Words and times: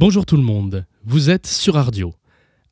Bonjour 0.00 0.24
tout 0.24 0.38
le 0.38 0.42
monde, 0.42 0.86
vous 1.04 1.28
êtes 1.28 1.46
sur 1.46 1.76
Ardio. 1.76 2.14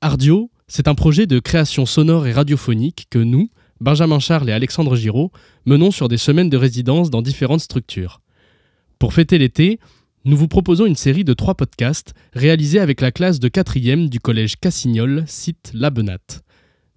Ardio, 0.00 0.50
c'est 0.66 0.88
un 0.88 0.94
projet 0.94 1.26
de 1.26 1.40
création 1.40 1.84
sonore 1.84 2.26
et 2.26 2.32
radiophonique 2.32 3.06
que 3.10 3.18
nous, 3.18 3.50
Benjamin 3.82 4.18
Charles 4.18 4.48
et 4.48 4.54
Alexandre 4.54 4.96
Giraud, 4.96 5.30
menons 5.66 5.90
sur 5.90 6.08
des 6.08 6.16
semaines 6.16 6.48
de 6.48 6.56
résidence 6.56 7.10
dans 7.10 7.20
différentes 7.20 7.60
structures. 7.60 8.22
Pour 8.98 9.12
fêter 9.12 9.36
l'été, 9.36 9.78
nous 10.24 10.38
vous 10.38 10.48
proposons 10.48 10.86
une 10.86 10.96
série 10.96 11.22
de 11.22 11.34
trois 11.34 11.54
podcasts 11.54 12.14
réalisés 12.32 12.80
avec 12.80 13.02
la 13.02 13.12
classe 13.12 13.40
de 13.40 13.50
4e 13.50 14.08
du 14.08 14.20
collège 14.20 14.56
Cassignol, 14.58 15.24
site 15.26 15.70
La 15.74 15.90
Benate. 15.90 16.42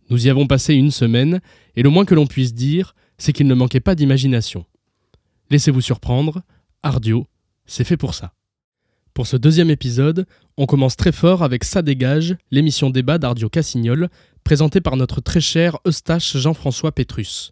Nous 0.10 0.28
y 0.28 0.30
avons 0.30 0.48
passé 0.48 0.76
une 0.76 0.92
semaine, 0.92 1.42
et 1.76 1.84
le 1.84 1.90
moins 1.90 2.06
que 2.06 2.16
l'on 2.16 2.26
puisse 2.26 2.54
dire, 2.54 2.96
c'est 3.18 3.34
qu'il 3.34 3.48
ne 3.48 3.54
manquait 3.54 3.82
pas 3.82 3.96
d'imagination. 3.96 4.64
Laissez-vous 5.50 5.82
surprendre, 5.82 6.42
Ardio, 6.84 7.28
c'est 7.66 7.84
fait 7.84 7.98
pour 7.98 8.14
ça. 8.14 8.32
Pour 9.22 9.28
ce 9.28 9.38
deuxième 9.38 9.70
épisode, 9.70 10.26
on 10.58 10.66
commence 10.66 10.98
très 10.98 11.12
fort 11.12 11.44
avec 11.44 11.64
Ça 11.64 11.84
dégage, 11.84 12.36
l'émission 12.50 12.90
débat 12.90 13.20
d'Ardio 13.20 13.50
Cassignol, 13.50 14.10
présentée 14.44 14.82
par 14.82 14.98
notre 14.98 15.22
très 15.22 15.40
cher 15.40 15.78
Eustache 15.86 16.38
Jean-François 16.38 16.92
Pétrus. 16.92 17.52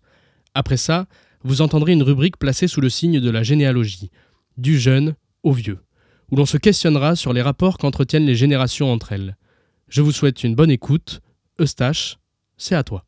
Après 0.55 0.77
ça, 0.77 1.05
vous 1.43 1.61
entendrez 1.61 1.91
une 1.91 2.01
rubrique 2.01 2.37
placée 2.37 2.67
sous 2.67 2.81
le 2.81 2.89
signe 2.89 3.19
de 3.19 3.29
la 3.29 3.43
généalogie, 3.43 4.09
du 4.57 4.79
jeune 4.79 5.13
au 5.43 5.51
vieux, 5.51 5.77
où 6.31 6.37
l'on 6.37 6.47
se 6.47 6.57
questionnera 6.57 7.15
sur 7.15 7.33
les 7.33 7.43
rapports 7.43 7.77
qu'entretiennent 7.77 8.25
les 8.25 8.33
générations 8.33 8.91
entre 8.91 9.11
elles. 9.11 9.37
Je 9.89 10.01
vous 10.01 10.11
souhaite 10.11 10.43
une 10.43 10.55
bonne 10.55 10.71
écoute. 10.71 11.21
Eustache, 11.61 12.17
c'est 12.57 12.73
à 12.73 12.83
toi. 12.83 13.05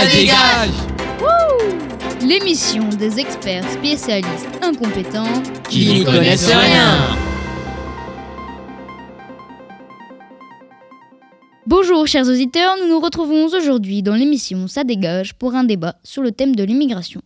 Ça 0.00 0.06
dégage 0.06 0.70
L'émission 2.26 2.88
des 2.88 3.18
experts 3.18 3.70
spécialistes 3.70 4.48
incompétents 4.62 5.42
Qui 5.68 5.92
n'y 5.92 6.04
connaissent 6.04 6.50
rien 6.50 7.18
Bonjour 11.66 12.06
chers 12.06 12.26
auditeurs, 12.26 12.76
nous 12.80 12.88
nous 12.88 12.98
retrouvons 12.98 13.44
aujourd'hui 13.44 14.02
dans 14.02 14.14
l'émission 14.14 14.68
Ça 14.68 14.84
dégage 14.84 15.34
pour 15.34 15.54
un 15.54 15.64
débat 15.64 15.96
sur 16.02 16.22
le 16.22 16.32
thème 16.32 16.56
de 16.56 16.64
l'immigration, 16.64 17.20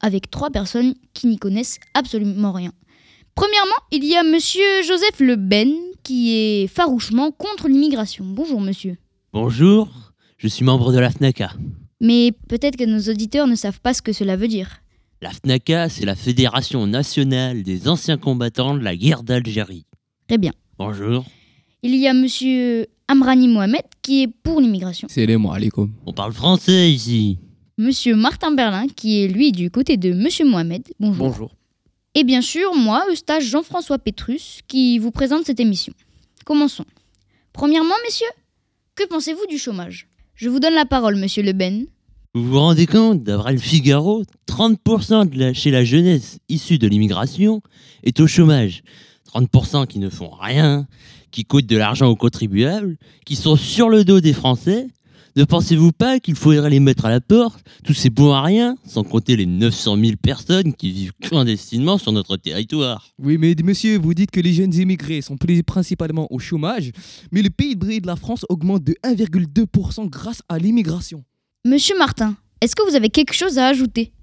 avec 0.00 0.30
trois 0.30 0.48
personnes 0.48 0.94
qui 1.12 1.26
n'y 1.26 1.36
connaissent 1.36 1.78
absolument 1.92 2.52
rien. 2.52 2.72
Premièrement, 3.34 3.76
il 3.92 4.02
y 4.02 4.16
a 4.16 4.22
monsieur 4.22 4.82
Joseph 4.82 5.20
Le 5.20 5.36
Ben 5.36 5.74
qui 6.02 6.34
est 6.34 6.68
farouchement 6.68 7.32
contre 7.32 7.68
l'immigration. 7.68 8.24
Bonjour 8.26 8.62
monsieur. 8.62 8.96
Bonjour, 9.34 9.88
je 10.38 10.48
suis 10.48 10.64
membre 10.64 10.90
de 10.90 10.98
la 11.00 11.10
FNACA. 11.10 11.50
Mais 12.00 12.32
peut-être 12.48 12.76
que 12.76 12.84
nos 12.84 13.00
auditeurs 13.10 13.46
ne 13.46 13.54
savent 13.54 13.80
pas 13.80 13.94
ce 13.94 14.02
que 14.02 14.12
cela 14.12 14.36
veut 14.36 14.48
dire. 14.48 14.80
La 15.22 15.30
FNACA, 15.30 15.88
c'est 15.88 16.04
la 16.04 16.16
Fédération 16.16 16.86
nationale 16.86 17.62
des 17.62 17.88
anciens 17.88 18.18
combattants 18.18 18.74
de 18.74 18.82
la 18.82 18.94
guerre 18.94 19.22
d'Algérie. 19.22 19.86
Très 20.28 20.38
bien. 20.38 20.52
Bonjour. 20.78 21.24
Il 21.82 21.94
y 21.96 22.06
a 22.08 22.14
monsieur 22.14 22.86
Amrani 23.08 23.48
Mohamed 23.48 23.82
qui 24.02 24.22
est 24.22 24.28
pour 24.28 24.60
l'immigration. 24.60 25.08
Salam 25.08 25.46
alaikum. 25.46 25.92
On 26.06 26.12
parle 26.12 26.32
français 26.32 26.90
ici. 26.90 27.38
Monsieur 27.78 28.14
Martin 28.16 28.52
Berlin 28.52 28.86
qui 28.88 29.22
est 29.22 29.28
lui 29.28 29.52
du 29.52 29.70
côté 29.70 29.96
de 29.96 30.12
monsieur 30.12 30.44
Mohamed. 30.44 30.82
Bonjour. 31.00 31.28
Bonjour. 31.28 31.54
Et 32.14 32.22
bien 32.22 32.40
sûr, 32.40 32.74
moi, 32.74 33.04
Eustache 33.10 33.44
Jean-François 33.44 33.98
Pétrus, 33.98 34.60
qui 34.68 34.98
vous 34.98 35.10
présente 35.10 35.46
cette 35.46 35.58
émission. 35.58 35.92
Commençons. 36.44 36.84
Premièrement, 37.52 37.94
messieurs, 38.04 38.26
que 38.94 39.04
pensez-vous 39.06 39.46
du 39.46 39.58
chômage? 39.58 40.06
Je 40.34 40.48
vous 40.48 40.58
donne 40.60 40.74
la 40.74 40.84
parole, 40.86 41.16
monsieur 41.16 41.42
Le 41.42 41.52
Ben. 41.52 41.86
Vous 42.34 42.44
vous 42.50 42.58
rendez 42.58 42.86
compte, 42.86 43.22
d'après 43.22 43.52
le 43.52 43.58
Figaro, 43.58 44.24
30% 44.46 45.24
de 45.26 45.38
la- 45.38 45.54
chez 45.54 45.70
la 45.70 45.84
jeunesse 45.84 46.38
issue 46.48 46.78
de 46.78 46.88
l'immigration 46.88 47.62
est 48.02 48.18
au 48.20 48.26
chômage. 48.26 48.82
30% 49.26 49.86
qui 49.86 50.00
ne 50.00 50.10
font 50.10 50.30
rien, 50.30 50.86
qui 51.30 51.44
coûtent 51.44 51.66
de 51.66 51.76
l'argent 51.76 52.08
aux 52.08 52.16
contribuables, 52.16 52.96
qui 53.24 53.36
sont 53.36 53.54
sur 53.56 53.88
le 53.88 54.04
dos 54.04 54.20
des 54.20 54.32
Français. 54.32 54.88
Ne 55.36 55.42
pensez-vous 55.42 55.90
pas 55.90 56.20
qu'il 56.20 56.36
faudrait 56.36 56.70
les 56.70 56.78
mettre 56.78 57.06
à 57.06 57.10
la 57.10 57.20
porte, 57.20 57.66
tous 57.82 57.92
ces 57.92 58.08
bons 58.08 58.30
à 58.30 58.42
rien, 58.42 58.76
sans 58.86 59.02
compter 59.02 59.34
les 59.34 59.46
900 59.46 59.96
000 59.96 60.12
personnes 60.22 60.72
qui 60.72 60.92
vivent 60.92 61.12
clandestinement 61.20 61.98
sur 61.98 62.12
notre 62.12 62.36
territoire. 62.36 63.08
Oui, 63.18 63.36
mais 63.36 63.56
monsieur, 63.64 63.98
vous 63.98 64.14
dites 64.14 64.30
que 64.30 64.38
les 64.38 64.52
jeunes 64.52 64.72
immigrés 64.72 65.22
sont 65.22 65.36
pris 65.36 65.64
principalement 65.64 66.32
au 66.32 66.38
chômage, 66.38 66.92
mais 67.32 67.42
le 67.42 67.50
PIB 67.50 68.00
de 68.00 68.06
la 68.06 68.14
France 68.14 68.46
augmente 68.48 68.84
de 68.84 68.94
1,2% 69.04 70.08
grâce 70.08 70.40
à 70.48 70.60
l'immigration. 70.60 71.24
Monsieur 71.64 71.98
Martin, 71.98 72.36
est-ce 72.60 72.76
que 72.76 72.88
vous 72.88 72.94
avez 72.94 73.10
quelque 73.10 73.34
chose 73.34 73.58
à 73.58 73.66
ajouter? 73.66 74.13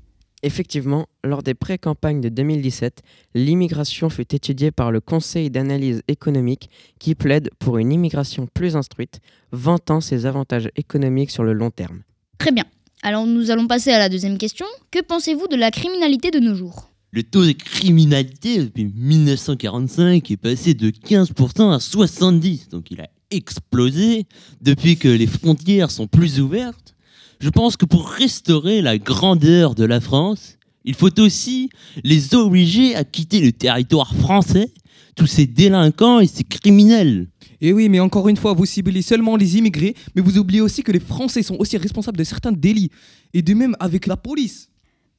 Effectivement, 0.43 1.07
lors 1.23 1.43
des 1.43 1.53
pré-campagnes 1.53 2.19
de 2.19 2.29
2017, 2.29 3.03
l'immigration 3.35 4.09
fut 4.09 4.33
étudiée 4.33 4.71
par 4.71 4.91
le 4.91 4.99
Conseil 4.99 5.51
d'analyse 5.51 6.01
économique 6.07 6.69
qui 6.99 7.13
plaide 7.13 7.51
pour 7.59 7.77
une 7.77 7.91
immigration 7.91 8.47
plus 8.51 8.75
instruite, 8.75 9.19
vantant 9.51 10.01
ses 10.01 10.25
avantages 10.25 10.69
économiques 10.75 11.31
sur 11.31 11.43
le 11.43 11.53
long 11.53 11.69
terme. 11.69 12.01
Très 12.39 12.51
bien. 12.51 12.65
Alors 13.03 13.25
nous 13.27 13.51
allons 13.51 13.67
passer 13.67 13.91
à 13.91 13.99
la 13.99 14.09
deuxième 14.09 14.37
question. 14.37 14.65
Que 14.89 15.01
pensez-vous 15.01 15.47
de 15.47 15.55
la 15.55 15.69
criminalité 15.69 16.31
de 16.31 16.39
nos 16.39 16.55
jours? 16.55 16.89
Le 17.11 17.23
taux 17.23 17.45
de 17.45 17.51
criminalité 17.51 18.59
depuis 18.63 18.85
1945 18.85 20.31
est 20.31 20.37
passé 20.37 20.73
de 20.73 20.89
15% 20.89 21.73
à 21.73 21.77
70%, 21.77 22.69
donc 22.69 22.89
il 22.89 23.01
a 23.01 23.09
explosé 23.31 24.25
depuis 24.61 24.97
que 24.97 25.07
les 25.07 25.27
frontières 25.27 25.91
sont 25.91 26.07
plus 26.07 26.39
ouvertes. 26.39 26.95
Je 27.41 27.49
pense 27.49 27.75
que 27.75 27.85
pour 27.85 28.07
restaurer 28.07 28.83
la 28.83 28.99
grandeur 28.99 29.73
de 29.73 29.83
la 29.83 29.99
France, 29.99 30.59
il 30.85 30.93
faut 30.93 31.19
aussi 31.19 31.71
les 32.03 32.35
obliger 32.35 32.95
à 32.95 33.03
quitter 33.03 33.39
le 33.39 33.51
territoire 33.51 34.13
français, 34.13 34.71
tous 35.15 35.25
ces 35.25 35.47
délinquants 35.47 36.19
et 36.19 36.27
ces 36.27 36.43
criminels. 36.43 37.29
Et 37.59 37.73
oui, 37.73 37.89
mais 37.89 37.99
encore 37.99 38.29
une 38.29 38.37
fois, 38.37 38.53
vous 38.53 38.67
ciblez 38.67 39.01
seulement 39.01 39.37
les 39.37 39.57
immigrés, 39.57 39.95
mais 40.13 40.21
vous 40.21 40.37
oubliez 40.37 40.61
aussi 40.61 40.83
que 40.83 40.91
les 40.91 40.99
Français 40.99 41.41
sont 41.41 41.55
aussi 41.57 41.77
responsables 41.77 42.19
de 42.19 42.23
certains 42.23 42.51
délits, 42.51 42.91
et 43.33 43.41
de 43.41 43.55
même 43.55 43.75
avec 43.79 44.05
la 44.05 44.17
police. 44.17 44.69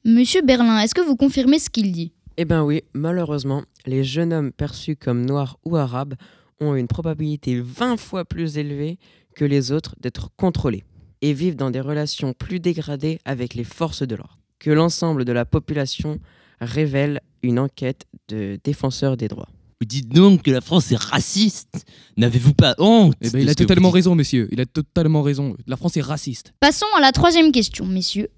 Monsieur 0.05 0.41
Berlin, 0.43 0.79
est-ce 0.79 0.95
que 0.95 1.05
vous 1.05 1.17
confirmez 1.17 1.59
ce 1.59 1.69
qu'il 1.69 1.91
dit? 1.91 2.13
Eh 2.37 2.45
ben 2.45 2.63
oui, 2.63 2.83
malheureusement, 2.93 3.63
les 3.85 4.05
jeunes 4.05 4.31
hommes 4.31 4.53
perçus 4.53 4.95
comme 4.95 5.25
noirs 5.25 5.59
ou 5.65 5.75
arabes 5.75 6.13
ont 6.61 6.75
une 6.75 6.87
probabilité 6.87 7.59
20 7.59 7.97
fois 7.97 8.23
plus 8.23 8.57
élevée 8.57 8.97
que 9.35 9.43
les 9.43 9.73
autres 9.73 9.95
d'être 9.99 10.29
contrôlés 10.37 10.85
et 11.23 11.33
vivent 11.33 11.55
dans 11.55 11.71
des 11.71 11.79
relations 11.79 12.33
plus 12.33 12.59
dégradées 12.59 13.17
avec 13.23 13.53
les 13.55 13.63
forces 13.63 14.03
de 14.03 14.13
l'ordre 14.15 14.37
que 14.59 14.69
l'ensemble 14.69 15.23
de 15.23 15.31
la 15.31 15.45
population 15.45 16.19
révèle 16.59 17.21
une 17.41 17.59
enquête 17.59 18.05
de 18.27 18.59
défenseurs 18.63 19.17
des 19.17 19.29
droits. 19.29 19.49
Vous 19.81 19.87
dites 19.87 20.09
donc 20.09 20.43
que 20.43 20.51
la 20.51 20.61
France 20.61 20.91
est 20.91 21.01
raciste 21.01 21.85
N'avez-vous 22.17 22.53
pas 22.53 22.75
honte 22.77 23.15
Eh 23.21 23.29
ben, 23.29 23.39
il 23.39 23.49
a 23.49 23.55
totalement 23.55 23.89
dites 23.89 23.95
raison, 23.95 24.15
monsieur. 24.15 24.47
Il 24.51 24.61
a 24.61 24.65
totalement 24.65 25.21
raison. 25.21 25.55
La 25.65 25.75
France 25.77 25.97
est 25.97 26.01
raciste. 26.01 26.53
Passons 26.59 26.85
à 26.95 27.01
la 27.01 27.11
troisième 27.11 27.51
question, 27.51 27.85
messieurs. 27.85 28.29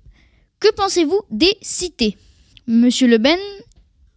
Que 0.60 0.74
pensez-vous 0.74 1.22
des 1.32 1.54
cités? 1.62 2.18
Monsieur 2.68 3.08
Le 3.08 3.18
Ben, 3.18 3.38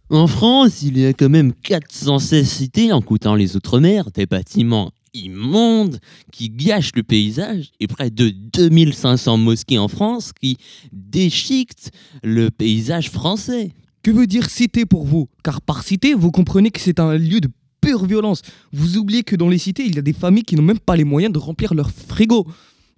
En 0.09 0.25
France, 0.27 0.81
il 0.81 0.97
y 0.97 1.05
a 1.05 1.13
quand 1.13 1.29
même 1.29 1.53
416 1.53 2.47
cités 2.47 2.91
en 2.91 3.01
coûtant 3.01 3.35
les 3.35 3.55
Outre-mer, 3.55 4.09
des 4.11 4.25
bâtiments 4.25 4.91
immondes 5.13 5.99
qui 6.31 6.49
gâchent 6.49 6.95
le 6.95 7.03
paysage 7.03 7.71
et 7.79 7.87
près 7.87 8.09
de 8.09 8.29
2500 8.29 9.37
mosquées 9.37 9.77
en 9.77 9.87
France 9.87 10.31
qui 10.39 10.57
déchiquetent 10.91 11.91
le 12.23 12.49
paysage 12.49 13.09
français. 13.09 13.71
Que 14.01 14.11
veut 14.11 14.27
dire 14.27 14.49
cité 14.49 14.85
pour 14.85 15.05
vous? 15.05 15.27
Car 15.43 15.61
par 15.61 15.83
cité, 15.83 16.13
vous 16.13 16.31
comprenez 16.31 16.71
que 16.71 16.79
c'est 16.79 16.99
un 16.99 17.17
lieu 17.17 17.41
de 17.41 17.49
pure 17.81 18.05
violence. 18.05 18.41
Vous 18.71 18.97
oubliez 18.97 19.23
que 19.23 19.35
dans 19.35 19.49
les 19.49 19.57
cités, 19.57 19.83
il 19.85 19.95
y 19.95 19.99
a 19.99 20.01
des 20.01 20.13
familles 20.13 20.43
qui 20.43 20.55
n'ont 20.55 20.63
même 20.63 20.79
pas 20.79 20.95
les 20.95 21.03
moyens 21.03 21.33
de 21.33 21.39
remplir 21.39 21.73
leur 21.73 21.91
frigo. 21.91 22.47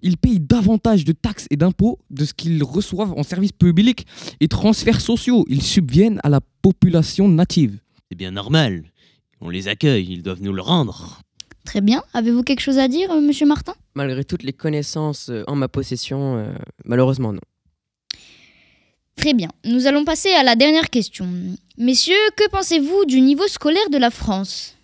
Ils 0.02 0.16
payent 0.16 0.40
davantage 0.40 1.04
de 1.04 1.12
taxes 1.12 1.46
et 1.50 1.56
d'impôts 1.56 1.98
de 2.10 2.24
ce 2.24 2.34
qu'ils 2.34 2.62
reçoivent 2.64 3.12
en 3.16 3.22
services 3.22 3.52
publics 3.52 4.06
et 4.40 4.48
transferts 4.48 5.00
sociaux. 5.00 5.44
Ils 5.48 5.62
subviennent 5.62 6.20
à 6.24 6.28
la 6.28 6.40
population 6.60 7.28
native. 7.28 7.78
C'est 8.10 8.18
bien 8.18 8.32
normal. 8.32 8.84
On 9.40 9.48
les 9.48 9.68
accueille, 9.68 10.06
ils 10.10 10.22
doivent 10.22 10.42
nous 10.42 10.52
le 10.52 10.62
rendre. 10.62 11.20
Très 11.64 11.80
bien. 11.80 12.02
Avez-vous 12.12 12.42
quelque 12.42 12.60
chose 12.60 12.78
à 12.78 12.88
dire, 12.88 13.10
euh, 13.10 13.20
monsieur 13.20 13.46
Martin? 13.46 13.74
Malgré 13.94 14.24
toutes 14.24 14.42
les 14.42 14.52
connaissances 14.52 15.28
euh, 15.28 15.44
en 15.46 15.56
ma 15.56 15.68
possession, 15.68 16.36
euh, 16.36 16.52
malheureusement 16.84 17.32
non. 17.32 17.40
Très 19.16 19.34
bien. 19.34 19.50
Nous 19.64 19.86
allons 19.86 20.04
passer 20.04 20.30
à 20.30 20.42
la 20.42 20.56
dernière 20.56 20.90
question. 20.90 21.28
Messieurs, 21.78 22.14
que 22.36 22.48
pensez-vous 22.50 23.04
du 23.04 23.20
niveau 23.20 23.46
scolaire 23.46 23.90
de 23.90 23.98
la 23.98 24.10
France? 24.10 24.76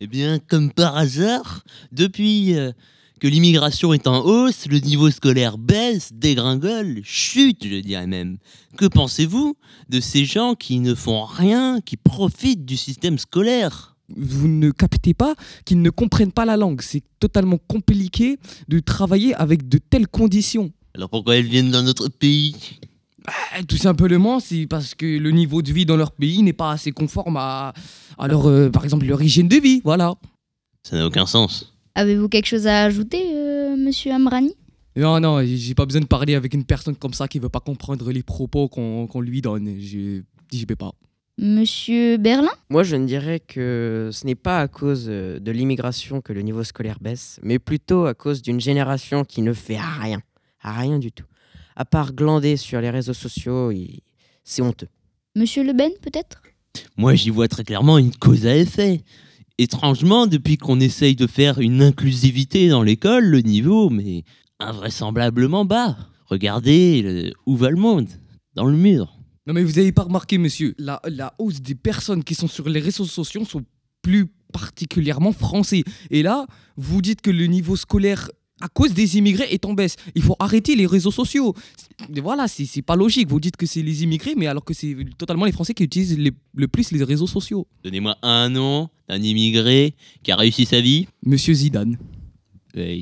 Eh 0.00 0.06
bien, 0.06 0.38
comme 0.38 0.72
par 0.72 0.96
hasard, 0.96 1.64
depuis 1.90 2.56
euh, 2.56 2.72
que 3.20 3.26
l'immigration 3.26 3.92
est 3.92 4.06
en 4.06 4.24
hausse, 4.24 4.66
le 4.66 4.78
niveau 4.78 5.10
scolaire 5.10 5.58
baisse, 5.58 6.12
dégringole, 6.12 7.00
chute, 7.02 7.66
je 7.66 7.80
dirais 7.80 8.06
même. 8.06 8.38
Que 8.76 8.86
pensez-vous 8.86 9.56
de 9.88 10.00
ces 10.00 10.24
gens 10.24 10.54
qui 10.54 10.80
ne 10.80 10.94
font 10.94 11.24
rien, 11.24 11.80
qui 11.80 11.96
profitent 11.96 12.64
du 12.64 12.76
système 12.76 13.18
scolaire? 13.18 13.96
Vous 14.16 14.48
ne 14.48 14.70
captez 14.70 15.14
pas 15.14 15.34
qu'ils 15.64 15.82
ne 15.82 15.90
comprennent 15.90 16.32
pas 16.32 16.44
la 16.44 16.56
langue. 16.56 16.80
C'est 16.80 17.02
totalement 17.20 17.58
compliqué 17.68 18.38
de 18.68 18.78
travailler 18.80 19.34
avec 19.34 19.68
de 19.68 19.78
telles 19.78 20.08
conditions. 20.08 20.72
Alors 20.94 21.10
pourquoi 21.10 21.36
elles 21.36 21.46
viennent 21.46 21.70
dans 21.70 21.82
notre 21.82 22.08
pays? 22.08 22.56
Eh, 23.58 23.64
Tout 23.64 23.76
simplement, 23.76 24.40
c'est 24.40 24.66
parce 24.66 24.94
que 24.94 25.04
le 25.06 25.30
niveau 25.30 25.60
de 25.60 25.72
vie 25.72 25.84
dans 25.84 25.96
leur 25.96 26.12
pays 26.12 26.42
n'est 26.42 26.54
pas 26.54 26.72
assez 26.72 26.92
conforme 26.92 27.36
à, 27.36 27.74
à 28.16 28.28
leur, 28.28 28.46
euh, 28.48 28.70
par 28.70 28.84
exemple, 28.84 29.04
leur 29.06 29.20
hygiène 29.22 29.48
de 29.48 29.56
vie. 29.56 29.82
Voilà. 29.84 30.14
Ça 30.82 30.96
n'a 30.96 31.06
aucun 31.06 31.26
sens. 31.26 31.74
Avez-vous 31.94 32.28
quelque 32.28 32.46
chose 32.46 32.66
à 32.66 32.84
ajouter, 32.84 33.22
euh, 33.34 33.76
monsieur 33.76 34.12
Amrani? 34.12 34.54
Non, 34.96 35.20
non, 35.20 35.42
j'ai 35.44 35.74
pas 35.74 35.84
besoin 35.84 36.00
de 36.00 36.06
parler 36.06 36.34
avec 36.34 36.54
une 36.54 36.64
personne 36.64 36.96
comme 36.96 37.12
ça 37.12 37.28
qui 37.28 37.38
veut 37.38 37.48
pas 37.48 37.60
comprendre 37.60 38.10
les 38.10 38.22
propos 38.22 38.68
qu'on 38.68 39.06
qu'on 39.06 39.20
lui 39.20 39.40
donne. 39.42 39.76
Je 39.78 40.22
j'y 40.50 40.64
vais 40.64 40.74
pas. 40.76 40.92
Monsieur 41.40 42.16
Berlin 42.16 42.50
Moi, 42.68 42.82
je 42.82 42.96
ne 42.96 43.06
dirais 43.06 43.38
que 43.38 44.10
ce 44.12 44.26
n'est 44.26 44.34
pas 44.34 44.60
à 44.60 44.66
cause 44.66 45.06
euh, 45.08 45.38
de 45.38 45.52
l'immigration 45.52 46.20
que 46.20 46.32
le 46.32 46.42
niveau 46.42 46.64
scolaire 46.64 46.98
baisse, 47.00 47.38
mais 47.44 47.60
plutôt 47.60 48.06
à 48.06 48.14
cause 48.14 48.42
d'une 48.42 48.60
génération 48.60 49.24
qui 49.24 49.42
ne 49.42 49.52
fait 49.52 49.78
rien. 49.78 50.20
Rien 50.62 50.98
du 50.98 51.12
tout. 51.12 51.26
À 51.76 51.84
part 51.84 52.12
glander 52.12 52.56
sur 52.56 52.80
les 52.80 52.90
réseaux 52.90 53.12
sociaux, 53.14 53.72
c'est 54.42 54.62
honteux. 54.62 54.88
Monsieur 55.36 55.62
Le 55.62 55.72
Ben, 55.72 55.92
peut-être? 56.02 56.42
Moi, 56.96 57.14
j'y 57.14 57.30
vois 57.30 57.46
très 57.46 57.62
clairement 57.62 57.98
une 57.98 58.12
cause 58.14 58.44
à 58.44 58.56
effet. 58.56 59.04
Étrangement, 59.58 60.26
depuis 60.26 60.56
qu'on 60.56 60.80
essaye 60.80 61.14
de 61.14 61.28
faire 61.28 61.60
une 61.60 61.82
inclusivité 61.82 62.68
dans 62.68 62.82
l'école, 62.82 63.24
le 63.24 63.42
niveau, 63.42 63.90
mais 63.90 64.24
invraisemblablement 64.58 65.64
bas. 65.64 65.96
Regardez 66.26 67.02
le- 67.02 67.32
où 67.46 67.56
va 67.56 67.70
le 67.70 67.76
monde? 67.76 68.08
Dans 68.54 68.64
le 68.64 68.76
mur. 68.76 69.17
Non, 69.48 69.54
mais 69.54 69.64
vous 69.64 69.78
avez 69.78 69.92
pas 69.92 70.02
remarqué, 70.02 70.36
monsieur, 70.36 70.74
la, 70.76 71.00
la 71.08 71.32
hausse 71.38 71.62
des 71.62 71.74
personnes 71.74 72.22
qui 72.22 72.34
sont 72.34 72.48
sur 72.48 72.68
les 72.68 72.80
réseaux 72.80 73.06
sociaux 73.06 73.46
sont 73.46 73.64
plus 74.02 74.26
particulièrement 74.52 75.32
français. 75.32 75.84
Et 76.10 76.22
là, 76.22 76.44
vous 76.76 77.00
dites 77.00 77.22
que 77.22 77.30
le 77.30 77.46
niveau 77.46 77.74
scolaire, 77.74 78.30
à 78.60 78.68
cause 78.68 78.92
des 78.92 79.16
immigrés, 79.16 79.46
est 79.50 79.64
en 79.64 79.72
baisse. 79.72 79.96
Il 80.14 80.20
faut 80.20 80.36
arrêter 80.38 80.76
les 80.76 80.84
réseaux 80.86 81.10
sociaux. 81.10 81.54
Voilà, 82.22 82.46
c'est 82.46 82.66
c'est 82.66 82.82
pas 82.82 82.94
logique. 82.94 83.28
Vous 83.30 83.40
dites 83.40 83.56
que 83.56 83.64
c'est 83.64 83.80
les 83.80 84.02
immigrés, 84.02 84.34
mais 84.36 84.48
alors 84.48 84.66
que 84.66 84.74
c'est 84.74 84.94
totalement 85.16 85.46
les 85.46 85.52
Français 85.52 85.72
qui 85.72 85.84
utilisent 85.84 86.18
les- 86.18 86.32
le 86.54 86.68
plus 86.68 86.90
les 86.92 87.02
réseaux 87.02 87.26
sociaux. 87.26 87.66
Donnez-moi 87.84 88.18
un 88.20 88.50
nom 88.50 88.90
d'un 89.08 89.22
immigré 89.22 89.94
qui 90.22 90.30
a 90.30 90.36
réussi 90.36 90.66
sa 90.66 90.82
vie. 90.82 91.06
Monsieur 91.24 91.54
Zidane. 91.54 91.96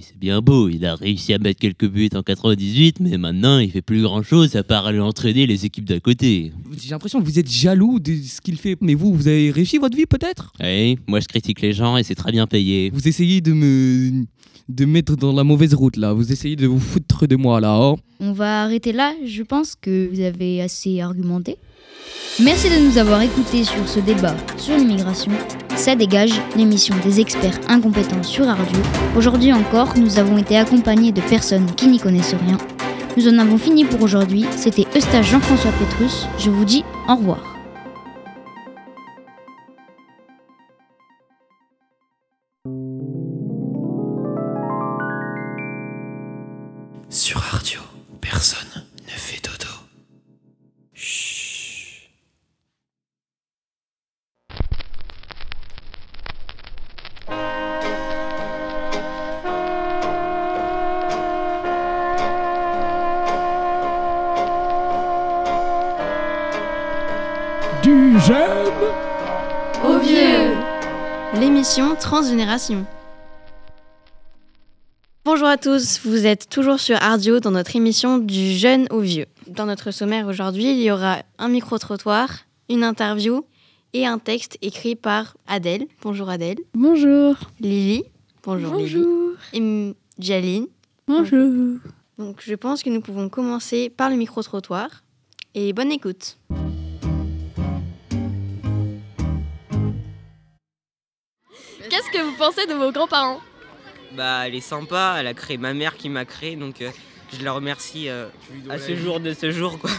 C'est 0.02 0.18
bien 0.18 0.40
beau, 0.40 0.68
il 0.68 0.84
a 0.86 0.94
réussi 0.94 1.32
à 1.34 1.38
mettre 1.38 1.60
quelques 1.60 1.88
buts 1.88 2.08
en 2.14 2.22
98, 2.22 3.00
mais 3.00 3.18
maintenant 3.18 3.58
il 3.58 3.70
fait 3.70 3.82
plus 3.82 4.02
grand 4.02 4.22
chose 4.22 4.56
à 4.56 4.62
part 4.62 4.86
aller 4.86 5.00
entraîner 5.00 5.46
les 5.46 5.64
équipes 5.66 5.84
d'à 5.84 6.00
côté. 6.00 6.52
J'ai 6.82 6.90
l'impression 6.90 7.20
que 7.20 7.24
vous 7.26 7.38
êtes 7.38 7.50
jaloux 7.50 7.98
de 8.00 8.14
ce 8.14 8.40
qu'il 8.40 8.56
fait. 8.56 8.76
Mais 8.80 8.94
vous, 8.94 9.12
vous 9.14 9.28
avez 9.28 9.50
réussi 9.50 9.78
votre 9.78 9.96
vie 9.96 10.06
peut-être? 10.06 10.52
Oui, 10.60 10.98
moi 11.06 11.20
je 11.20 11.26
critique 11.28 11.60
les 11.60 11.72
gens 11.72 11.96
et 11.96 12.02
c'est 12.02 12.14
très 12.14 12.32
bien 12.32 12.46
payé. 12.46 12.90
Vous 12.92 13.06
essayez 13.06 13.40
de 13.40 13.52
me 13.52 14.24
de 14.68 14.84
me 14.84 14.92
mettre 14.92 15.14
dans 15.16 15.32
la 15.32 15.44
mauvaise 15.44 15.74
route 15.74 15.96
là. 15.96 16.12
Vous 16.12 16.32
essayez 16.32 16.56
de 16.56 16.66
vous 16.66 16.80
foutre 16.80 17.26
de 17.28 17.36
moi 17.36 17.60
là. 17.60 17.74
hein. 17.76 17.96
On 18.18 18.32
va 18.32 18.62
arrêter 18.64 18.92
là, 18.92 19.14
je 19.24 19.42
pense 19.42 19.74
que 19.80 20.08
vous 20.12 20.20
avez 20.20 20.60
assez 20.62 21.00
argumenté. 21.00 21.56
Merci 22.38 22.68
de 22.68 22.76
nous 22.76 22.98
avoir 22.98 23.22
écoutés 23.22 23.64
sur 23.64 23.88
ce 23.88 23.98
débat 23.98 24.36
sur 24.58 24.76
l'immigration. 24.76 25.32
Ça 25.74 25.94
dégage, 25.94 26.38
l'émission 26.54 26.94
des 27.02 27.18
experts 27.18 27.58
incompétents 27.68 28.22
sur 28.22 28.46
Radio. 28.46 28.78
Aujourd'hui 29.16 29.54
encore, 29.54 29.96
nous 29.96 30.18
avons 30.18 30.36
été 30.36 30.58
accompagnés 30.58 31.12
de 31.12 31.22
personnes 31.22 31.74
qui 31.74 31.88
n'y 31.88 31.98
connaissent 31.98 32.34
rien. 32.34 32.58
Nous 33.16 33.26
en 33.28 33.38
avons 33.38 33.56
fini 33.56 33.86
pour 33.86 34.02
aujourd'hui. 34.02 34.44
C'était 34.54 34.86
Eustache 34.94 35.30
Jean-François 35.30 35.72
Petrus. 35.72 36.26
Je 36.38 36.50
vous 36.50 36.66
dis 36.66 36.84
au 37.08 37.16
revoir. 37.16 37.42
Sur 47.08 47.38
Radio, 47.38 47.80
personne 48.20 48.85
Du 67.86 68.18
jeune 68.18 68.72
Au 69.84 70.00
vieux 70.00 70.56
L'émission 71.38 71.94
Transgénération. 71.94 72.84
Bonjour 75.24 75.46
à 75.46 75.56
tous, 75.56 76.00
vous 76.04 76.26
êtes 76.26 76.48
toujours 76.48 76.80
sur 76.80 77.00
Ardio 77.00 77.38
dans 77.38 77.52
notre 77.52 77.76
émission 77.76 78.18
du 78.18 78.50
jeune 78.50 78.88
au 78.90 78.98
vieux. 78.98 79.26
Dans 79.46 79.66
notre 79.66 79.92
sommaire 79.92 80.26
aujourd'hui, 80.26 80.68
il 80.72 80.82
y 80.82 80.90
aura 80.90 81.18
un 81.38 81.46
micro-trottoir, 81.46 82.28
une 82.68 82.82
interview 82.82 83.46
et 83.92 84.04
un 84.04 84.18
texte 84.18 84.58
écrit 84.62 84.96
par 84.96 85.36
Adèle. 85.46 85.86
Bonjour 86.02 86.28
Adèle. 86.28 86.58
Bonjour. 86.74 87.36
Lily. 87.60 88.02
Bonjour, 88.42 88.74
Lily. 88.74 88.94
Bonjour. 88.94 89.32
Et 89.52 89.94
Jaline. 90.18 90.66
Bonjour. 91.06 91.78
Donc 92.18 92.40
je 92.40 92.54
pense 92.56 92.82
que 92.82 92.90
nous 92.90 93.00
pouvons 93.00 93.28
commencer 93.28 93.90
par 93.90 94.10
le 94.10 94.16
micro-trottoir. 94.16 94.88
Et 95.54 95.72
bonne 95.72 95.92
écoute. 95.92 96.36
Qu'est-ce 101.90 102.10
que 102.10 102.22
vous 102.22 102.32
pensez 102.36 102.66
de 102.66 102.74
vos 102.74 102.90
grands-parents? 102.92 103.40
Bah, 104.12 104.46
elle 104.46 104.54
est 104.54 104.60
sympa, 104.60 105.16
elle 105.18 105.26
a 105.26 105.34
créé 105.34 105.56
ma 105.58 105.74
mère 105.74 105.96
qui 105.96 106.08
m'a 106.08 106.24
créé, 106.24 106.56
donc 106.56 106.80
euh, 106.80 106.90
je 107.36 107.44
la 107.44 107.52
remercie 107.52 108.08
euh, 108.08 108.28
à 108.70 108.78
ce 108.78 108.94
jour 108.96 109.20
de 109.20 109.32
ce 109.34 109.50
jour, 109.50 109.78
quoi. 109.78 109.90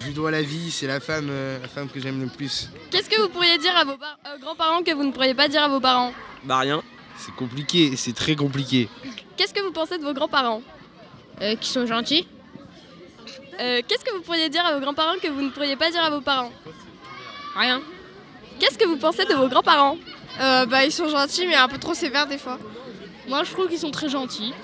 Je 0.00 0.06
lui 0.06 0.14
dois 0.14 0.30
la 0.30 0.42
vie, 0.42 0.70
c'est 0.70 0.86
la 0.86 1.00
femme, 1.00 1.28
euh, 1.30 1.58
la 1.60 1.68
femme 1.68 1.88
que 1.88 2.00
j'aime 2.00 2.20
le 2.22 2.28
plus. 2.28 2.70
Qu'est-ce 2.90 3.10
que 3.10 3.20
vous 3.20 3.28
pourriez 3.28 3.58
dire 3.58 3.76
à 3.76 3.84
vos 3.84 3.96
par- 3.96 4.18
euh, 4.26 4.38
grands-parents 4.38 4.82
que 4.82 4.92
vous 4.92 5.04
ne 5.04 5.12
pourriez 5.12 5.34
pas 5.34 5.48
dire 5.48 5.62
à 5.62 5.68
vos 5.68 5.80
parents? 5.80 6.12
Bah, 6.44 6.58
rien. 6.58 6.82
C'est 7.16 7.34
compliqué, 7.34 7.96
c'est 7.96 8.14
très 8.14 8.36
compliqué. 8.36 8.88
Qu'est-ce 9.36 9.52
que 9.52 9.60
vous 9.60 9.72
pensez 9.72 9.98
de 9.98 10.04
vos 10.04 10.14
grands-parents? 10.14 10.62
Euh, 11.42 11.54
qui 11.56 11.68
sont 11.68 11.86
gentils 11.86 12.26
Euh, 13.60 13.82
Qu'est-ce 13.86 14.04
que 14.04 14.14
vous 14.14 14.22
pourriez 14.22 14.48
dire 14.48 14.64
à 14.64 14.74
vos 14.74 14.80
grands-parents 14.80 15.18
que 15.22 15.28
vous 15.28 15.42
ne 15.42 15.50
pourriez 15.50 15.76
pas 15.76 15.90
dire 15.90 16.02
à 16.02 16.10
vos 16.10 16.20
parents? 16.20 16.52
Rien. 17.56 17.82
Qu'est-ce 18.60 18.78
que 18.78 18.86
vous 18.86 18.96
pensez 18.98 19.24
de 19.24 19.34
vos 19.34 19.48
grands-parents? 19.48 19.96
Euh, 20.40 20.66
bah, 20.66 20.84
ils 20.84 20.92
sont 20.92 21.08
gentils, 21.08 21.46
mais 21.46 21.54
un 21.54 21.68
peu 21.68 21.78
trop 21.78 21.94
sévères 21.94 22.26
des 22.26 22.38
fois. 22.38 22.58
Moi, 23.26 23.42
je 23.44 23.52
trouve 23.52 23.68
qu'ils 23.68 23.78
sont 23.78 23.90
très 23.90 24.08
gentils. 24.08 24.54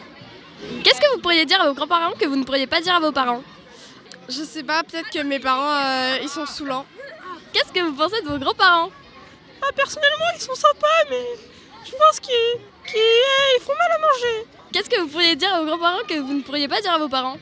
Qu'est-ce 0.82 1.00
que 1.00 1.12
vous 1.14 1.20
pourriez 1.20 1.44
dire 1.44 1.60
à 1.60 1.68
vos 1.68 1.74
grands-parents 1.74 2.12
que 2.18 2.26
vous 2.26 2.36
ne 2.36 2.44
pourriez 2.44 2.66
pas 2.66 2.80
dire 2.80 2.94
à 2.94 3.00
vos 3.00 3.12
parents? 3.12 3.42
Je 4.28 4.42
sais 4.42 4.62
pas, 4.62 4.82
peut-être 4.82 5.10
que 5.10 5.18
mes 5.22 5.38
parents, 5.38 5.74
euh, 5.74 6.18
ils 6.22 6.28
sont 6.28 6.46
saoulants. 6.46 6.86
Qu'est-ce 7.52 7.72
que 7.72 7.80
vous 7.80 7.92
pensez 7.92 8.20
de 8.22 8.28
vos 8.28 8.38
grands-parents? 8.38 8.90
Ah, 9.62 9.72
personnellement, 9.76 10.26
ils 10.34 10.40
sont 10.40 10.54
sympas, 10.54 11.04
mais 11.10 11.24
je 11.84 11.90
pense 11.90 12.20
qu'ils 12.20 12.60
qu'ils 12.86 13.62
font 13.62 13.72
mal 13.72 13.92
à 13.92 13.98
manger. 13.98 14.46
Qu'est-ce 14.72 14.90
que 14.90 15.00
vous 15.00 15.08
pourriez 15.08 15.36
dire 15.36 15.52
à 15.54 15.60
vos 15.60 15.66
grands-parents 15.66 16.04
que 16.08 16.18
vous 16.18 16.34
ne 16.34 16.42
pourriez 16.42 16.68
pas 16.68 16.80
dire 16.80 16.92
à 16.92 16.98
vos 16.98 17.08
parents? 17.08 17.38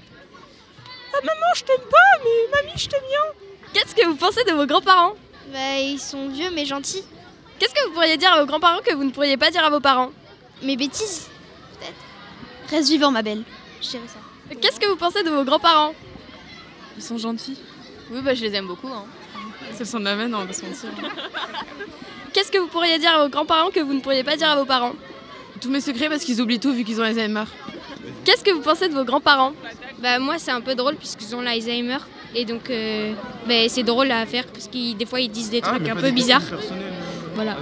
Ah, 1.15 1.19
maman, 1.23 1.47
je 1.55 1.65
t'aime 1.65 1.89
pas, 1.91 2.23
mais 2.25 2.63
mamie, 2.63 2.79
je 2.79 2.89
t'aime 2.89 3.01
bien. 3.09 3.45
Qu'est-ce 3.73 3.95
que 3.95 4.07
vous 4.07 4.17
pensez 4.17 4.45
de 4.45 4.53
vos 4.53 4.67
grands-parents? 4.67 5.15
Bah, 5.53 5.79
ils 5.79 6.01
sont 6.01 6.29
vieux, 6.29 6.51
mais 6.55 6.65
gentils. 6.65 7.05
Qu'est-ce 7.63 7.75
que 7.75 7.87
vous 7.87 7.95
pourriez 7.95 8.17
dire 8.17 8.33
à 8.33 8.41
vos 8.41 8.47
grands-parents 8.47 8.81
que 8.85 8.93
vous 8.93 9.05
ne 9.05 9.13
pourriez 9.13 9.37
pas 9.37 9.53
dire 9.53 9.63
à 9.65 9.71
vos 9.71 9.79
parents 9.79 10.11
Mes 10.65 10.77
bêtises, 10.77 11.29
peut-être. 11.79 12.73
Reste 12.73 12.89
vivant, 12.89 13.13
ma 13.13 13.23
belle. 13.23 13.45
Je 13.81 13.91
dirais 13.91 14.03
ça. 14.09 14.57
Qu'est-ce 14.61 14.81
que 14.81 14.87
vous 14.87 14.97
pensez 14.97 15.23
de 15.23 15.31
vos 15.31 15.45
grands-parents 15.45 15.95
Ils 16.97 17.05
sont 17.05 17.19
gentils. 17.19 17.57
Oui, 18.11 18.21
bah 18.21 18.35
je 18.35 18.43
les 18.43 18.53
aime 18.57 18.67
beaucoup. 18.67 18.89
Hein. 18.89 19.05
C'est 19.75 19.79
le 19.79 19.85
sang 19.85 20.01
de 20.01 20.05
ma 20.05 20.17
veine, 20.17 20.35
on 20.35 20.41
va 20.41 20.47
pas 20.47 20.53
se 20.55 20.65
mentir. 20.67 20.89
Qu'est-ce 22.33 22.51
que 22.51 22.59
vous 22.59 22.67
pourriez 22.67 22.99
dire 22.99 23.13
à 23.13 23.23
vos 23.23 23.31
grands-parents 23.31 23.71
que 23.71 23.79
vous 23.79 23.95
ne 23.95 24.01
pourriez 24.01 24.25
pas 24.25 24.37
dire 24.37 24.51
à 24.51 24.57
vos 24.57 24.65
parents 24.65 24.95
Tous 25.61 25.71
mes 25.71 25.81
secrets 25.81 26.09
parce 26.09 26.25
qu'ils 26.25 26.43
oublient 26.43 26.59
tout 26.59 26.73
vu 26.73 26.83
qu'ils 26.83 27.01
ont 27.01 27.05
Alzheimer. 27.05 27.45
Qu'est-ce 28.25 28.43
que 28.43 28.51
vous 28.51 28.63
pensez 28.63 28.89
de 28.89 28.95
vos 28.95 29.05
grands-parents 29.05 29.53
Bah, 30.01 30.19
moi, 30.19 30.41
c'est 30.41 30.51
un 30.51 30.63
peu 30.63 30.75
drôle 30.75 30.97
puisqu'ils 30.97 31.37
ont 31.37 31.41
l'Alzheimer. 31.41 31.99
Et 32.35 32.45
donc, 32.45 32.71
euh, 32.71 33.13
bah, 33.47 33.69
c'est 33.69 33.85
drôle 33.85 34.11
à 34.11 34.27
faire 34.27 34.47
parce 34.49 34.67
que 34.67 34.95
des 34.95 35.07
fois, 35.07 35.21
ils 35.21 35.31
disent 35.31 35.51
des 35.51 35.61
trucs 35.61 35.89
un 35.89 35.95
peu 35.95 36.11
bizarres. 36.11 36.43
Voilà. 37.35 37.57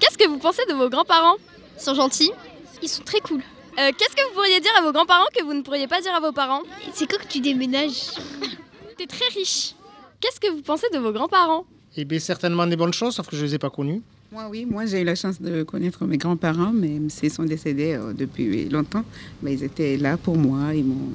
Qu'est-ce 0.00 0.18
que 0.18 0.28
vous 0.28 0.38
pensez 0.38 0.62
de 0.68 0.74
vos 0.74 0.88
grands-parents? 0.88 1.36
Ils 1.76 1.82
sont 1.82 1.94
gentils. 1.94 2.32
Ils 2.82 2.88
sont 2.88 3.02
très 3.02 3.20
cool. 3.20 3.40
Euh, 3.78 3.90
Qu'est-ce 3.96 4.14
que 4.16 4.26
vous 4.28 4.34
pourriez 4.34 4.60
dire 4.60 4.70
à 4.78 4.82
vos 4.82 4.92
grands-parents 4.92 5.26
que 5.36 5.42
vous 5.44 5.54
ne 5.54 5.62
pourriez 5.62 5.86
pas 5.86 6.00
dire 6.00 6.14
à 6.14 6.20
vos 6.20 6.32
parents? 6.32 6.62
C'est 6.94 7.08
quoi 7.08 7.18
que 7.18 7.26
tu 7.28 7.40
déménages? 7.40 8.12
T'es 8.98 9.06
très 9.06 9.26
riche. 9.34 9.74
Qu'est-ce 10.20 10.40
que 10.40 10.50
vous 10.50 10.62
pensez 10.62 10.86
de 10.92 10.98
vos 10.98 11.12
grands-parents? 11.12 11.64
Eh 11.96 12.04
bien, 12.04 12.18
certainement 12.18 12.66
des 12.66 12.76
bonnes 12.76 12.92
choses, 12.92 13.14
sauf 13.14 13.28
que 13.28 13.36
je 13.36 13.44
les 13.44 13.54
ai 13.54 13.58
pas 13.58 13.70
connus. 13.70 14.02
Moi, 14.32 14.48
oui, 14.50 14.66
moi 14.66 14.86
j'ai 14.86 15.00
eu 15.02 15.04
la 15.04 15.14
chance 15.14 15.40
de 15.40 15.62
connaître 15.62 16.04
mes 16.04 16.18
grands-parents, 16.18 16.72
mais 16.72 16.98
ils 17.22 17.30
sont 17.30 17.44
décédés 17.44 17.94
euh, 17.94 18.12
depuis 18.12 18.68
longtemps. 18.68 19.04
Mais 19.42 19.54
ils 19.54 19.64
étaient 19.64 19.96
là 19.96 20.16
pour 20.16 20.36
moi, 20.36 20.74
ils 20.74 20.84
m'ont, 20.84 21.12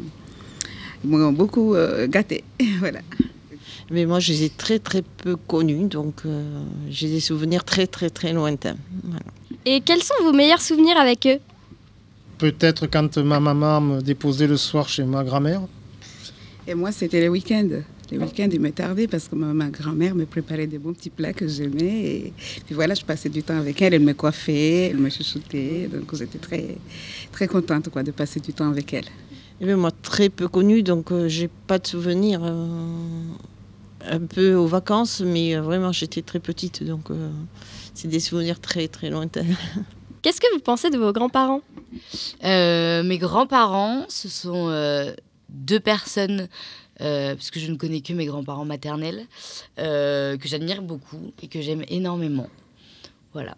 ils 1.03 1.09
m'ont 1.09 1.31
beaucoup 1.31 1.75
euh, 1.75 2.07
gâté. 2.07 2.43
voilà. 2.79 2.99
Mais 3.91 4.05
moi, 4.05 4.19
je 4.21 4.31
les 4.31 4.43
ai 4.45 4.49
très 4.49 4.79
très 4.79 5.01
peu 5.01 5.35
connus, 5.35 5.87
donc 5.89 6.21
euh, 6.25 6.63
j'ai 6.89 7.09
des 7.09 7.19
souvenirs 7.19 7.65
très 7.65 7.87
très 7.87 8.09
très 8.09 8.31
lointains. 8.31 8.77
Voilà. 9.03 9.25
Et 9.65 9.81
quels 9.81 10.01
sont 10.01 10.13
vos 10.23 10.31
meilleurs 10.31 10.61
souvenirs 10.61 10.97
avec 10.97 11.27
eux? 11.27 11.39
Peut-être 12.37 12.87
quand 12.87 13.17
ma 13.17 13.39
maman 13.39 13.81
me 13.81 14.01
déposait 14.01 14.47
le 14.47 14.55
soir 14.57 14.87
chez 14.87 15.03
ma 15.03 15.23
grand-mère. 15.25 15.61
Et 16.67 16.73
moi, 16.73 16.91
c'était 16.93 17.19
les 17.19 17.27
week-ends. 17.27 17.81
Les 18.09 18.17
week-ends, 18.17 18.49
il 18.51 18.59
me 18.61 18.71
tardait 18.71 19.07
parce 19.07 19.27
que 19.27 19.35
ma, 19.35 19.53
ma 19.53 19.69
grand-mère 19.69 20.15
me 20.15 20.25
préparait 20.25 20.67
des 20.67 20.77
bons 20.77 20.93
petits 20.93 21.09
plats 21.09 21.33
que 21.33 21.47
j'aimais. 21.47 21.99
Et 22.03 22.33
puis 22.65 22.73
voilà, 22.73 22.93
je 22.93 23.03
passais 23.03 23.29
du 23.29 23.43
temps 23.43 23.57
avec 23.57 23.81
elle. 23.81 23.93
Elle 23.93 24.03
me 24.03 24.13
coiffait, 24.13 24.89
elle 24.89 24.97
me 24.97 25.09
chouchoutait. 25.09 25.89
Donc 25.93 26.15
j'étais 26.15 26.39
très, 26.39 26.77
très 27.31 27.47
contente 27.47 27.89
quoi, 27.89 28.03
de 28.03 28.11
passer 28.11 28.39
du 28.39 28.53
temps 28.53 28.69
avec 28.69 28.93
elle. 28.93 29.05
Bien, 29.59 29.77
moi, 29.77 29.91
très 29.91 30.29
peu 30.29 30.47
connue, 30.47 30.81
donc 30.81 31.11
euh, 31.11 31.27
j'ai 31.27 31.49
pas 31.67 31.77
de 31.77 31.85
souvenirs. 31.85 32.41
euh, 32.43 32.65
un 34.09 34.19
peu 34.19 34.55
aux 34.55 34.67
vacances, 34.67 35.21
mais 35.21 35.55
euh, 35.55 35.61
vraiment, 35.61 35.91
j'étais 35.91 36.21
très 36.21 36.39
petite, 36.39 36.83
donc 36.83 37.11
euh, 37.11 37.29
c'est 37.93 38.07
des 38.07 38.19
souvenirs 38.19 38.59
très, 38.59 38.87
très 38.87 39.09
lointains. 39.09 39.45
Qu'est-ce 40.21 40.39
que 40.39 40.53
vous 40.53 40.59
pensez 40.59 40.89
de 40.89 40.97
vos 40.97 41.11
grands-parents? 41.11 41.61
Euh, 42.43 43.01
mes 43.03 43.17
grands-parents, 43.17 44.05
ce 44.07 44.29
sont 44.29 44.69
euh, 44.69 45.13
deux 45.49 45.79
personnes, 45.79 46.47
euh, 47.01 47.33
parce 47.35 47.49
que 47.49 47.59
je 47.59 47.71
ne 47.71 47.75
connais 47.75 48.01
que 48.01 48.13
mes 48.13 48.25
grands-parents 48.25 48.65
maternels, 48.65 49.25
euh, 49.79 50.37
que 50.37 50.47
j'admire 50.47 50.83
beaucoup 50.83 51.31
et 51.41 51.47
que 51.47 51.61
j'aime 51.61 51.83
énormément. 51.87 52.47
Voilà. 53.33 53.57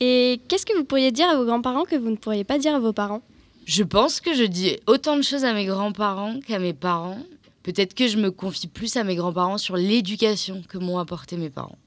Et 0.00 0.40
qu'est-ce 0.48 0.66
que 0.66 0.76
vous 0.76 0.84
pourriez 0.84 1.12
dire 1.12 1.28
à 1.28 1.36
vos 1.36 1.44
grands-parents 1.44 1.84
que 1.84 1.94
vous 1.94 2.10
ne 2.10 2.16
pourriez 2.16 2.42
pas 2.42 2.58
dire 2.58 2.74
à 2.74 2.80
vos 2.80 2.92
parents? 2.92 3.22
Je 3.64 3.84
pense 3.84 4.20
que 4.20 4.34
je 4.34 4.42
dis 4.42 4.78
autant 4.88 5.16
de 5.16 5.22
choses 5.22 5.44
à 5.44 5.52
mes 5.52 5.66
grands-parents 5.66 6.40
qu'à 6.40 6.58
mes 6.58 6.72
parents. 6.72 7.18
Peut-être 7.62 7.94
que 7.94 8.08
je 8.08 8.16
me 8.16 8.30
confie 8.30 8.66
plus 8.66 8.96
à 8.96 9.04
mes 9.04 9.14
grands-parents 9.14 9.58
sur 9.58 9.76
l'éducation 9.76 10.62
que 10.68 10.78
m'ont 10.78 10.98
apporté 10.98 11.36
mes 11.36 11.50
parents. 11.50 11.78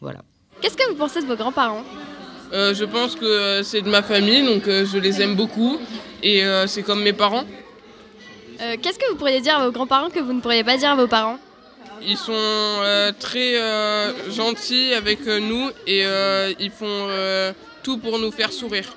Voilà. 0.00 0.20
Qu'est-ce 0.60 0.76
que 0.76 0.88
vous 0.90 0.94
pensez 0.94 1.22
de 1.22 1.26
vos 1.26 1.36
grands-parents? 1.36 1.82
Euh, 2.52 2.74
je 2.74 2.84
pense 2.84 3.14
que 3.16 3.24
euh, 3.24 3.62
c'est 3.62 3.80
de 3.80 3.88
ma 3.88 4.02
famille, 4.02 4.42
donc 4.44 4.66
euh, 4.68 4.84
je 4.84 4.98
les 4.98 5.22
aime 5.22 5.36
beaucoup. 5.36 5.78
Et 6.22 6.44
euh, 6.44 6.66
c'est 6.66 6.82
comme 6.82 7.02
mes 7.02 7.12
parents. 7.14 7.44
Euh, 8.60 8.76
Qu'est-ce 8.82 8.98
que 8.98 9.08
vous 9.10 9.16
pourriez 9.16 9.40
dire 9.40 9.58
à 9.58 9.64
vos 9.64 9.72
grands-parents 9.72 10.10
que 10.10 10.20
vous 10.20 10.34
ne 10.34 10.40
pourriez 10.40 10.64
pas 10.64 10.76
dire 10.76 10.90
à 10.90 10.96
vos 10.96 11.06
parents? 11.06 11.38
Ils 12.02 12.16
sont 12.16 12.32
euh, 12.34 13.12
très 13.18 13.58
euh, 13.58 14.30
gentils 14.30 14.92
avec 14.94 15.24
nous 15.26 15.70
et 15.86 16.04
euh, 16.04 16.52
ils 16.58 16.70
font 16.70 16.86
euh, 16.86 17.52
tout 17.82 17.98
pour 17.98 18.18
nous 18.18 18.30
faire 18.30 18.52
sourire. 18.52 18.94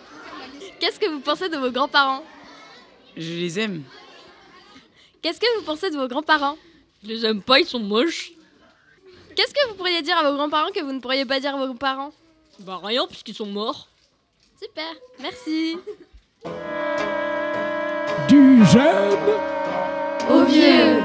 Qu'est-ce 0.80 1.00
que 1.00 1.10
vous 1.10 1.20
pensez 1.20 1.48
de 1.48 1.58
vos 1.58 1.72
grands-parents? 1.72 2.24
Je 3.16 3.34
les 3.34 3.60
aime. 3.60 3.84
Qu'est-ce 5.24 5.40
que 5.40 5.58
vous 5.58 5.64
pensez 5.64 5.90
de 5.90 5.96
vos 5.96 6.10
grands-parents? 6.10 6.58
Je 7.02 7.08
les 7.08 7.26
aime 7.26 7.42
pas, 7.42 7.58
ils 7.58 7.66
sont 7.66 7.80
moches. 7.80 8.34
Qu'est-ce 9.38 9.54
que 9.54 9.70
vous 9.70 9.76
pourriez 9.76 10.02
dire 10.02 10.18
à 10.18 10.30
vos 10.30 10.36
grands-parents 10.36 10.72
que 10.76 10.84
vous 10.84 10.92
ne 10.92 11.00
pourriez 11.00 11.24
pas 11.24 11.40
dire 11.40 11.56
à 11.56 11.66
vos 11.66 11.74
parents? 11.76 12.12
Bah 12.60 12.82
rien, 12.84 13.08
puisqu'ils 13.08 13.34
sont 13.34 13.46
morts. 13.46 13.88
Super, 14.62 14.94
merci. 15.22 15.78
Du 18.28 18.66
jeune 18.66 19.18
Au 20.30 20.44
vieux 20.44 21.02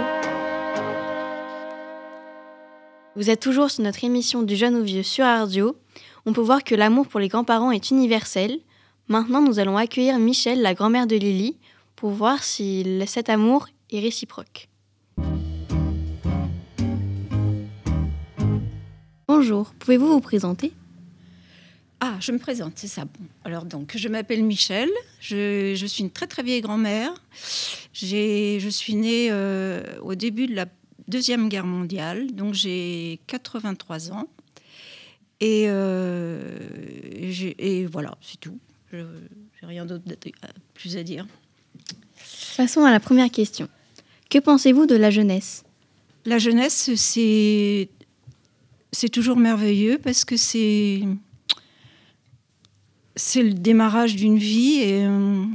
Vous 3.14 3.30
êtes 3.30 3.40
toujours 3.40 3.70
sur 3.70 3.84
notre 3.84 4.02
émission 4.02 4.42
du 4.42 4.56
jeune 4.56 4.74
au 4.74 4.82
vieux 4.82 5.04
sur 5.04 5.26
Radio. 5.26 5.76
On 6.26 6.32
peut 6.32 6.40
voir 6.40 6.64
que 6.64 6.74
l'amour 6.74 7.06
pour 7.06 7.20
les 7.20 7.28
grands-parents 7.28 7.70
est 7.70 7.92
universel. 7.92 8.58
Maintenant, 9.06 9.42
nous 9.42 9.60
allons 9.60 9.76
accueillir 9.76 10.18
Michel, 10.18 10.60
la 10.60 10.74
grand-mère 10.74 11.06
de 11.06 11.14
Lily, 11.14 11.56
pour 11.94 12.10
voir 12.10 12.42
si 12.42 12.84
cet 13.06 13.28
amour 13.28 13.68
est 13.90 14.00
réciproque. 14.00 14.68
Bonjour, 19.26 19.72
pouvez-vous 19.78 20.08
vous 20.08 20.20
présenter? 20.20 20.72
Ah, 22.00 22.16
je 22.20 22.32
me 22.32 22.38
présente, 22.38 22.74
c'est 22.76 22.86
ça. 22.88 23.04
Bon. 23.04 23.24
Alors 23.44 23.64
donc, 23.64 23.96
je 23.96 24.08
m'appelle 24.08 24.44
Michel, 24.44 24.88
je, 25.20 25.74
je 25.76 25.86
suis 25.86 26.02
une 26.04 26.10
très 26.10 26.26
très 26.26 26.42
vieille 26.42 26.60
grand-mère. 26.60 27.12
J'ai- 27.92 28.60
Je 28.60 28.68
suis 28.68 28.94
née 28.94 29.28
euh, 29.30 29.82
au 30.02 30.14
début 30.14 30.46
de 30.46 30.54
la 30.54 30.66
Deuxième 31.08 31.48
Guerre 31.48 31.66
mondiale, 31.66 32.32
donc 32.34 32.54
j'ai 32.54 33.18
83 33.26 34.12
ans. 34.12 34.28
Et, 35.40 35.64
euh, 35.68 36.58
j'ai- 37.30 37.56
et 37.80 37.86
voilà, 37.86 38.16
c'est 38.20 38.38
tout. 38.38 38.58
Je 38.92 38.98
n'ai 38.98 39.04
rien 39.62 39.86
d'autre 39.86 40.04
plus 40.74 40.96
à 40.96 41.02
dire. 41.02 41.26
Passons 42.56 42.84
à 42.84 42.90
la 42.90 43.00
première 43.00 43.30
question. 43.30 43.68
Que 44.28 44.38
pensez-vous 44.38 44.86
de 44.86 44.94
la 44.94 45.10
jeunesse? 45.10 45.64
La 46.24 46.38
jeunesse, 46.38 46.94
c'est 46.96 47.88
c'est 48.92 49.08
toujours 49.08 49.36
merveilleux 49.36 49.98
parce 49.98 50.24
que 50.24 50.36
c'est 50.36 51.02
c'est 53.16 53.42
le 53.42 53.54
démarrage 53.54 54.16
d'une 54.16 54.38
vie 54.38 54.80
et 54.80 55.06
on 55.06 55.50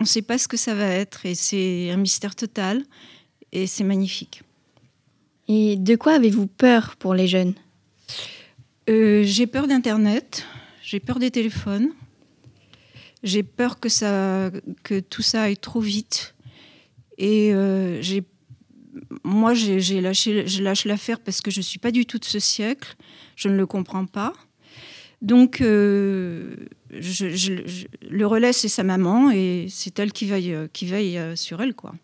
ne 0.00 0.04
sait 0.04 0.22
pas 0.22 0.38
ce 0.38 0.48
que 0.48 0.56
ça 0.56 0.74
va 0.74 0.86
être 0.86 1.26
et 1.26 1.34
c'est 1.34 1.90
un 1.90 1.96
mystère 1.96 2.34
total 2.34 2.84
et 3.52 3.66
c'est 3.66 3.84
magnifique. 3.84 4.42
Et 5.48 5.76
de 5.76 5.96
quoi 5.96 6.14
avez-vous 6.14 6.46
peur 6.46 6.96
pour 6.96 7.14
les 7.14 7.26
jeunes? 7.26 7.54
Euh, 8.88 9.22
j'ai 9.24 9.46
peur 9.46 9.66
d'Internet, 9.66 10.46
j'ai 10.82 11.00
peur 11.00 11.18
des 11.18 11.30
téléphones, 11.30 11.90
j'ai 13.22 13.42
peur 13.42 13.78
que, 13.78 13.88
ça, 13.88 14.50
que 14.82 15.00
tout 15.00 15.22
ça 15.22 15.42
aille 15.42 15.56
trop 15.56 15.80
vite. 15.80 16.31
Et 17.18 17.52
euh, 17.54 18.00
j'ai, 18.02 18.22
moi, 19.24 19.54
j'ai, 19.54 20.00
lâché, 20.00 20.46
je 20.46 20.62
lâche 20.62 20.84
l'affaire 20.84 21.20
parce 21.20 21.40
que 21.40 21.50
je 21.50 21.60
ne 21.60 21.62
suis 21.62 21.78
pas 21.78 21.90
du 21.90 22.06
tout 22.06 22.18
de 22.18 22.24
ce 22.24 22.38
siècle, 22.38 22.96
je 23.36 23.48
ne 23.48 23.56
le 23.56 23.66
comprends 23.66 24.06
pas. 24.06 24.32
Donc, 25.20 25.60
euh, 25.60 26.56
je, 26.90 27.30
je- 27.30 27.66
je- 27.66 27.86
le 28.08 28.26
relais, 28.26 28.52
c'est 28.52 28.68
sa 28.68 28.82
maman 28.82 29.30
et 29.30 29.66
c'est 29.70 29.98
elle 29.98 30.12
qui 30.12 30.26
veille, 30.26 30.52
euh, 30.52 30.66
qui 30.72 30.84
veille 30.86 31.18
sur 31.36 31.62
elle. 31.62 31.74
quoi. 31.74 31.94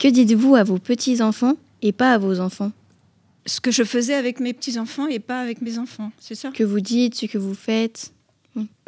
Que 0.00 0.08
dites-vous 0.08 0.54
à 0.54 0.62
vos 0.62 0.78
petits-enfants 0.78 1.56
et 1.82 1.92
pas 1.92 2.12
à 2.12 2.18
vos 2.18 2.38
enfants? 2.40 2.70
Ce 3.46 3.60
que 3.60 3.70
je 3.70 3.82
faisais 3.84 4.14
avec 4.14 4.40
mes 4.40 4.52
petits-enfants 4.52 5.06
et 5.08 5.18
pas 5.20 5.40
avec 5.40 5.62
mes 5.62 5.78
enfants, 5.78 6.12
c'est 6.18 6.34
ça? 6.34 6.50
Que 6.50 6.64
vous 6.64 6.80
dites, 6.80 7.14
ce 7.14 7.26
que 7.26 7.38
vous 7.38 7.54
faites 7.54 8.12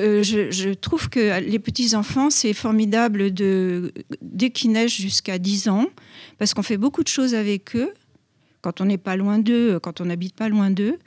Euh, 0.01 0.23
je, 0.23 0.73
trouve 0.75 1.09
que 1.09 1.41
les 1.41 1.59
petits-enfants, 1.59 2.31
c'est 2.31 2.55
formidable 2.55 3.33
de, 3.33 3.93
dès 4.23 4.51
qu'ils 4.51 4.73
naissent 4.73 4.97
jusqu'à 4.97 5.39
10 5.39 5.69
ans, 5.69 5.87
parce 6.39 6.55
qu'on 6.55 6.63
fait 6.63 6.77
beaucoup 6.77 7.03
de 7.03 7.09
choses 7.09 7.35
avec 7.35 7.77
eux, 7.77 7.93
quand 8.61 8.81
on 8.81 8.87
n'est 8.87 8.99
pas 8.99 9.17
loin 9.17 9.39
d'eux, 9.39 9.79
quand 9.79 10.01
on 10.01 10.07
n'habite 10.07 10.35
pas 10.35 10.49
loin 10.49 10.71
d'eux. 10.71 10.99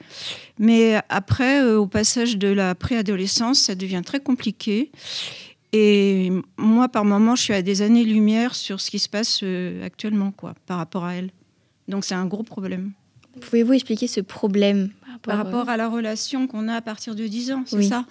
Mais 0.58 1.00
après, 1.08 1.62
euh, 1.62 1.78
au 1.78 1.86
passage 1.86 2.38
de 2.38 2.48
la 2.48 2.74
préadolescence, 2.74 3.60
ça 3.60 3.74
devient 3.74 4.02
très 4.04 4.20
compliqué. 4.20 4.90
Et 5.72 6.30
moi, 6.56 6.88
par 6.88 7.04
moment, 7.04 7.34
je 7.34 7.42
suis 7.42 7.54
à 7.54 7.62
des 7.62 7.82
années-lumière 7.82 8.54
sur 8.54 8.80
ce 8.80 8.90
qui 8.90 8.98
se 8.98 9.08
passe 9.08 9.40
euh, 9.42 9.84
actuellement, 9.84 10.30
quoi, 10.30 10.54
par 10.66 10.78
rapport 10.78 11.04
à 11.04 11.14
elle. 11.14 11.30
Donc 11.88 12.04
c'est 12.04 12.14
un 12.14 12.26
gros 12.26 12.42
problème. 12.42 12.92
Pouvez-vous 13.40 13.72
expliquer 13.72 14.06
ce 14.06 14.20
problème? 14.20 14.90
Par 15.22 15.36
rapport 15.38 15.68
à 15.68 15.76
la 15.76 15.88
relation 15.88 16.46
qu'on 16.46 16.68
a 16.68 16.74
à 16.76 16.80
partir 16.80 17.14
de 17.14 17.26
10 17.26 17.52
ans, 17.52 17.62
c'est 17.66 17.76
Oui. 17.76 17.88
ça? 17.88 18.04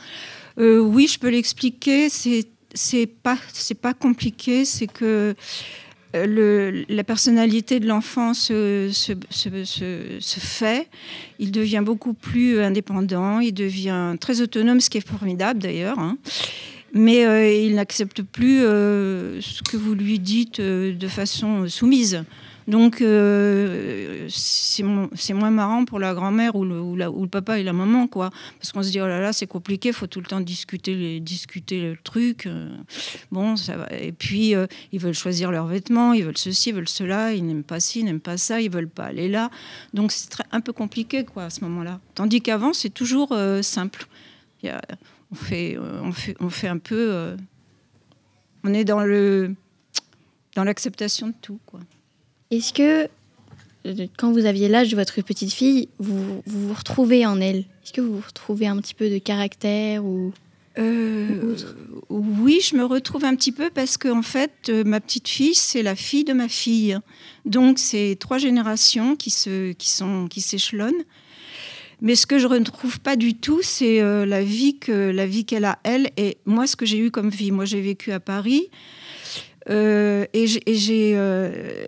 Euh, 0.60 0.80
Oui, 0.80 1.08
je 1.08 1.18
peux 1.20 1.30
l'expliquer. 1.30 2.10
C'est 2.10 2.48
c'est 2.74 3.06
pas 3.08 3.38
c'est 3.54 3.80
pas 3.80 3.94
compliqué. 3.94 4.64
C'est 4.66 4.88
que 4.88 5.36
euh, 6.16 6.26
le, 6.26 6.86
la 6.94 7.04
personnalité 7.06 7.80
de 7.80 7.88
l'enfant 7.88 8.34
se, 8.34 8.90
se, 8.92 9.14
se, 9.30 9.64
se- 9.64 10.18
se 10.20 10.40
fait. 10.40 10.90
Il 11.40 11.52
devient 11.52 11.82
beaucoup 11.86 12.14
plus 12.14 12.60
indépendant. 12.60 13.40
Il 13.40 13.54
devient 13.54 14.16
très 14.20 14.42
autonome, 14.42 14.82
ce 14.82 14.90
qui 14.90 14.98
est 14.98 15.08
formidable 15.08 15.60
d'ailleurs. 15.62 16.00
hein. 16.00 16.18
Mais 16.94 17.26
euh, 17.26 17.50
il 17.50 17.76
n'accepte 17.76 18.22
plus 18.22 18.62
euh, 18.64 19.40
ce 19.40 19.62
que 19.64 19.78
vous 19.78 19.94
lui 19.94 20.20
dites 20.20 20.60
euh, 20.60 20.94
de 20.94 21.08
façon 21.08 21.70
soumise. 21.70 22.24
Donc, 22.68 23.02
euh, 23.02 24.28
c'est 24.30 24.84
mo- 24.84 25.10
c'est 25.16 25.34
moins 25.34 25.50
marrant 25.52 25.86
pour 25.86 26.00
la 26.00 26.14
grand-mère 26.14 26.56
ou 26.56 26.64
le, 26.66 27.26
papa 27.28 27.60
et 27.60 27.64
la 27.64 27.74
maman, 27.74 28.08
quoi. 28.08 28.30
Parce 28.60 28.72
qu'on 28.72 28.84
se 28.84 28.90
dit, 28.92 29.02
oh 29.02 29.08
là 29.08 29.20
là, 29.20 29.34
c'est 29.34 29.48
compliqué, 29.48 29.90
il 29.90 29.94
faut 29.94 30.08
tout 30.08 30.20
le 30.20 30.26
temps 30.28 30.42
discuter, 30.42 31.20
le 31.20 31.96
truc. 32.04 32.46
euh, 32.46 32.70
bon, 33.32 33.56
ça 33.56 33.78
va. 33.78 33.88
Et 33.94 34.12
puis, 34.12 34.56
euh, 34.56 34.68
ils 34.92 35.00
veulent 35.00 35.14
choisir 35.14 35.52
leurs 35.52 35.68
vêtements, 35.68 36.14
ils 36.14 36.24
veulent 36.24 36.38
ceci, 36.38 36.70
ils 36.70 36.76
veulent 36.76 36.88
cela, 36.90 37.34
ils 37.34 37.46
n'aiment 37.46 37.64
pas 37.64 37.80
ci, 37.80 38.00
ils 38.00 38.06
n'aiment 38.06 38.20
pas 38.20 38.38
ça, 38.38 38.62
ils 38.62 38.70
veulent 38.70 38.90
pas 38.90 39.06
aller 39.06 39.28
là. 39.28 39.50
Donc, 39.94 40.12
c'est 40.12 40.30
un 40.52 40.62
peu 40.62 40.74
compliqué, 40.74 41.26
quoi, 41.26 41.46
à 41.46 41.50
ce 41.50 41.62
moment-là. 41.64 42.00
Tandis 42.16 42.42
qu'avant, 42.42 42.74
c'est 42.74 42.90
toujours 42.92 43.36
simple. 43.62 44.08
On, 45.32 45.36
fait, 45.36 45.78
un 46.68 46.78
peu. 46.78 47.36
on 48.64 48.74
est 48.74 48.84
dans 48.84 49.02
dans 50.56 50.64
l'acceptation 50.64 51.28
de 51.28 51.34
tout, 51.42 51.60
quoi. 51.66 51.80
Est-ce 52.52 52.74
que, 52.74 53.08
euh, 53.86 54.08
quand 54.18 54.32
vous 54.32 54.46
aviez 54.46 54.68
l'âge 54.68 54.90
de 54.90 54.96
votre 54.98 55.22
petite 55.22 55.54
fille, 55.54 55.88
vous 56.00 56.42
vous, 56.46 56.68
vous 56.68 56.74
retrouvez 56.74 57.26
en 57.26 57.40
elle? 57.40 57.60
Est-ce 57.84 57.94
que 57.94 58.02
vous 58.02 58.16
vous 58.16 58.24
retrouvez 58.28 58.68
un 58.68 58.78
petit 58.78 58.94
peu 58.94 59.10
de 59.10 59.18
caractère 59.18 60.04
ou 60.04 60.34
Euh, 60.78 61.56
oui, 62.10 62.60
je 62.62 62.76
me 62.76 62.84
retrouve 62.86 63.26
un 63.26 63.36
petit 63.36 63.52
peu 63.54 63.70
parce 63.70 63.98
que 63.98 64.10
en 64.10 64.22
fait, 64.22 64.52
euh, 64.70 64.84
ma 64.84 65.00
petite 65.00 65.30
fille, 65.30 65.56
c'est 65.56 65.82
la 65.82 65.96
fille 65.96 66.26
de 66.26 66.34
ma 66.34 66.50
fille. 66.50 66.98
Donc, 67.46 67.80
c'est 67.80 68.18
trois 68.20 68.38
générations 68.38 69.16
qui 69.16 69.32
se, 69.32 69.72
qui 69.72 69.90
sont, 69.90 70.28
qui 70.30 70.42
s'échelonnent. 70.42 71.04
Mais 72.02 72.16
ce 72.16 72.26
que 72.26 72.38
je 72.38 72.48
ne 72.48 72.54
retrouve 72.54 73.00
pas 73.00 73.16
du 73.16 73.36
tout, 73.36 73.62
c'est 73.62 74.02
la 74.26 74.44
vie 74.44 74.80
que 74.80 75.12
la 75.12 75.28
vie 75.28 75.46
qu'elle 75.46 75.66
a 75.66 75.78
elle 75.84 76.10
et 76.18 76.38
moi 76.48 76.66
ce 76.66 76.76
que 76.76 76.84
j'ai 76.84 76.98
eu 76.98 77.12
comme 77.12 77.30
vie. 77.30 77.52
Moi 77.52 77.66
j'ai 77.66 77.80
vécu 77.80 78.12
à 78.12 78.20
Paris. 78.20 78.72
Euh, 79.70 80.26
et 80.34 80.48
j'ai- 80.48 81.14
euh, 81.16 81.86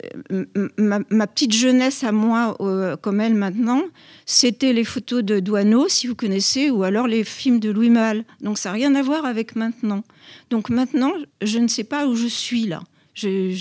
ma, 0.77 1.27
petite 1.27 1.53
jeunesse 1.53 2.03
à 2.03 2.11
moi, 2.11 2.55
euh, 2.59 2.95
comme 2.97 3.19
elle 3.19 3.33
maintenant, 3.33 3.81
c'était 4.25 4.73
les 4.73 4.83
photos 4.83 5.23
de 5.23 5.39
Douaneau, 5.39 5.87
si 5.87 6.07
vous 6.07 6.15
connaissez, 6.15 6.69
ou 6.69 6.83
alors 6.83 7.07
les 7.07 7.23
films 7.23 7.59
de 7.59 7.71
Louis 7.71 7.89
Malle. 7.89 8.25
Donc 8.41 8.57
ça 8.57 8.69
n'a 8.69 8.73
rien 8.73 8.95
à 8.95 9.01
voir 9.01 9.25
avec 9.25 9.55
maintenant. 9.55 10.03
Donc 10.49 10.69
maintenant, 10.69 11.11
je 11.41 11.59
ne 11.59 11.67
sais 11.67 11.83
pas 11.83 12.07
où 12.07 12.15
je 12.15 12.27
suis 12.27 12.65
là. 12.65 12.83
Je 13.13 13.51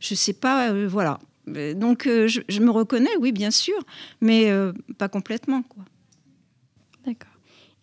je, 0.00 0.14
sais 0.14 0.32
pas, 0.32 0.72
voilà. 0.86 1.18
Donc 1.46 2.04
je, 2.06 2.40
je 2.48 2.60
me 2.60 2.70
reconnais, 2.70 3.10
oui, 3.20 3.32
bien 3.32 3.50
sûr, 3.50 3.78
mais 4.20 4.50
pas 4.98 5.08
complètement. 5.08 5.62
Quoi. 5.62 5.84
D'accord. 7.06 7.30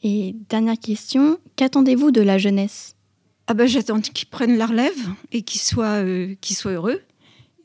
Et 0.03 0.35
dernière 0.49 0.79
question, 0.79 1.39
qu'attendez-vous 1.55 2.11
de 2.11 2.21
la 2.21 2.38
jeunesse? 2.38 2.95
Ah 3.51 3.56
ben 3.56 3.68
j'attends 3.68 4.00
qu'ils 4.00 4.27
prennent 4.29 4.58
la 4.60 4.68
relève 4.68 4.94
et 5.32 5.41
qu'ils 5.41 5.60
soient, 5.60 6.03
euh, 6.03 6.36
qu'ils 6.39 6.56
soient 6.56 6.74
heureux, 6.74 7.01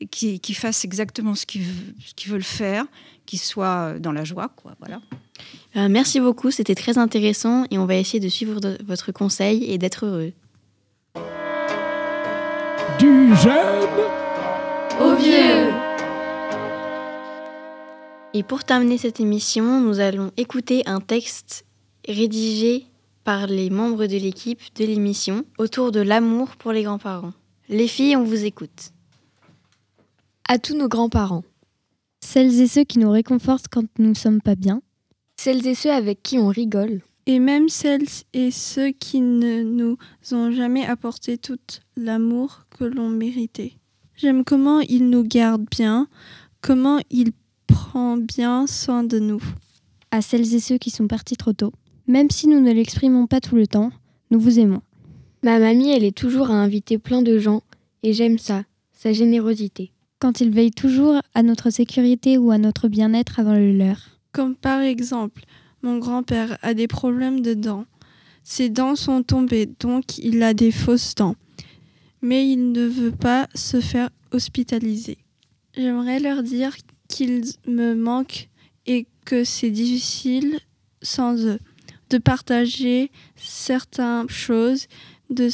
et 0.01 0.07
qu'ils 0.07 0.55
fassent 0.55 0.83
exactement 0.83 1.35
ce 1.35 1.45
qu'ils 1.45 1.61
veulent 2.27 2.41
faire, 2.43 2.85
qu'ils 3.27 3.37
soient 3.39 3.93
euh, 3.93 3.99
dans 3.99 4.11
la 4.11 4.23
joie, 4.23 4.49
quoi. 4.55 4.73
Voilà. 4.79 4.99
Euh, 5.75 5.87
Merci 5.87 6.19
beaucoup, 6.19 6.49
c'était 6.49 6.73
très 6.73 6.97
intéressant 6.97 7.65
et 7.69 7.77
on 7.77 7.85
va 7.85 7.95
essayer 7.97 8.19
de 8.19 8.29
suivre 8.29 8.59
de- 8.59 8.79
votre 8.83 9.11
conseil 9.11 9.63
et 9.71 9.77
d'être 9.77 10.07
heureux. 10.07 10.33
Du 12.97 13.35
jeune 13.35 14.01
Au 14.99 15.15
vieux 15.15 15.71
Et 18.33 18.41
pour 18.41 18.63
terminer 18.63 18.97
cette 18.97 19.19
émission, 19.19 19.81
nous 19.81 19.99
allons 19.99 20.31
écouter 20.35 20.81
un 20.87 20.99
texte 20.99 21.63
rédigé 22.07 22.85
par 23.25 23.47
les 23.47 23.69
membres 23.69 24.05
de 24.05 24.17
l'équipe 24.17 24.61
de 24.75 24.85
l'émission 24.85 25.43
autour 25.57 25.91
de 25.91 25.99
l'amour 25.99 26.55
pour 26.55 26.71
les 26.71 26.83
grands-parents. 26.83 27.33
Les 27.67 27.87
filles, 27.87 28.15
on 28.15 28.23
vous 28.23 28.45
écoute. 28.45 28.91
À 30.47 30.59
tous 30.59 30.77
nos 30.77 30.87
grands-parents. 30.87 31.43
Celles 32.23 32.61
et 32.61 32.67
ceux 32.67 32.83
qui 32.83 32.99
nous 32.99 33.09
réconfortent 33.09 33.67
quand 33.67 33.85
nous 33.97 34.09
ne 34.09 34.15
sommes 34.15 34.41
pas 34.41 34.55
bien. 34.55 34.81
Celles 35.37 35.65
et 35.65 35.73
ceux 35.73 35.91
avec 35.91 36.21
qui 36.21 36.37
on 36.37 36.47
rigole. 36.47 37.01
Et 37.25 37.39
même 37.39 37.67
celles 37.67 38.05
et 38.33 38.51
ceux 38.51 38.91
qui 38.91 39.21
ne 39.21 39.63
nous 39.63 39.97
ont 40.31 40.51
jamais 40.51 40.85
apporté 40.85 41.39
tout 41.39 41.57
l'amour 41.97 42.67
que 42.69 42.83
l'on 42.83 43.09
méritait. 43.09 43.73
J'aime 44.15 44.43
comment 44.43 44.81
il 44.81 45.09
nous 45.09 45.23
garde 45.23 45.65
bien, 45.71 46.07
comment 46.61 46.99
il 47.09 47.31
prend 47.65 48.17
bien 48.17 48.67
soin 48.67 49.03
de 49.03 49.17
nous. 49.17 49.41
À 50.11 50.21
celles 50.21 50.53
et 50.53 50.59
ceux 50.59 50.77
qui 50.77 50.91
sont 50.91 51.07
partis 51.07 51.35
trop 51.35 51.53
tôt. 51.53 51.73
Même 52.07 52.29
si 52.29 52.47
nous 52.47 52.59
ne 52.59 52.71
l'exprimons 52.71 53.25
pas 53.27 53.41
tout 53.41 53.55
le 53.55 53.67
temps, 53.67 53.91
nous 54.31 54.39
vous 54.39 54.59
aimons. 54.59 54.81
Ma 55.43 55.59
mamie, 55.59 55.89
elle 55.89 56.03
est 56.03 56.15
toujours 56.15 56.51
à 56.51 56.55
inviter 56.55 56.97
plein 56.97 57.21
de 57.21 57.39
gens 57.39 57.61
et 58.03 58.13
j'aime 58.13 58.37
ça, 58.37 58.63
sa 58.93 59.13
générosité. 59.13 59.91
Quand 60.19 60.39
il 60.41 60.51
veille 60.51 60.71
toujours 60.71 61.19
à 61.33 61.43
notre 61.43 61.69
sécurité 61.69 62.37
ou 62.37 62.51
à 62.51 62.57
notre 62.57 62.87
bien-être 62.87 63.39
avant 63.39 63.53
le 63.53 63.71
leur. 63.71 63.97
Comme 64.31 64.55
par 64.55 64.81
exemple, 64.81 65.43
mon 65.81 65.97
grand-père 65.97 66.57
a 66.61 66.73
des 66.73 66.87
problèmes 66.87 67.41
de 67.41 67.53
dents. 67.53 67.85
Ses 68.43 68.69
dents 68.69 68.95
sont 68.95 69.23
tombées, 69.23 69.67
donc 69.79 70.17
il 70.19 70.41
a 70.43 70.53
des 70.53 70.71
fausses 70.71 71.15
dents. 71.15 71.35
Mais 72.21 72.47
il 72.47 72.71
ne 72.71 72.85
veut 72.85 73.11
pas 73.11 73.47
se 73.55 73.81
faire 73.81 74.09
hospitaliser. 74.31 75.17
J'aimerais 75.75 76.19
leur 76.19 76.43
dire 76.43 76.75
qu'ils 77.07 77.43
me 77.67 77.93
manquent 77.93 78.49
et 78.85 79.05
que 79.25 79.43
c'est 79.43 79.71
difficile 79.71 80.59
sans 81.01 81.45
eux. 81.45 81.59
De 82.15 82.19
partager 82.21 83.11
certaines 83.35 84.29
choses, 84.29 84.87
de 85.29 85.49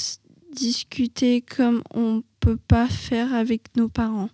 discuter 0.54 1.42
comme 1.42 1.82
on 1.92 2.22
peut 2.40 2.60
pas 2.68 2.88
faire 2.88 3.34
avec 3.34 3.76
nos 3.78 3.90
parents. 3.90 4.30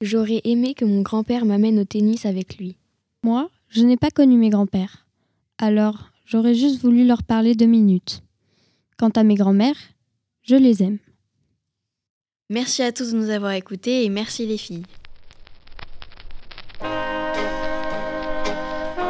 J'aurais 0.00 0.40
aimé 0.44 0.74
que 0.74 0.84
mon 0.84 1.02
grand-père 1.02 1.44
m'amène 1.44 1.80
au 1.80 1.84
tennis 1.84 2.26
avec 2.26 2.58
lui. 2.58 2.76
Moi, 3.24 3.50
je 3.70 3.82
n'ai 3.82 3.96
pas 3.96 4.12
connu 4.12 4.36
mes 4.36 4.50
grands-pères. 4.50 5.04
Alors, 5.58 6.12
j'aurais 6.26 6.54
juste 6.54 6.80
voulu 6.80 7.04
leur 7.04 7.24
parler 7.24 7.56
deux 7.56 7.66
minutes. 7.66 8.22
Quant 8.96 9.10
à 9.10 9.24
mes 9.24 9.34
grands-mères, 9.34 9.80
je 10.42 10.54
les 10.54 10.84
aime. 10.84 10.98
Merci 12.50 12.84
à 12.84 12.92
tous 12.92 13.10
de 13.10 13.16
nous 13.16 13.30
avoir 13.30 13.50
écoutés 13.50 14.04
et 14.04 14.08
merci 14.10 14.46
les 14.46 14.58
filles. 14.58 14.84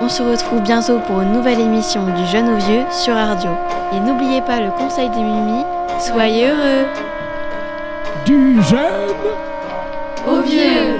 On 0.04 0.08
se 0.08 0.20
retrouve 0.20 0.64
bientôt 0.64 0.98
pour 1.06 1.20
une 1.20 1.30
nouvelle 1.30 1.60
émission 1.60 2.04
du 2.06 2.26
Jeune 2.26 2.48
au 2.48 2.56
Vieux 2.56 2.82
sur 2.90 3.14
Radio. 3.14 3.52
Et 3.92 4.00
n'oubliez 4.00 4.40
pas 4.40 4.60
le 4.60 4.72
conseil 4.72 5.08
des 5.10 5.22
Mimi, 5.22 5.62
soyez 6.00 6.48
heureux 6.48 6.88
Du 8.26 8.60
jeune 8.64 9.14
Au 10.26 10.42
Vieux 10.42 10.98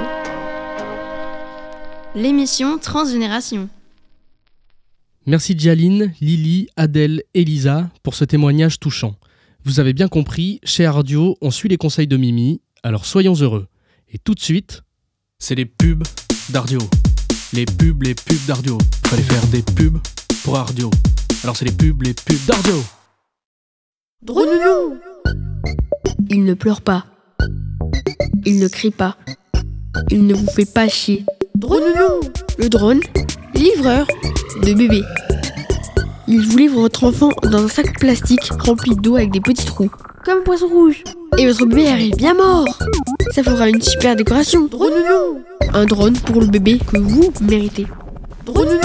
L'émission 2.14 2.78
Transgénération. 2.78 3.68
Merci 5.26 5.58
Jaline, 5.58 6.12
Lily, 6.20 6.68
Adèle, 6.76 7.24
Elisa 7.34 7.90
pour 8.04 8.14
ce 8.14 8.24
témoignage 8.24 8.78
touchant. 8.78 9.16
Vous 9.64 9.80
avez 9.80 9.94
bien 9.94 10.06
compris, 10.06 10.60
chez 10.62 10.86
Ardio, 10.86 11.36
on 11.40 11.50
suit 11.50 11.68
les 11.68 11.76
conseils 11.76 12.06
de 12.06 12.16
Mimi, 12.16 12.60
alors 12.84 13.04
soyons 13.04 13.34
heureux. 13.34 13.66
Et 14.12 14.18
tout 14.18 14.34
de 14.34 14.40
suite, 14.40 14.82
c'est 15.40 15.56
les 15.56 15.66
pubs 15.66 16.04
d'Ardio. 16.50 16.78
Les 17.54 17.66
pubs, 17.66 18.02
les 18.02 18.14
pubs 18.14 18.46
d'Ardio. 18.46 18.78
Fallait 19.04 19.22
faire 19.22 19.46
des 19.48 19.60
pubs 19.62 19.98
pour 20.42 20.56
Ardio. 20.56 20.88
Alors 21.44 21.54
c'est 21.54 21.66
les 21.66 21.72
pubs, 21.72 22.02
les 22.02 22.14
pubs 22.14 22.42
d'Ardio. 22.46 22.82
Dronounou 24.22 24.96
Il 26.30 26.44
ne 26.44 26.54
pleure 26.54 26.80
pas. 26.80 27.04
Il 28.46 28.58
ne 28.58 28.68
crie 28.68 28.90
pas. 28.90 29.18
Il 30.10 30.26
ne 30.26 30.34
vous 30.34 30.46
fait 30.46 30.64
pas 30.64 30.88
chier. 30.88 31.26
Dronounou 31.54 32.22
Le 32.56 32.70
drone, 32.70 33.00
livreur 33.54 34.06
de 34.62 34.72
bébé. 34.72 35.02
Il 36.28 36.40
vous 36.46 36.56
livre 36.56 36.80
votre 36.80 37.04
enfant 37.04 37.28
dans 37.42 37.64
un 37.64 37.68
sac 37.68 37.98
plastique 38.00 38.50
rempli 38.60 38.96
d'eau 38.96 39.16
avec 39.16 39.30
des 39.30 39.42
petits 39.42 39.66
trous. 39.66 39.90
Comme 40.24 40.38
un 40.38 40.42
poisson 40.42 40.68
rouge. 40.68 41.02
Et 41.36 41.46
votre 41.46 41.66
bébé 41.66 41.88
arrive 41.88 42.16
bien 42.16 42.34
mort. 42.34 42.78
Ça 43.34 43.42
fera 43.42 43.68
une 43.68 43.82
super 43.82 44.14
décoration. 44.14 44.66
Dronounou 44.66 45.42
Un 45.72 45.84
drone 45.84 46.16
pour 46.18 46.40
le 46.40 46.46
bébé 46.46 46.78
que 46.78 46.98
vous 46.98 47.32
méritez. 47.40 47.86
Dronounou 48.46 48.78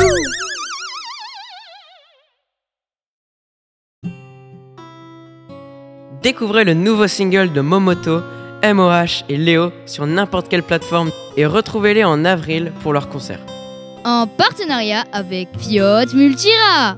Découvrez 6.24 6.64
le 6.64 6.74
nouveau 6.74 7.08
single 7.08 7.54
de 7.54 7.62
Momoto, 7.62 8.22
MOH 8.64 9.24
et 9.30 9.38
Léo 9.38 9.72
sur 9.86 10.08
n'importe 10.08 10.50
quelle 10.50 10.64
plateforme 10.64 11.12
et 11.38 11.46
retrouvez-les 11.46 12.04
en 12.04 12.26
avril 12.26 12.72
pour 12.82 12.94
leur 12.94 13.10
concert. 13.10 13.40
En 14.04 14.26
partenariat 14.26 15.04
avec 15.14 15.50
Fiat 15.60 16.08
Multira. 16.14 16.98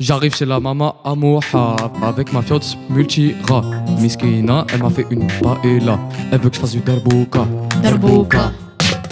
J'arrive 0.00 0.34
chez 0.34 0.46
la 0.46 0.58
maman 0.58 0.96
Amouha 1.04 1.76
avec 2.02 2.32
ma 2.32 2.40
fiance 2.40 2.74
multira. 2.88 3.62
Miskina, 3.98 4.64
elle 4.72 4.82
m'a 4.82 4.88
fait 4.88 5.04
une 5.10 5.26
paella. 5.26 5.98
Elle 6.32 6.40
veut 6.40 6.48
que 6.48 6.56
je 6.56 6.60
fasse 6.60 6.70
du 6.70 6.80
darbouka. 6.80 7.46
Darboka. 7.82 8.50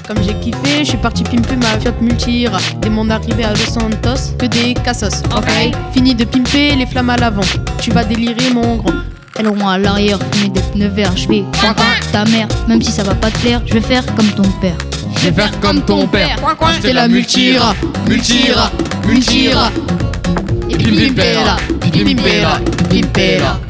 Comme 0.07 0.23
j'ai 0.23 0.33
kiffé, 0.41 0.79
je 0.79 0.85
suis 0.85 0.97
parti 0.97 1.25
pimper 1.25 1.57
ma 1.57 1.79
Fiat 1.79 1.93
Multira. 2.01 2.57
Dès 2.81 2.89
mon 2.89 3.11
arrivée 3.11 3.45
à 3.45 3.51
Los 3.51 3.71
Santos, 3.71 4.35
que 4.39 4.47
des 4.47 4.73
cassos. 4.73 5.23
Ok? 5.37 5.51
Fini 5.93 6.15
de 6.15 6.25
pimper 6.25 6.75
les 6.77 6.87
flammes 6.87 7.11
à 7.11 7.19
l'avant. 7.19 7.43
Tu 7.83 7.91
vas 7.91 8.05
délirer 8.05 8.51
mon 8.55 8.77
grand. 8.77 8.95
Elles 9.39 9.47
auront 9.47 9.69
à 9.69 9.77
l'arrière 9.77 10.19
fumé 10.33 10.49
des 10.49 10.63
pneus 10.73 10.89
verts. 10.89 11.15
Je 11.15 11.29
vais 11.29 11.45
ta 12.13 12.25
mère, 12.25 12.49
même 12.67 12.81
si 12.81 12.91
ça 12.91 13.03
va 13.03 13.15
pas 13.15 13.31
te 13.31 13.39
plaire, 13.41 13.61
je 13.67 13.75
vais 13.75 13.83
faire 13.83 14.07
comme 14.17 14.31
ton 14.31 14.49
père. 14.63 14.79
Je 15.19 15.31
vais 15.31 15.33
faire 15.33 15.61
comme 15.61 15.85
ton 15.85 16.07
père. 16.07 16.37
Acheter 16.61 16.93
la 16.93 17.09
Multira. 17.09 17.75
Multira. 18.09 18.71
Multira. 19.07 19.71
Et 20.71 20.77
pimpera. 20.77 21.57
Pimpera. 21.81 22.61
Pimpera. 22.89 23.61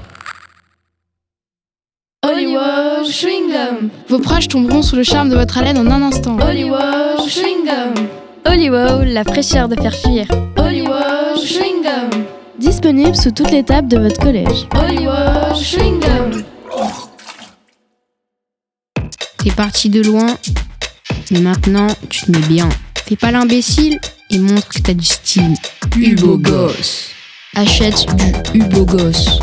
Hollywood 2.23 3.07
Chewing 3.11 3.51
Gum. 3.51 3.89
Vos 4.09 4.19
proches 4.19 4.49
tomberont 4.49 4.83
sous 4.83 4.97
le 4.97 5.03
charme 5.03 5.31
de 5.31 5.37
votre 5.37 5.57
haleine 5.57 5.79
en 5.79 5.91
un 5.91 6.03
instant. 6.03 6.37
Hollywood 6.39 7.27
Chewing 7.27 7.65
Gum. 7.65 8.07
Hollywood, 8.47 9.07
la 9.07 9.25
fraîcheur 9.25 9.69
de 9.69 9.81
faire 9.81 9.95
fuir. 9.95 10.27
Hollywood 10.59 11.39
Chewing 11.43 11.83
Gum. 11.83 12.25
Disponible 12.59 13.17
sous 13.17 13.31
toutes 13.31 13.53
les 13.53 13.63
tables 13.63 13.89
de 13.89 13.99
votre 13.99 14.21
collège. 14.21 14.67
Hollywood 14.75 15.57
Chewing 15.57 15.99
Gum. 16.01 16.43
T'es 19.43 19.51
parti 19.53 19.89
de 19.89 20.03
loin, 20.03 20.27
mais 21.31 21.41
maintenant 21.41 21.87
tu 22.09 22.23
te 22.27 22.31
mets 22.31 22.47
bien. 22.47 22.69
Fais 23.07 23.17
pas 23.17 23.31
l'imbécile 23.31 23.99
et 24.31 24.39
montre 24.39 24.69
que 24.69 24.81
t'as 24.81 24.95
du 24.95 25.05
style. 25.05 25.55
Hugo 25.97 26.39
Goss. 26.39 27.11
Achète 27.55 28.07
du 28.17 28.61
Hugo 28.61 28.85
Goss 28.85 29.39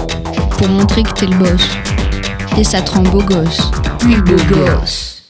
pour 0.57 0.69
montrer 0.69 1.03
que 1.03 1.13
t'es 1.13 1.25
le 1.25 1.35
boss. 1.37 1.61
Et 2.57 2.63
ça 2.63 2.81
te 2.81 2.91
rend 2.91 3.03
beau 3.03 3.21
gosse. 3.21 3.71
Hugo 4.07 4.37
Goss. 4.49 5.23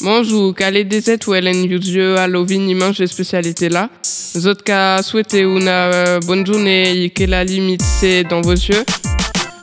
Bonjour, 0.00 0.54
calé 0.54 0.84
des 0.84 1.02
ou 1.26 1.34
Hélène 1.34 1.64
Yuzio, 1.64 2.16
Halloween, 2.16 2.68
de 2.68 3.06
spécialité 3.06 3.68
là. 3.68 3.90
Zot 4.36 4.62
ka 4.64 5.02
souhaité 5.02 5.40
une 5.40 5.68
euh, 5.68 6.20
bonne 6.20 6.46
journée 6.46 7.04
et 7.04 7.10
que 7.10 7.24
la 7.24 7.44
limite 7.44 7.82
c'est 7.82 8.24
dans 8.24 8.40
vos 8.40 8.52
yeux. 8.52 8.84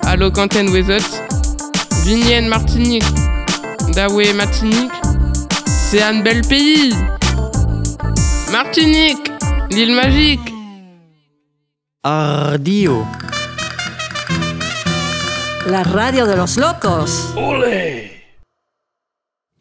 Allo 0.02 0.32
Quentin 0.32 0.68
Wezot. 0.68 1.06
Vignenne 2.06 2.48
Martinique. 2.48 3.04
Dawe 3.96 4.34
Martinique. 4.36 4.92
C'est 5.66 6.02
un 6.02 6.22
bel 6.22 6.42
pays. 6.42 6.92
Martinique, 8.52 9.32
l'île 9.72 9.96
magique. 9.96 10.42
Ardio. 12.04 13.06
La 15.70 15.84
radio 15.84 16.28
de 16.28 16.34
los 16.34 16.58
locos. 16.60 17.34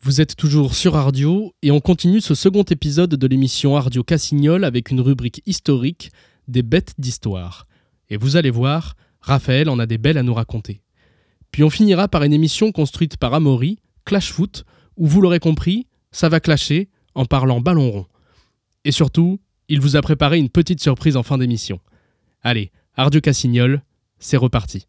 Vous 0.03 0.21
êtes 0.21 0.35
toujours 0.35 0.75
sur 0.75 0.97
Ardio 0.97 1.53
et 1.63 1.71
on 1.71 1.79
continue 1.79 2.21
ce 2.21 2.35
second 2.35 2.65
épisode 2.65 3.15
de 3.15 3.27
l'émission 3.29 3.77
Ardio 3.77 4.03
Cassignol 4.03 4.65
avec 4.65 4.91
une 4.91 5.01
rubrique 5.01 5.43
historique 5.47 6.11
des 6.49 6.65
bêtes 6.65 6.95
d'histoire. 6.99 7.69
Et 8.11 8.17
vous 8.17 8.35
allez 8.35 8.51
voir, 8.51 8.97
Raphaël 9.21 9.69
en 9.69 9.79
a 9.79 9.87
des 9.87 9.99
belles 9.99 10.19
à 10.19 10.25
nous 10.25 10.35
raconter. 10.35 10.83
Puis 11.53 11.63
on 11.63 11.71
finira 11.71 12.09
par 12.09 12.25
une 12.25 12.33
émission 12.33 12.73
construite 12.73 13.17
par 13.17 13.33
Amaury, 13.33 13.79
Clash 14.05 14.33
Foot, 14.33 14.65
où 14.97 15.07
vous 15.07 15.21
l'aurez 15.21 15.41
compris, 15.41 15.87
ça 16.13 16.29
va 16.29 16.41
clasher 16.41 16.89
en 17.15 17.25
parlant 17.25 17.61
ballon 17.61 17.91
rond. 17.91 18.07
Et 18.85 18.93
surtout, 18.93 19.41
il 19.69 19.81
vous 19.81 19.97
a 19.97 20.03
préparé 20.03 20.39
une 20.39 20.51
petite 20.51 20.81
surprise 20.81 21.17
en 21.17 21.23
fin 21.23 21.39
d'émission. 21.39 21.81
Allez, 22.43 22.71
Ardio 22.95 23.21
Cassignol, 23.21 23.83
c'est 24.19 24.37
reparti. 24.37 24.87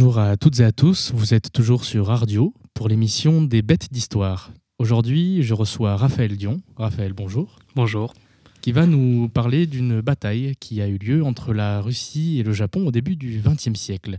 Bonjour 0.00 0.20
à 0.20 0.36
toutes 0.36 0.60
et 0.60 0.64
à 0.64 0.70
tous, 0.70 1.10
vous 1.12 1.34
êtes 1.34 1.50
toujours 1.50 1.84
sur 1.84 2.12
Ardio 2.12 2.54
pour 2.72 2.88
l'émission 2.88 3.42
des 3.42 3.62
bêtes 3.62 3.92
d'histoire. 3.92 4.52
Aujourd'hui, 4.78 5.42
je 5.42 5.54
reçois 5.54 5.96
Raphaël 5.96 6.36
Dion. 6.36 6.60
Raphaël, 6.76 7.14
bonjour. 7.14 7.58
Bonjour. 7.74 8.14
Qui 8.60 8.70
va 8.70 8.86
nous 8.86 9.28
parler 9.28 9.66
d'une 9.66 10.00
bataille 10.00 10.54
qui 10.60 10.80
a 10.80 10.86
eu 10.86 10.98
lieu 10.98 11.24
entre 11.24 11.52
la 11.52 11.80
Russie 11.80 12.38
et 12.38 12.44
le 12.44 12.52
Japon 12.52 12.86
au 12.86 12.92
début 12.92 13.16
du 13.16 13.42
XXe 13.44 13.76
siècle. 13.76 14.18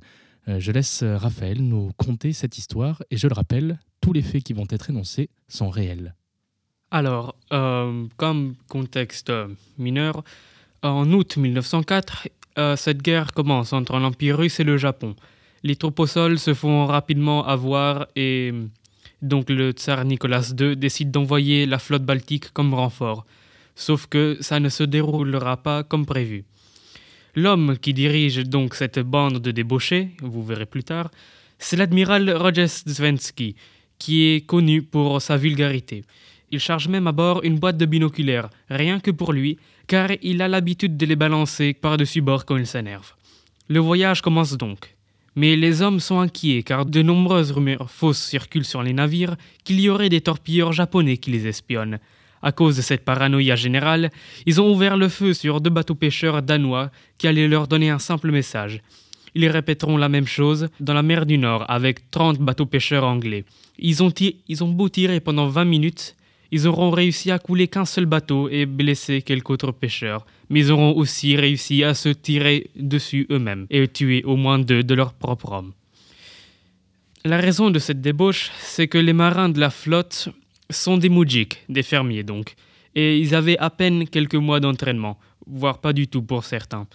Euh, 0.50 0.60
je 0.60 0.74
laisse 0.74 1.02
Raphaël 1.02 1.62
nous 1.62 1.92
conter 1.96 2.34
cette 2.34 2.58
histoire 2.58 3.02
et 3.10 3.16
je 3.16 3.30
le 3.30 3.34
rappelle, 3.34 3.80
tous 4.02 4.12
les 4.12 4.22
faits 4.22 4.44
qui 4.44 4.52
vont 4.52 4.68
être 4.70 4.90
énoncés 4.90 5.30
sont 5.48 5.70
réels. 5.70 6.14
Alors, 6.92 7.36
euh, 7.54 8.06
comme 8.18 8.56
contexte 8.68 9.32
mineur, 9.78 10.26
en 10.84 11.10
août 11.14 11.38
1904, 11.38 12.28
euh, 12.58 12.76
cette 12.76 13.02
guerre 13.02 13.32
commence 13.32 13.72
entre 13.72 13.98
l'Empire 13.98 14.40
russe 14.40 14.60
et 14.60 14.66
le 14.66 14.76
Japon 14.76 15.16
les 15.64 15.76
troupes 15.76 16.00
au 16.00 16.08
sol 16.08 16.40
se 16.40 16.54
font 16.54 16.86
rapidement 16.86 17.46
avoir 17.46 18.08
et 18.16 18.54
donc 19.22 19.50
le 19.50 19.72
tsar 19.72 20.06
Nicolas 20.06 20.54
II 20.58 20.78
décide 20.78 21.12
d'envoyer 21.12 21.66
la 21.66 21.80
flotte 21.80 22.04
baltique 22.04 22.52
comme 22.54 22.74
renfort. 22.74 23.26
Sauf 23.76 24.08
que 24.08 24.38
ça 24.40 24.60
ne 24.60 24.70
se 24.70 24.84
déroulera 24.84 25.58
pas 25.58 25.84
comme 25.84 26.06
prévu. 26.06 26.46
L'homme 27.36 27.78
qui 27.78 27.94
dirige 27.94 28.44
donc 28.44 28.76
cette 28.76 29.00
bande 29.00 29.40
de 29.40 29.52
débauchés, 29.52 30.10
vous 30.22 30.44
verrez 30.44 30.66
plus 30.66 30.84
tard, 30.84 31.12
c'est 31.58 31.78
l'admiral 31.78 32.30
Rojestvensky, 32.32 33.56
qui 33.98 34.24
est 34.26 34.46
connu 34.46 34.82
pour 34.82 35.22
sa 35.22 35.38
vulgarité. 35.38 36.04
Il 36.52 36.60
charge 36.60 36.88
même 36.88 37.08
à 37.08 37.12
bord 37.12 37.44
une 37.44 37.60
boîte 37.60 37.78
de 37.78 37.86
binoculaires, 37.86 38.50
rien 38.70 39.00
que 39.00 39.12
pour 39.12 39.34
lui, 39.34 39.58
car 39.88 40.10
il 40.22 40.42
a 40.42 40.48
l'habitude 40.48 40.98
de 40.98 41.06
les 41.06 41.16
balancer 41.16 41.74
par-dessus 41.74 42.22
bord 42.22 42.46
quand 42.46 42.58
il 42.58 42.66
s'énerve. 42.66 43.14
Le 43.68 43.80
voyage 43.80 44.22
commence 44.22 44.58
donc. 44.58 44.96
Mais 45.40 45.56
les 45.56 45.82
hommes 45.82 46.02
sont 46.02 46.20
inquiets 46.20 46.64
car 46.64 46.86
de 46.86 47.02
nombreuses 47.02 47.54
rumeurs 47.54 47.90
fausses 47.90 48.22
circulent 48.22 48.66
sur 48.66 48.84
les 48.84 48.92
navires 48.92 49.38
qu'il 49.64 49.80
y 49.80 49.88
aurait 49.88 50.10
des 50.10 50.20
torpilleurs 50.20 50.74
japonais 50.74 51.16
qui 51.16 51.32
les 51.32 51.48
espionnent. 51.48 52.00
À 52.42 52.52
cause 52.52 52.76
de 52.76 52.82
cette 52.82 53.06
paranoïa 53.06 53.56
générale, 53.56 54.10
ils 54.46 54.60
ont 54.60 54.70
ouvert 54.70 54.98
le 54.98 55.08
feu 55.08 55.34
sur 55.34 55.62
deux 55.62 55.70
bateaux 55.70 55.96
pêcheurs 55.96 56.42
danois 56.42 56.92
qui 57.18 57.26
allaient 57.26 57.48
leur 57.48 57.70
donner 57.70 57.90
un 57.90 58.00
simple 58.00 58.32
message. 58.32 58.82
Ils 59.34 59.48
répéteront 59.48 59.96
la 59.96 60.10
même 60.10 60.28
chose 60.28 60.68
dans 60.82 60.94
la 60.94 61.04
mer 61.04 61.26
du 61.26 61.38
Nord 61.38 61.64
avec 61.70 62.12
30 62.12 62.40
bateaux 62.40 62.66
pêcheurs 62.66 63.06
anglais. 63.06 63.46
Ils 63.78 64.04
ont, 64.04 64.12
ils 64.20 64.64
ont 64.66 64.74
beau 64.74 64.90
tirer 64.90 65.22
pendant 65.22 65.48
20 65.48 65.64
minutes, 65.64 66.18
ils 66.52 66.68
auront 66.68 66.90
réussi 66.90 67.32
à 67.32 67.40
couler 67.40 67.68
qu'un 67.68 67.86
seul 67.86 68.06
bateau 68.06 68.50
et 68.50 68.66
blesser 68.66 69.22
quelques 69.22 69.50
autres 69.50 69.72
pêcheurs, 69.72 70.26
mais 70.50 70.62
ils 70.62 70.72
auront 70.72 70.96
aussi 70.96 71.36
réussi 71.36 71.84
à 71.84 71.94
se 71.94 72.10
tirer 72.10 72.70
dessus 72.76 73.28
eux-mêmes 73.32 73.68
et 73.70 73.88
tuer 73.88 74.24
au 74.24 74.36
moins 74.36 74.60
deux 74.60 74.84
de 74.84 74.96
leurs 74.96 75.14
propres 75.14 75.52
hommes. 75.52 75.74
La 77.26 77.38
raison 77.38 77.70
de 77.70 77.80
cette 77.80 78.02
débauche, 78.02 78.50
c'est 78.60 78.88
que 78.88 78.98
les 78.98 79.14
marins 79.14 79.50
de 79.50 79.60
la 79.60 79.70
flotte 79.70 80.30
sont 80.70 80.98
des 80.98 81.10
moujiks, 81.10 81.64
des 81.68 81.84
fermiers 81.84 82.24
donc, 82.24 82.56
et 82.96 83.20
ils 83.20 83.36
avaient 83.36 83.58
à 83.58 83.70
peine 83.70 84.08
quelques 84.08 84.36
mois 84.36 84.60
d'entraînement, 84.60 85.20
voire 85.46 85.80
pas 85.80 85.94
du 85.94 86.08
tout 86.08 86.22
pour 86.22 86.46
certains. 86.46 86.88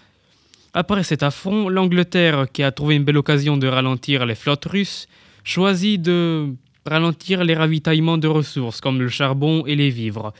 Après 0.73 1.05
cet 1.05 1.23
affront, 1.23 1.69
l'Angleterre, 1.69 2.47
qui 2.53 2.63
a 2.63 2.73
trouvé 2.73 2.97
une 2.97 3.05
belle 3.05 3.19
occasion 3.19 3.57
de 3.57 3.69
ralentir 3.69 4.27
les 4.27 4.35
flottes 4.35 4.65
russes, 4.65 5.07
choisit 5.45 6.01
de 6.01 6.55
ralentir 6.87 7.45
les 7.45 7.55
ravitaillements 7.55 8.19
de 8.19 8.29
ressources 8.29 8.81
comme 8.81 9.01
le 9.01 9.09
charbon 9.09 9.65
et 9.67 9.77
les 9.77 9.91
vivres, 9.91 10.33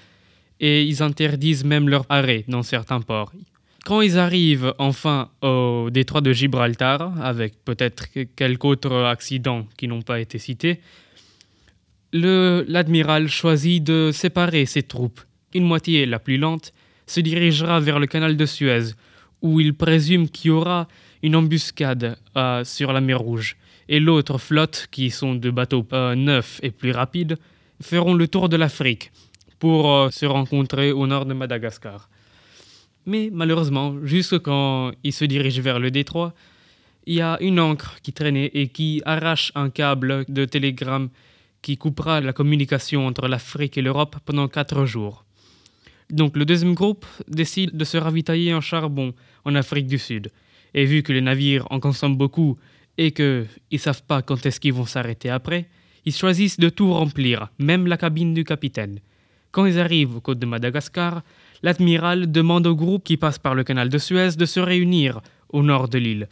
et 0.61 0.85
ils 0.85 1.03
interdisent 1.03 1.65
même 1.65 1.89
leur 1.89 2.07
arrêt 2.09 2.45
dans 2.49 2.63
certains 2.63 3.01
ports. 3.01 3.33
Quand 3.85 4.01
ils 4.01 4.19
arrivent 4.19 4.73
enfin 4.79 5.29
au 5.43 5.89
détroit 5.91 6.23
de 6.23 6.33
Gibraltar, 6.33 7.13
avec 7.23 7.63
peut-être 7.65 8.07
quelques 8.35 8.65
autres 8.65 9.05
accidents 9.05 9.67
qui 9.77 9.89
n'ont 9.89 10.03
pas 10.03 10.21
été 10.21 10.39
cités, 10.39 10.81
l'admiral 12.15 13.29
choisit 13.29 13.83
de 13.83 14.11
séparer 14.13 14.65
ses 14.65 14.85
troupes. 14.85 15.21
Une 15.53 15.65
moitié, 15.65 16.07
la 16.07 16.19
plus 16.19 16.39
lente, 16.39 16.73
se 17.07 17.21
dirigera 17.21 17.81
vers 17.81 17.99
le 17.99 18.07
canal 18.07 18.37
de 18.37 18.47
Suez, 18.47 18.95
où 19.43 19.61
il 19.61 19.75
présume 19.75 20.29
qu'il 20.29 20.49
y 20.49 20.51
aura 20.51 20.89
une 21.23 21.37
embuscade 21.37 22.17
euh, 22.37 22.65
sur 22.65 22.93
la 22.93 23.01
mer 23.01 23.19
Rouge 23.19 23.57
et 23.89 24.01
l'autre 24.01 24.39
flotte, 24.39 24.89
qui 24.91 25.11
sont 25.11 25.35
de 25.35 25.51
bateaux 25.51 25.87
euh, 25.93 26.15
neufs 26.15 26.61
et 26.63 26.71
plus 26.71 26.93
rapides, 26.93 27.37
feront 27.83 28.15
le 28.15 28.29
tour 28.29 28.49
de 28.49 28.57
l'Afrique 28.57 29.13
pour 29.59 29.91
euh, 29.91 30.11
se 30.11 30.27
rencontrer 30.27 30.93
au 30.93 31.07
nord 31.07 31.27
de 31.27 31.35
Madagascar. 31.35 32.09
Mais 33.07 33.31
malheureusement, 33.33 33.97
juste 34.03 34.39
quand 34.39 34.93
ils 35.03 35.13
se 35.13 35.25
dirigent 35.25 35.63
vers 35.63 35.79
le 35.79 35.91
détroit, 35.91 36.35
il 37.07 37.15
y 37.15 37.21
a 37.21 37.37
une 37.41 37.61
encre 37.61 37.99
qui 38.03 38.13
traînait 38.13 38.51
et 38.55 38.69
qui 38.69 39.03
arrache 39.05 39.53
un 39.55 39.69
câble 39.69 40.25
de 40.29 40.47
télégramme 40.47 41.11
qui 41.61 41.77
coupera 41.77 42.21
la 42.21 42.33
communication 42.33 43.07
entre 43.07 43.29
l'Afrique 43.29 43.77
et 43.77 43.83
l'Europe 43.83 44.17
pendant 44.25 44.49
quatre 44.49 44.85
jours. 44.87 45.25
Donc 46.11 46.37
le 46.37 46.45
deuxième 46.45 46.75
groupe 46.75 47.07
décide 47.29 47.77
de 47.77 47.85
se 47.85 47.97
ravitailler 47.97 48.55
en 48.55 48.61
charbon 48.61 49.15
en 49.45 49.55
Afrique 49.55 49.87
du 49.87 49.99
Sud. 49.99 50.31
Et 50.75 50.85
vu 50.85 51.03
que 51.03 51.13
les 51.13 51.21
navires 51.21 51.67
en 51.71 51.81
consomment 51.81 52.17
beaucoup 52.17 52.59
et 52.99 53.13
qu'ils 53.13 53.49
ne 53.73 53.79
savent 53.79 54.03
pas 54.03 54.23
quand 54.23 54.47
est-ce 54.47 54.61
qu'ils 54.61 54.73
vont 54.73 54.87
s'arrêter 54.87 55.31
après, 55.31 55.69
ils 56.05 56.15
choisissent 56.15 56.61
de 56.61 56.69
tout 56.69 56.93
remplir, 56.93 57.49
même 57.59 57.87
la 57.87 57.97
cabine 57.97 58.35
du 58.35 58.45
capitaine. 58.45 59.01
Quand 59.51 59.67
ils 59.67 59.79
arrivent 59.79 60.17
aux 60.17 60.21
côtes 60.21 60.39
de 60.39 60.47
Madagascar, 60.47 61.23
l'admiral 61.63 62.31
demande 62.31 62.67
au 62.67 62.75
groupe 62.75 63.05
qui 63.05 63.17
passe 63.17 63.39
par 63.39 63.55
le 63.55 63.65
canal 63.65 63.89
de 63.89 63.99
Suez 63.99 64.31
de 64.37 64.47
se 64.47 64.61
réunir 64.61 65.21
au 65.49 65.63
nord 65.63 65.89
de 65.89 65.99
l'île. 65.99 66.29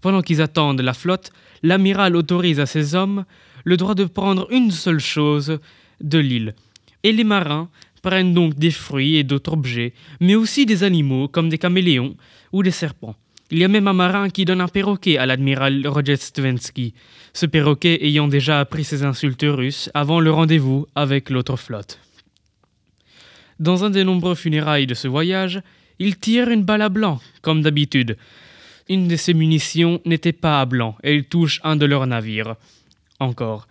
Pendant 0.00 0.22
qu'ils 0.22 0.42
attendent 0.42 0.80
la 0.80 0.94
flotte, 0.94 1.30
l'amiral 1.62 2.16
autorise 2.16 2.58
à 2.60 2.66
ses 2.66 2.94
hommes 2.94 3.24
le 3.64 3.76
droit 3.76 3.94
de 3.94 4.04
prendre 4.04 4.50
une 4.50 4.70
seule 4.70 4.98
chose 4.98 5.58
de 6.00 6.18
l'île. 6.18 6.54
Et 7.04 7.12
les 7.12 7.24
marins 7.24 7.68
prennent 8.02 8.34
donc 8.34 8.54
des 8.54 8.72
fruits 8.72 9.16
et 9.16 9.22
d'autres 9.22 9.52
objets, 9.52 9.94
mais 10.20 10.34
aussi 10.34 10.66
des 10.66 10.82
animaux 10.82 11.28
comme 11.28 11.48
des 11.48 11.58
caméléons 11.58 12.16
ou 12.52 12.62
des 12.62 12.72
serpents. 12.72 13.14
Il 13.52 13.58
y 13.58 13.64
a 13.64 13.68
même 13.68 13.86
un 13.86 13.92
marin 13.92 14.30
qui 14.30 14.46
donne 14.46 14.62
un 14.62 14.66
perroquet 14.66 15.18
à 15.18 15.26
l'admiral 15.26 15.86
Rojestvensky, 15.86 16.94
ce 17.34 17.44
perroquet 17.44 17.98
ayant 18.00 18.26
déjà 18.26 18.60
appris 18.60 18.82
ses 18.82 19.04
insultes 19.04 19.44
russes 19.46 19.90
avant 19.92 20.20
le 20.20 20.30
rendez-vous 20.30 20.86
avec 20.94 21.28
l'autre 21.28 21.58
flotte. 21.58 21.98
Dans 23.60 23.84
un 23.84 23.90
des 23.90 24.04
nombreux 24.04 24.36
funérailles 24.36 24.86
de 24.86 24.94
ce 24.94 25.06
voyage, 25.06 25.60
il 25.98 26.16
tire 26.16 26.48
une 26.48 26.62
balle 26.62 26.80
à 26.80 26.88
blanc, 26.88 27.20
comme 27.42 27.60
d'habitude. 27.60 28.16
Une 28.88 29.06
de 29.06 29.16
ses 29.16 29.34
munitions 29.34 30.00
n'était 30.06 30.32
pas 30.32 30.62
à 30.62 30.64
blanc 30.64 30.96
et 31.04 31.14
il 31.14 31.24
touche 31.24 31.60
un 31.62 31.76
de 31.76 31.84
leurs 31.84 32.06
navires. 32.06 32.56
Encore. 33.20 33.68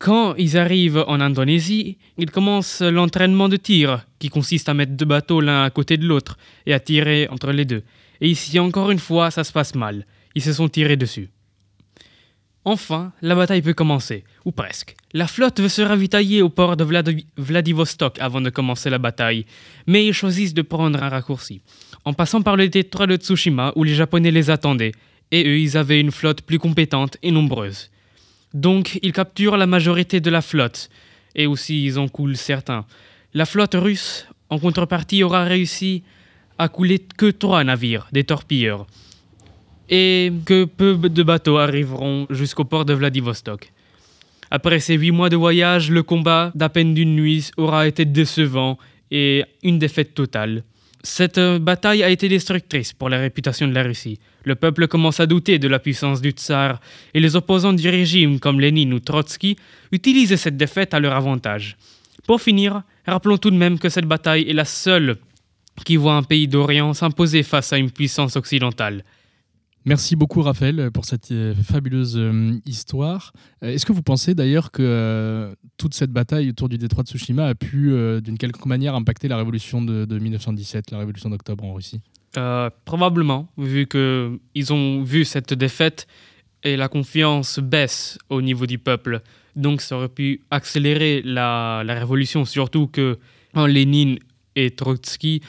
Quand 0.00 0.34
ils 0.34 0.58
arrivent 0.58 1.04
en 1.06 1.20
Indonésie, 1.20 1.96
ils 2.18 2.32
commencent 2.32 2.82
l'entraînement 2.82 3.48
de 3.48 3.56
tir, 3.56 4.04
qui 4.18 4.30
consiste 4.30 4.68
à 4.68 4.74
mettre 4.74 4.96
deux 4.96 5.04
bateaux 5.04 5.40
l'un 5.40 5.62
à 5.62 5.70
côté 5.70 5.96
de 5.96 6.06
l'autre 6.06 6.38
et 6.66 6.74
à 6.74 6.80
tirer 6.80 7.28
entre 7.30 7.52
les 7.52 7.64
deux. 7.64 7.84
Et 8.20 8.28
ici, 8.28 8.58
encore 8.58 8.90
une 8.90 8.98
fois, 8.98 9.30
ça 9.30 9.44
se 9.44 9.52
passe 9.52 9.74
mal. 9.74 10.06
Ils 10.34 10.42
se 10.42 10.52
sont 10.52 10.68
tirés 10.68 10.96
dessus. 10.96 11.30
Enfin, 12.64 13.12
la 13.22 13.34
bataille 13.34 13.62
peut 13.62 13.72
commencer, 13.72 14.22
ou 14.44 14.52
presque. 14.52 14.94
La 15.14 15.26
flotte 15.26 15.60
veut 15.60 15.70
se 15.70 15.80
ravitailler 15.80 16.42
au 16.42 16.50
port 16.50 16.76
de 16.76 16.84
Vladi- 16.84 17.24
Vladivostok 17.38 18.18
avant 18.20 18.42
de 18.42 18.50
commencer 18.50 18.90
la 18.90 18.98
bataille, 18.98 19.46
mais 19.86 20.04
ils 20.04 20.12
choisissent 20.12 20.52
de 20.52 20.60
prendre 20.60 21.02
un 21.02 21.08
raccourci, 21.08 21.62
en 22.04 22.12
passant 22.12 22.42
par 22.42 22.56
le 22.56 22.68
détroit 22.68 23.06
de 23.06 23.16
Tsushima 23.16 23.72
où 23.76 23.82
les 23.84 23.94
Japonais 23.94 24.30
les 24.30 24.50
attendaient, 24.50 24.92
et 25.30 25.42
eux, 25.48 25.58
ils 25.58 25.78
avaient 25.78 26.00
une 26.00 26.10
flotte 26.10 26.42
plus 26.42 26.58
compétente 26.58 27.16
et 27.22 27.30
nombreuse. 27.30 27.90
Donc, 28.52 28.98
ils 29.02 29.12
capturent 29.12 29.56
la 29.56 29.66
majorité 29.66 30.20
de 30.20 30.28
la 30.30 30.42
flotte, 30.42 30.90
et 31.34 31.46
aussi 31.46 31.82
ils 31.82 31.98
en 31.98 32.08
coulent 32.08 32.36
certains. 32.36 32.84
La 33.32 33.46
flotte 33.46 33.74
russe, 33.74 34.26
en 34.50 34.58
contrepartie, 34.58 35.22
aura 35.22 35.44
réussi 35.44 36.02
à 36.60 36.68
couler 36.68 36.98
que 36.98 37.30
trois 37.30 37.64
navires, 37.64 38.06
des 38.12 38.24
torpilleurs, 38.24 38.86
et 39.88 40.30
que 40.44 40.66
peu 40.66 40.94
de 40.94 41.22
bateaux 41.22 41.56
arriveront 41.56 42.26
jusqu'au 42.28 42.64
port 42.64 42.84
de 42.84 42.92
Vladivostok. 42.92 43.72
Après 44.50 44.78
ces 44.78 44.96
huit 44.96 45.10
mois 45.10 45.30
de 45.30 45.36
voyage, 45.36 45.90
le 45.90 46.02
combat 46.02 46.52
d'à 46.54 46.68
peine 46.68 46.92
d'une 46.92 47.16
nuit 47.16 47.50
aura 47.56 47.88
été 47.88 48.04
décevant 48.04 48.76
et 49.10 49.42
une 49.62 49.78
défaite 49.78 50.12
totale. 50.12 50.62
Cette 51.02 51.38
euh, 51.38 51.58
bataille 51.58 52.02
a 52.02 52.10
été 52.10 52.28
destructrice 52.28 52.92
pour 52.92 53.08
la 53.08 53.18
réputation 53.18 53.66
de 53.66 53.72
la 53.72 53.82
Russie. 53.82 54.18
Le 54.44 54.54
peuple 54.54 54.86
commence 54.86 55.18
à 55.18 55.24
douter 55.24 55.58
de 55.58 55.66
la 55.66 55.78
puissance 55.78 56.20
du 56.20 56.32
tsar 56.32 56.78
et 57.14 57.20
les 57.20 57.36
opposants 57.36 57.72
du 57.72 57.88
régime 57.88 58.38
comme 58.38 58.60
Lénine 58.60 58.92
ou 58.92 59.00
Trotsky 59.00 59.56
utilisent 59.92 60.36
cette 60.36 60.58
défaite 60.58 60.92
à 60.92 61.00
leur 61.00 61.14
avantage. 61.14 61.78
Pour 62.26 62.42
finir, 62.42 62.82
rappelons 63.06 63.38
tout 63.38 63.50
de 63.50 63.56
même 63.56 63.78
que 63.78 63.88
cette 63.88 64.04
bataille 64.04 64.46
est 64.50 64.52
la 64.52 64.66
seule 64.66 65.16
qui 65.84 65.96
voit 65.96 66.14
un 66.14 66.22
pays 66.22 66.48
d'Orient 66.48 66.94
s'imposer 66.94 67.42
face 67.42 67.72
à 67.72 67.78
une 67.78 67.90
puissance 67.90 68.36
occidentale. 68.36 69.04
Merci 69.86 70.14
beaucoup 70.14 70.42
Raphaël 70.42 70.90
pour 70.92 71.06
cette 71.06 71.32
euh, 71.32 71.54
fabuleuse 71.54 72.14
euh, 72.18 72.52
histoire. 72.66 73.32
Euh, 73.64 73.68
Est-ce 73.68 73.86
que 73.86 73.92
vous 73.94 74.02
pensez 74.02 74.34
d'ailleurs 74.34 74.72
que 74.72 75.56
toute 75.78 75.94
cette 75.94 76.10
bataille 76.10 76.50
autour 76.50 76.68
du 76.68 76.76
détroit 76.76 77.02
de 77.02 77.08
Tsushima 77.08 77.46
a 77.46 77.54
pu 77.54 77.90
d'une 78.22 78.36
quelconque 78.36 78.66
manière 78.66 78.94
impacter 78.94 79.26
la 79.28 79.38
révolution 79.38 79.80
de, 79.80 80.04
de 80.04 80.18
1917, 80.18 80.90
la 80.90 80.98
révolution 80.98 81.30
d'octobre 81.30 81.64
en 81.64 81.72
Russie? 81.72 82.02
Euh, 82.36 82.70
probablement, 82.84 83.48
vu 83.58 83.86
que 83.86 84.38
ils 84.54 84.72
ont 84.72 85.02
vu 85.02 85.24
cette 85.24 85.52
défaite 85.52 86.06
et 86.62 86.76
la 86.76 86.88
confiance 86.88 87.58
baisse 87.58 88.18
au 88.28 88.40
niveau 88.42 88.66
du 88.66 88.78
peuple. 88.78 89.22
Donc 89.56 89.80
ça 89.80 89.96
aurait 89.96 90.08
pu 90.08 90.42
accélérer 90.50 91.22
la, 91.24 91.82
la 91.84 91.94
révolution, 91.94 92.44
surtout 92.44 92.86
que 92.86 93.18
Lénine 93.56 94.18
et 94.54 94.70
Trotsky, 94.70 95.40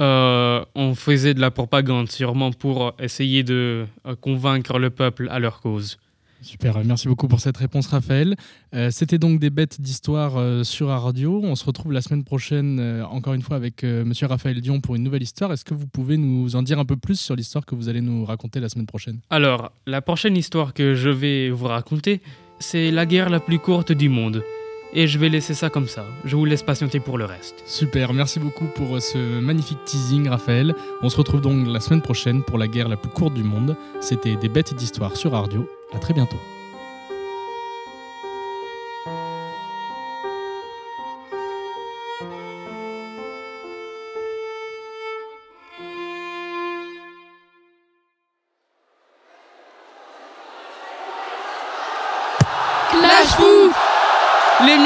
euh, 0.00 0.64
on 0.74 0.94
faisait 0.94 1.34
de 1.34 1.40
la 1.40 1.50
propagande 1.50 2.10
sûrement 2.10 2.52
pour 2.52 2.94
essayer 2.98 3.42
de 3.42 3.86
euh, 4.06 4.14
convaincre 4.20 4.78
le 4.78 4.90
peuple 4.90 5.28
à 5.30 5.38
leur 5.38 5.60
cause. 5.60 5.98
Super, 6.42 6.82
merci 6.84 7.06
beaucoup 7.06 7.28
pour 7.28 7.40
cette 7.40 7.58
réponse 7.58 7.86
Raphaël. 7.88 8.34
Euh, 8.74 8.88
C'était 8.90 9.18
donc 9.18 9.40
des 9.40 9.50
bêtes 9.50 9.80
d'histoire 9.80 10.38
euh, 10.38 10.64
sur 10.64 10.88
radio. 10.88 11.40
On 11.44 11.54
se 11.54 11.64
retrouve 11.66 11.92
la 11.92 12.00
semaine 12.00 12.24
prochaine 12.24 12.78
euh, 12.80 13.04
encore 13.04 13.34
une 13.34 13.42
fois 13.42 13.56
avec 13.56 13.82
Monsieur 13.82 14.26
Raphaël 14.26 14.58
Dion 14.60 14.80
pour 14.80 14.94
une 14.94 15.02
nouvelle 15.02 15.22
histoire. 15.22 15.52
Est-ce 15.52 15.64
que 15.64 15.74
vous 15.74 15.86
pouvez 15.86 16.16
nous 16.16 16.56
en 16.56 16.62
dire 16.62 16.78
un 16.78 16.86
peu 16.86 16.96
plus 16.96 17.20
sur 17.20 17.36
l'histoire 17.36 17.66
que 17.66 17.74
vous 17.74 17.88
allez 17.90 18.00
nous 18.00 18.24
raconter 18.24 18.58
la 18.58 18.70
semaine 18.70 18.86
prochaine? 18.86 19.18
Alors, 19.28 19.70
la 19.86 20.00
prochaine 20.00 20.36
histoire 20.36 20.72
que 20.72 20.94
je 20.94 21.10
vais 21.10 21.50
vous 21.50 21.66
raconter, 21.66 22.22
c'est 22.58 22.90
la 22.90 23.04
guerre 23.04 23.28
la 23.28 23.40
plus 23.40 23.58
courte 23.58 23.92
du 23.92 24.08
monde. 24.08 24.42
Et 24.92 25.06
je 25.06 25.18
vais 25.18 25.28
laisser 25.28 25.54
ça 25.54 25.70
comme 25.70 25.86
ça. 25.86 26.04
Je 26.24 26.36
vous 26.36 26.44
laisse 26.44 26.62
patienter 26.62 27.00
pour 27.00 27.16
le 27.18 27.24
reste. 27.24 27.62
Super, 27.66 28.12
merci 28.12 28.40
beaucoup 28.40 28.66
pour 28.66 28.96
euh, 28.96 29.00
ce 29.00 29.40
magnifique 29.40 29.78
teasing 29.84 30.28
Raphaël. 30.28 30.74
On 31.02 31.08
se 31.08 31.16
retrouve 31.16 31.40
donc 31.40 31.66
la 31.66 31.80
semaine 31.80 32.02
prochaine 32.02 32.42
pour 32.42 32.58
la 32.58 32.66
guerre 32.66 32.88
la 32.88 32.96
plus 32.96 33.10
courte 33.10 33.34
du 33.34 33.44
monde. 33.44 33.76
C'était 34.00 34.36
des 34.36 34.48
bêtes 34.48 34.74
d'histoire 34.74 35.16
sur 35.16 35.32
radio. 35.32 35.68
À 35.92 35.98
très 35.98 36.14
bientôt. 36.14 36.38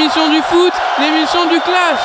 L'émission 0.05 0.29
du 0.31 0.41
foot, 0.43 0.73
l'émission 0.99 1.49
du 1.49 1.59
clash 1.61 1.99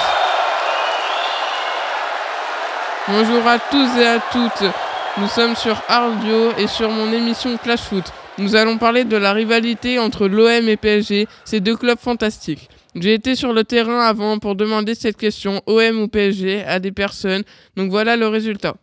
Bonjour 3.09 3.47
à 3.47 3.59
tous 3.59 3.99
et 3.99 4.07
à 4.07 4.19
toutes, 4.33 4.71
nous 5.19 5.29
sommes 5.29 5.55
sur 5.55 5.77
Radio 5.87 6.51
et 6.57 6.67
sur 6.67 6.89
mon 6.89 7.13
émission 7.13 7.59
Clash 7.59 7.83
Foot. 7.83 8.05
Nous 8.39 8.57
allons 8.57 8.79
parler 8.79 9.05
de 9.05 9.19
la 9.19 9.35
rivalité 9.35 9.99
entre 9.99 10.29
l'OM 10.29 10.67
et 10.67 10.79
PSG, 10.79 11.27
ces 11.45 11.61
deux 11.61 11.77
clubs 11.77 11.99
fantastiques. 11.99 12.71
J'ai 12.95 13.13
été 13.13 13.35
sur 13.35 13.53
le 13.53 13.65
terrain 13.65 14.01
avant 14.01 14.39
pour 14.39 14.55
demander 14.55 14.95
cette 14.95 15.19
question 15.19 15.61
OM 15.67 16.01
ou 16.01 16.09
PSG 16.09 16.65
à 16.65 16.79
des 16.79 16.93
personnes, 16.93 17.43
donc 17.77 17.91
voilà 17.91 18.17
le 18.17 18.29
résultat. 18.29 18.77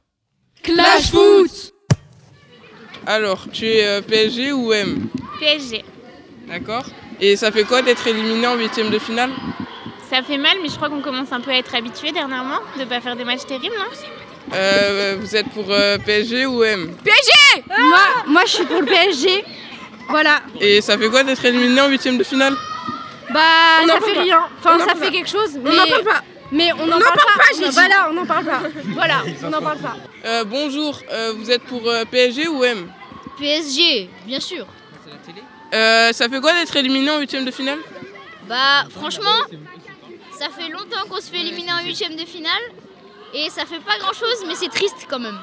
Clash 0.62 1.10
Foot 1.10 1.74
Alors, 3.08 3.48
tu 3.52 3.66
es 3.66 3.84
euh, 3.88 4.02
PSG 4.02 4.52
ou 4.52 4.72
OM 4.72 5.08
PSG. 5.40 5.84
D'accord 6.48 6.86
Et 7.20 7.36
ça 7.36 7.52
fait 7.52 7.64
quoi 7.64 7.82
d'être 7.82 8.06
éliminé 8.08 8.46
en 8.48 8.56
huitième 8.56 8.90
de 8.90 9.00
finale? 9.00 9.32
Ça 10.10 10.22
fait 10.24 10.38
mal, 10.38 10.58
mais 10.62 10.70
je 10.70 10.76
crois 10.76 10.90
qu'on 10.90 11.02
commence 11.02 11.32
un 11.32 11.42
peu 11.42 11.52
à 11.52 11.56
être 11.58 11.74
habitué 11.76 12.12
dernièrement 12.12 12.60
de 12.80 12.86
pas 12.86 13.02
faire 13.02 13.16
des 13.16 13.26
matchs 13.26 13.46
terribles, 13.48 13.76
non? 13.78 13.86
Euh, 14.54 15.18
Vous 15.20 15.36
êtes 15.36 15.50
pour 15.50 15.66
euh, 15.72 15.98
PSG 15.98 16.46
ou 16.46 16.64
OM 16.64 16.94
PSG 17.04 17.64
moi, 17.80 18.00
moi, 18.28 18.42
je 18.46 18.52
suis 18.52 18.66
pour 18.66 18.80
le 18.80 18.86
PSG. 18.86 19.44
Voilà. 20.10 20.40
Et 20.62 20.80
ça 20.80 20.98
fait 20.98 21.10
quoi 21.10 21.24
d'être 21.24 21.44
éliminé 21.44 21.82
en 21.82 21.90
huitième 21.90 22.18
de 22.18 22.24
finale? 22.24 22.56
Bah, 23.34 23.40
On 23.84 23.88
ça 23.88 23.96
fait 24.00 24.14
pas. 24.14 24.22
rien. 24.22 24.40
On 24.40 24.60
Enfin, 24.70 24.76
en 24.78 24.80
ça 24.88 24.96
fait 24.96 25.06
pas. 25.08 25.12
quelque 25.12 25.30
chose, 25.30 25.58
On 25.58 25.70
mais... 25.70 25.80
en 25.80 25.88
parle 25.88 26.04
pas. 26.04 26.22
Mais 26.54 26.72
on 26.72 26.84
On 26.84 26.86
n'en 26.88 26.96
en 26.96 27.00
parle, 27.02 27.16
parle 27.18 27.38
pas, 27.38 27.44
j'ai 27.58 27.66
On- 27.66 27.70
dit. 27.70 27.74
Voilà, 27.76 28.08
on 28.10 28.14
n'en 28.14 28.26
parle 28.26 28.46
pas. 28.46 28.62
Voilà, 28.94 29.16
on 29.44 29.50
n'en 29.50 29.62
parle 29.62 29.80
pas. 29.80 29.98
Euh, 30.26 30.44
Bonjour, 30.46 31.02
euh, 31.12 31.34
vous 31.36 31.52
êtes 31.52 31.64
pour 31.64 31.86
euh, 31.90 32.06
PSG 32.10 32.48
ou 32.48 32.64
OM 32.64 32.88
PSG, 33.38 34.10
bien 34.26 34.40
sûr. 34.40 34.66
Euh, 35.74 36.12
Ça 36.14 36.30
fait 36.30 36.40
quoi 36.40 36.54
d'être 36.54 36.76
éliminé 36.76 37.10
en 37.12 37.20
huitième 37.20 37.46
de 37.46 37.52
finale? 37.52 37.80
Bah, 38.48 38.86
franchement, 38.96 39.40
ça 40.38 40.48
fait 40.58 40.70
longtemps 40.72 41.08
qu'on 41.10 41.20
se 41.22 41.30
fait 41.30 41.42
éliminer 41.42 41.72
en 41.72 41.84
huitième 41.86 42.16
de 42.16 42.26
finale. 42.26 42.62
Et 43.34 43.50
ça 43.50 43.66
fait 43.66 43.80
pas 43.82 43.98
grand 44.00 44.14
chose, 44.14 44.46
mais 44.48 44.56
c'est 44.56 44.70
triste 44.70 45.06
quand 45.10 45.20
même. 45.20 45.38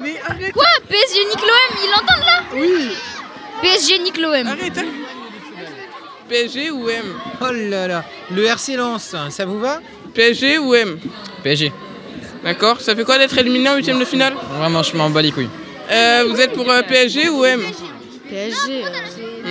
Mais 0.00 0.20
arrête. 0.28 0.52
Quoi? 0.52 0.64
PSG 0.88 1.24
nique 1.26 1.40
l'OM, 1.40 1.78
ils 1.84 1.90
l'entendent 1.90 2.26
là? 2.26 2.42
Oui. 2.52 2.88
PSG 3.62 3.98
nique 4.00 4.16
l'OM. 4.18 4.46
Arrête. 4.46 4.84
PSG 6.28 6.70
ou 6.70 6.88
OM 6.88 7.20
Oh 7.40 7.46
là 7.52 7.86
là, 7.88 8.04
le 8.30 8.44
RC 8.44 8.76
Lens, 8.76 9.14
ça 9.30 9.46
vous 9.46 9.58
va? 9.60 9.80
PSG 10.14 10.58
ou 10.58 10.74
OM 10.74 10.98
PSG. 11.42 11.72
D'accord, 12.44 12.80
ça 12.80 12.94
fait 12.94 13.04
quoi 13.04 13.18
d'être 13.18 13.38
éliminé 13.38 13.68
en 13.70 13.76
huitième 13.76 13.98
de 13.98 14.04
finale? 14.04 14.34
Vraiment, 14.58 14.82
je 14.82 14.94
m'en 14.96 15.08
bats 15.10 15.22
les 15.22 15.32
couilles. 15.32 15.48
euh, 15.90 16.24
Vous 16.28 16.40
êtes 16.40 16.52
pour 16.52 16.68
euh, 16.70 16.82
PSG 16.82 17.28
ou 17.30 17.44
OM 17.44 17.62
PSG, 18.28 18.84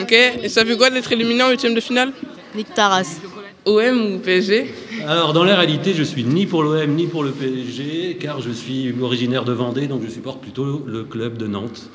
Ok, 0.02 0.12
et 0.44 0.50
ça 0.50 0.66
fait 0.66 0.78
quoi 0.78 0.90
d'être 0.90 1.12
éliminé 1.12 1.44
en 1.44 1.50
huitième 1.50 1.74
de 1.74 1.80
finale? 1.80 2.12
Nick 2.56 2.74
Taras. 2.74 3.20
OM 3.66 4.16
ou 4.16 4.20
PSG 4.20 4.74
Alors, 5.06 5.34
dans 5.34 5.44
la 5.44 5.56
réalité, 5.58 5.94
je 5.94 6.04
suis 6.04 6.24
ni 6.24 6.46
pour 6.46 6.64
l'OM 6.64 6.90
ni 6.96 7.08
pour 7.08 7.24
le 7.24 7.32
PSG, 7.32 8.18
car 8.20 8.40
je 8.42 8.52
suis 8.52 8.94
originaire 9.02 9.44
de 9.44 9.52
Vendée, 9.52 9.88
donc 9.88 10.02
je 10.06 10.10
supporte 10.12 10.42
plutôt 10.42 10.84
le 10.88 11.04
club 11.04 11.38
de 11.38 11.48
Nantes. 11.48 11.90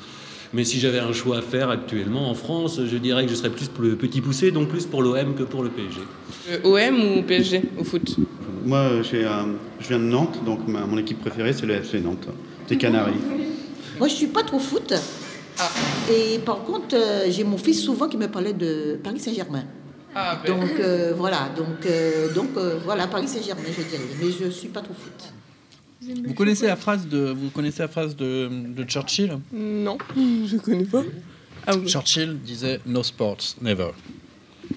Mais 0.53 0.63
si 0.63 0.79
j'avais 0.79 0.99
un 0.99 1.13
choix 1.13 1.37
à 1.37 1.41
faire 1.41 1.69
actuellement 1.71 2.29
en 2.29 2.35
France, 2.35 2.79
je 2.85 2.97
dirais 2.97 3.25
que 3.25 3.31
je 3.31 3.35
serais 3.35 3.49
plus 3.49 3.69
pour 3.69 3.83
le 3.83 3.95
petit 3.95 4.21
poussé, 4.21 4.51
donc 4.51 4.67
plus 4.67 4.85
pour 4.85 5.01
l'OM 5.01 5.33
que 5.33 5.41
pour 5.43 5.63
le 5.63 5.69
PSG. 5.69 5.99
Euh, 6.51 6.59
OM 6.89 7.17
ou 7.17 7.21
PSG 7.23 7.61
au 7.79 7.83
foot? 7.83 8.17
Moi, 8.65 8.77
euh, 8.77 9.03
je 9.03 9.87
viens 9.87 9.99
de 9.99 10.03
Nantes, 10.03 10.39
donc 10.45 10.67
ma- 10.67 10.85
mon 10.85 10.99
équipe 10.99 11.19
préférée, 11.21 11.53
c'est 11.53 11.65
le 11.65 11.73
FC 11.75 11.99
Nantes, 12.01 12.27
des 12.69 12.77
Canaries. 12.77 13.13
Moi, 13.97 14.07
je 14.07 14.13
suis 14.13 14.27
pas 14.27 14.43
trop 14.43 14.59
foot. 14.59 14.93
Et 16.11 16.39
par 16.39 16.63
contre, 16.63 16.95
euh, 16.95 17.29
j'ai 17.29 17.43
mon 17.43 17.57
fils 17.57 17.81
souvent 17.83 18.07
qui 18.07 18.17
me 18.17 18.27
parlait 18.27 18.53
de 18.53 18.99
Paris 19.03 19.19
Saint-Germain. 19.19 19.65
Ah, 20.15 20.39
ben. 20.45 20.59
Donc 20.59 20.79
euh, 20.79 21.13
voilà, 21.15 21.49
donc, 21.55 21.85
euh, 21.85 22.31
donc 22.33 22.49
euh, 22.57 22.77
voilà, 22.83 23.07
Paris 23.07 23.27
Saint-Germain, 23.27 23.63
je 23.75 23.83
dirais. 23.83 24.03
Mais 24.21 24.31
je 24.31 24.49
suis 24.49 24.67
pas 24.67 24.81
trop 24.81 24.93
foot. 24.93 25.33
Vous 26.25 26.33
connaissez 26.33 26.67
la 26.67 26.75
phrase 26.75 27.07
de, 27.07 27.31
vous 27.31 27.49
connaissez 27.49 27.81
la 27.81 27.87
phrase 27.87 28.15
de, 28.15 28.49
de 28.51 28.83
Churchill? 28.83 29.39
Non, 29.53 29.97
je 30.15 30.57
connais 30.57 30.83
pas. 30.83 31.03
Ah 31.65 31.75
oui. 31.77 31.87
Churchill 31.87 32.39
disait 32.41 32.79
No 32.85 33.03
sports, 33.03 33.55
never. 33.61 33.91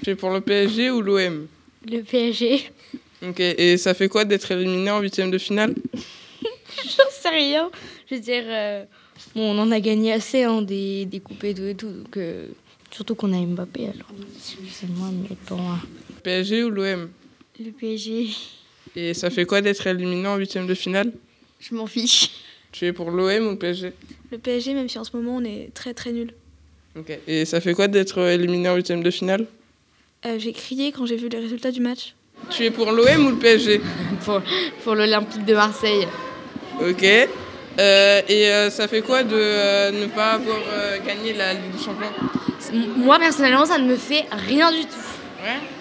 Tu 0.04 0.10
es 0.10 0.14
pour 0.14 0.30
le 0.30 0.40
PSG 0.40 0.90
ou 0.90 1.02
l'OM 1.02 1.46
Le 1.84 2.02
PSG. 2.02 2.70
Ok, 3.26 3.40
et 3.40 3.76
ça 3.76 3.94
fait 3.94 4.08
quoi 4.08 4.24
d'être 4.24 4.50
éliminé 4.52 4.90
en 4.90 5.00
huitième 5.00 5.30
de 5.30 5.38
finale? 5.38 5.74
J'en 5.94 7.10
sais 7.10 7.30
rien. 7.30 7.70
Je 8.08 8.14
veux 8.14 8.20
dire, 8.20 8.44
euh, 8.46 8.84
bon, 9.35 9.55
on 9.55 9.59
en 9.59 9.70
a 9.70 9.81
gagné 9.81 10.12
assez, 10.12 10.42
hein, 10.44 10.62
des, 10.62 11.05
des 11.07 11.20
coupes 11.20 11.44
et 11.44 11.55
tout 11.55 11.62
et 11.64 11.74
tout. 11.74 11.90
Donc, 11.90 12.16
euh, 12.16 12.46
Surtout 12.92 13.16
qu'on 13.16 13.33
a 13.33 13.37
Mbappé, 13.44 13.88
alors 13.88 14.07
excusez-moi, 14.37 15.09
mais 15.12 15.37
bon. 15.50 15.59
hein. 15.61 15.81
PSG 16.22 16.62
ou 16.64 16.70
l'OM 16.70 17.09
Le 17.59 17.70
PSG, 17.72 18.29
Et 18.94 19.12
ça 19.12 19.29
fait 19.29 19.44
quoi 19.44 19.61
d'être 19.61 19.87
éliminé 19.87 20.26
en 20.29 20.37
huitième 20.37 20.66
de 20.68 20.74
finale? 20.74 21.12
Je 21.59 21.74
m'en 21.74 21.87
fiche. 21.87 22.31
Tu 22.72 22.87
es 22.87 22.92
pour 22.92 23.11
l'OM 23.11 23.46
ou 23.48 23.50
le 23.50 23.57
PSG 23.59 23.92
Le 24.31 24.38
PSG, 24.38 24.72
même 24.74 24.88
si 24.88 24.98
en 24.98 25.05
ce 25.05 25.14
moment 25.16 25.37
on 25.37 25.44
est 25.44 25.70
très 25.74 25.94
très 25.94 26.12
nul. 26.12 26.33
Ok. 26.96 27.18
Et 27.26 27.44
ça 27.44 27.61
fait 27.61 27.74
quoi 27.74 27.88
d'être 27.88 28.18
éliminé 28.20 28.68
en 28.68 28.76
huitième 28.76 29.02
de 29.02 29.11
finale? 29.11 29.46
Euh, 30.24 30.38
j'ai 30.38 30.52
crié 30.52 30.92
quand 30.92 31.07
j'ai 31.07 31.16
vu 31.16 31.29
les 31.29 31.38
résultats 31.40 31.72
du 31.72 31.81
match. 31.81 32.14
Tu 32.50 32.64
es 32.64 32.70
pour 32.70 32.92
l'OM 32.92 33.26
ou 33.26 33.31
le 33.31 33.37
PSG 33.37 33.81
pour, 34.24 34.40
pour 34.85 34.94
l'Olympique 34.94 35.44
de 35.44 35.55
Marseille. 35.55 36.07
Ok. 36.81 37.05
Euh, 37.78 38.22
et 38.28 38.48
euh, 38.50 38.70
ça 38.70 38.88
fait 38.88 39.02
quoi 39.02 39.22
de 39.22 39.36
euh, 39.36 39.90
ne 39.90 40.06
pas 40.06 40.32
avoir 40.32 40.56
euh, 40.72 40.96
gagné 41.06 41.32
la 41.34 41.52
Ligue 41.52 41.72
des 41.76 41.82
Champions? 41.84 42.10
Moi, 42.96 43.18
personnellement, 43.18 43.66
ça 43.66 43.78
ne 43.78 43.86
me 43.86 43.96
fait 43.96 44.24
rien 44.32 44.70
du 44.72 44.80
tout. 44.82 44.96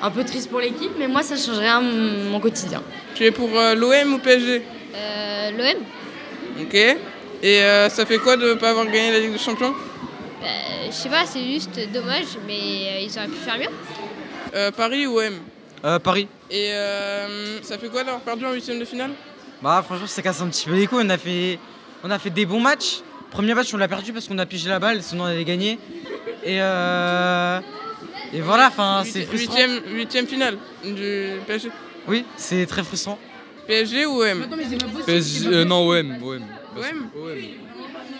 Un 0.02 0.12
peu 0.12 0.24
triste 0.24 0.50
pour 0.52 0.60
l'équipe, 0.60 0.92
mais 1.00 1.08
moi, 1.08 1.24
ça 1.24 1.34
ne 1.36 1.40
change 1.40 1.58
rien 1.58 1.78
à 1.78 1.82
mon 1.82 2.30
mon 2.32 2.40
quotidien. 2.40 2.84
Tu 3.16 3.24
es 3.26 3.32
pour 3.32 3.50
euh, 3.58 3.74
l'OM 3.74 4.14
ou 4.14 4.18
PSG 4.20 4.62
Euh, 4.96 5.52
L'OM 5.52 5.82
Ok. 6.62 6.76
Et 6.76 7.64
euh, 7.64 7.90
ça 7.90 8.06
fait 8.06 8.18
quoi 8.20 8.38
de 8.38 8.50
ne 8.50 8.54
pas 8.56 8.70
avoir 8.72 8.86
gagné 8.86 9.12
la 9.12 9.20
Ligue 9.20 9.32
des 9.32 9.38
Champions? 9.40 9.74
Bah, 10.42 10.48
Je 10.88 10.92
sais 10.94 11.10
pas, 11.10 11.26
c'est 11.26 11.44
juste 11.44 11.80
dommage, 11.92 12.26
mais 12.46 12.54
euh, 12.54 13.00
ils 13.02 13.18
auraient 13.18 13.28
pu 13.28 13.38
faire 13.44 13.58
mieux. 13.58 13.70
Euh, 14.54 14.70
Paris 14.72 15.08
ou 15.08 15.18
OM 15.20 15.34
Euh, 15.84 15.98
Paris. 16.00 16.28
Et 16.52 16.72
euh, 16.74 17.62
ça 17.64 17.78
fait 17.80 17.88
quoi 17.88 18.04
d'avoir 18.04 18.22
perdu 18.22 18.46
en 18.46 18.52
huitième 18.54 18.80
de 18.80 18.86
finale? 18.86 19.12
Bah 19.62 19.82
franchement 19.86 20.06
ça 20.06 20.22
casse 20.22 20.42
un 20.42 20.48
petit 20.48 20.66
peu 20.70 20.76
les 20.76 20.86
couilles. 20.86 21.04
On 21.06 21.10
a 21.10 21.18
fait, 21.18 21.58
on 22.04 22.12
a 22.12 22.20
fait 22.20 22.30
des 22.30 22.46
bons 22.46 22.60
matchs. 22.60 23.02
Premier 23.32 23.54
match 23.54 23.74
on 23.74 23.78
l'a 23.78 23.88
perdu 23.88 24.14
parce 24.14 24.28
qu'on 24.28 24.38
a 24.38 24.46
pigé 24.46 24.70
la 24.70 24.80
balle, 24.80 25.02
sinon 25.04 25.24
on 25.24 25.28
avait 25.28 25.44
gagné. 25.44 25.80
Et 26.44 26.62
euh, 26.62 27.60
et 28.34 28.42
voilà, 28.42 28.68
enfin 28.68 29.04
c'est 29.06 29.24
frustrant. 29.24 29.56
Huitième, 29.56 29.82
huitième 29.94 30.28
finale 30.28 30.58
du 30.84 31.32
PSG 31.48 31.70
Oui, 32.08 32.24
c'est 32.38 32.66
très 32.66 32.84
frustrant. 32.84 33.20
PSG 33.68 34.06
ou 34.06 34.22
OM 34.22 34.46
PSG, 35.06 35.48
euh, 35.48 35.66
non, 35.66 35.88
OM. 35.90 36.18
OM. 36.22 36.44
OM 36.78 37.10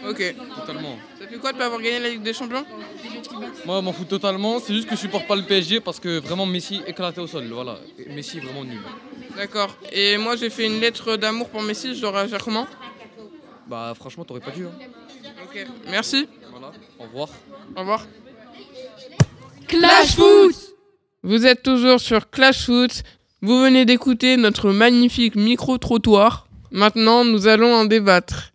Ok. 0.10 0.36
Totalement. 0.60 0.98
Ça 1.20 1.28
fait 1.28 1.38
quoi 1.38 1.52
de 1.52 1.58
pas 1.58 1.66
avoir 1.66 1.82
gagné 1.82 2.00
la 2.00 2.10
Ligue 2.10 2.22
des 2.22 2.34
Champions? 2.34 2.66
Moi, 3.66 3.80
je 3.80 3.86
m'en 3.86 3.94
fous 3.94 4.06
totalement. 4.06 4.60
C'est 4.60 4.74
juste 4.74 4.88
que 4.88 4.96
je 4.96 5.02
supporte 5.02 5.28
pas 5.28 5.36
le 5.36 5.42
PSG 5.44 5.80
parce 5.80 6.00
que 6.00 6.20
vraiment 6.20 6.46
Messi 6.46 6.82
éclaté 6.88 7.22
au 7.22 7.28
sol. 7.28 7.48
Voilà. 7.52 7.80
Messi 8.10 8.38
est 8.38 8.42
vraiment 8.42 8.64
nul. 8.64 8.80
D'accord. 9.36 9.76
Et 9.92 10.18
moi 10.18 10.36
j'ai 10.36 10.50
fait 10.50 10.66
une 10.66 10.80
lettre 10.80 11.18
d'amour 11.18 11.50
pour 11.50 11.62
Messi, 11.62 11.96
je 11.96 12.02
dois 12.02 12.12
réagir 12.12 12.38
comment 12.44 12.68
Bah, 13.68 13.94
franchement, 13.96 14.26
t'aurais 14.26 14.40
pas 14.42 14.52
dû. 14.52 14.66
Hein. 14.66 14.72
Ok. 15.44 15.66
Merci. 15.90 16.28
Voilà. 16.52 16.72
Au 17.00 17.04
revoir. 17.04 17.30
Au 17.76 17.80
revoir. 17.80 18.06
Clash 19.68 20.16
Foot 20.16 20.56
Vous 21.24 21.46
êtes 21.46 21.64
toujours 21.64 22.00
sur 22.00 22.30
Clash 22.30 22.66
Foot. 22.66 23.04
Vous 23.42 23.60
venez 23.60 23.86
d'écouter 23.86 24.38
notre 24.38 24.72
magnifique 24.72 25.36
micro-trottoir. 25.36 26.48
Maintenant, 26.72 27.26
nous 27.26 27.48
allons 27.48 27.74
en 27.74 27.86
débattre. 27.86 28.52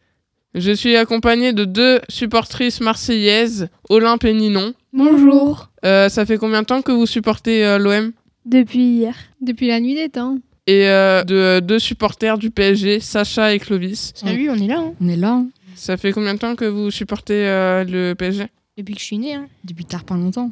Je 0.55 0.73
suis 0.73 0.97
accompagné 0.97 1.53
de 1.53 1.65
deux 1.65 2.01
supportrices 2.09 2.81
marseillaises, 2.81 3.69
Olympe 3.89 4.25
et 4.25 4.35
Ninon. 4.35 4.75
Bonjour. 4.93 5.69
Euh, 5.85 6.09
ça 6.09 6.27
fait 6.27 6.39
combien 6.39 6.63
de 6.63 6.67
temps 6.67 6.83
que 6.83 6.91
vous 6.93 7.07
supportez 7.07 7.65
euh, 7.65 7.79
l'OM 7.79 8.13
Depuis 8.47 8.83
hier. 8.83 9.15
Depuis 9.41 9.69
la 9.69 9.79
nuit 9.81 9.95
des 9.95 10.09
temps. 10.09 10.39
Et 10.67 10.89
euh, 10.89 11.25
de 11.25 11.61
deux 11.61 11.79
supporters 11.79 12.39
du 12.39 12.51
PSG, 12.51 13.01
Sacha 13.01 13.55
et 13.55 13.59
Clovis. 13.59 14.13
Salut, 14.15 14.51
on 14.51 14.55
est 14.57 14.67
là. 14.67 14.79
hein. 14.79 14.93
On 15.01 15.09
est 15.09 15.17
là. 15.17 15.31
hein. 15.33 15.47
Ça 15.75 15.97
fait 15.97 16.13
combien 16.13 16.35
de 16.35 16.39
temps 16.39 16.55
que 16.57 16.65
vous 16.67 16.91
supportez 16.91 17.47
euh, 17.47 17.85
le 17.85 18.15
PSG 18.15 18.47
Depuis 18.77 18.95
que 18.95 19.01
je 19.01 19.05
suis 19.07 19.19
née. 19.19 19.35
Hein. 19.35 19.47
Depuis 19.65 19.85
tard 19.85 20.05
pas 20.05 20.15
longtemps. 20.15 20.51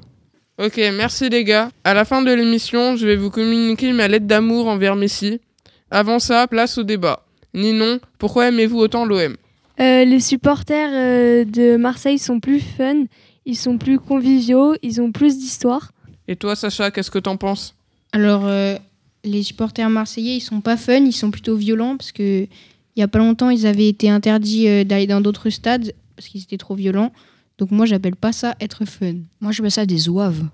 Ok, 0.58 0.76
merci 0.96 1.28
les 1.28 1.44
gars. 1.44 1.70
À 1.84 1.94
la 1.94 2.04
fin 2.04 2.22
de 2.22 2.32
l'émission, 2.32 2.96
je 2.96 3.06
vais 3.06 3.14
vous 3.16 3.30
communiquer 3.30 3.92
ma 3.92 4.08
lettre 4.08 4.26
d'amour 4.26 4.66
envers 4.68 4.96
Messi. 4.96 5.40
Avant 5.90 6.18
ça, 6.18 6.46
place 6.48 6.78
au 6.78 6.82
débat. 6.82 7.24
Ninon, 7.54 8.00
pourquoi 8.18 8.48
aimez-vous 8.48 8.78
autant 8.78 9.04
l'OM 9.04 9.36
Euh, 9.80 10.04
les 10.04 10.20
supporters 10.20 10.90
euh, 10.92 11.44
de 11.44 11.76
Marseille 11.76 12.18
sont 12.18 12.40
plus 12.40 12.60
fun, 12.60 13.04
ils 13.46 13.56
sont 13.56 13.78
plus 13.78 13.98
conviviaux, 14.00 14.74
ils 14.82 15.00
ont 15.00 15.12
plus 15.12 15.38
d'histoire. 15.38 15.92
Et 16.26 16.34
toi, 16.36 16.56
Sacha, 16.56 16.90
qu'est-ce 16.90 17.10
que 17.10 17.18
t'en 17.20 17.36
penses? 17.36 17.74
Alors, 18.12 18.42
euh, 18.46 18.76
les 19.28 19.42
supporters 19.42 19.88
marseillais, 19.90 20.36
ils 20.36 20.40
sont 20.40 20.60
pas 20.60 20.76
fun, 20.76 21.04
ils 21.04 21.12
sont 21.12 21.30
plutôt 21.30 21.56
violents 21.56 21.96
parce 21.96 22.12
que 22.12 22.46
il 22.96 23.00
y 23.00 23.02
a 23.02 23.08
pas 23.08 23.18
longtemps, 23.20 23.50
ils 23.50 23.66
avaient 23.66 23.88
été 23.88 24.10
interdits 24.10 24.68
euh, 24.68 24.82
d'aller 24.82 25.06
dans 25.06 25.20
d'autres 25.20 25.50
stades 25.50 25.94
parce 26.16 26.28
qu'ils 26.28 26.42
étaient 26.42 26.58
trop 26.58 26.74
violents. 26.74 27.12
Donc 27.58 27.70
moi, 27.70 27.86
j'appelle 27.86 28.16
pas 28.16 28.32
ça 28.32 28.56
être 28.60 28.84
fun. 28.84 29.14
Moi, 29.40 29.52
j'appelle 29.52 29.70
ça 29.70 29.86
des 29.86 29.98
zouaves. 29.98 30.44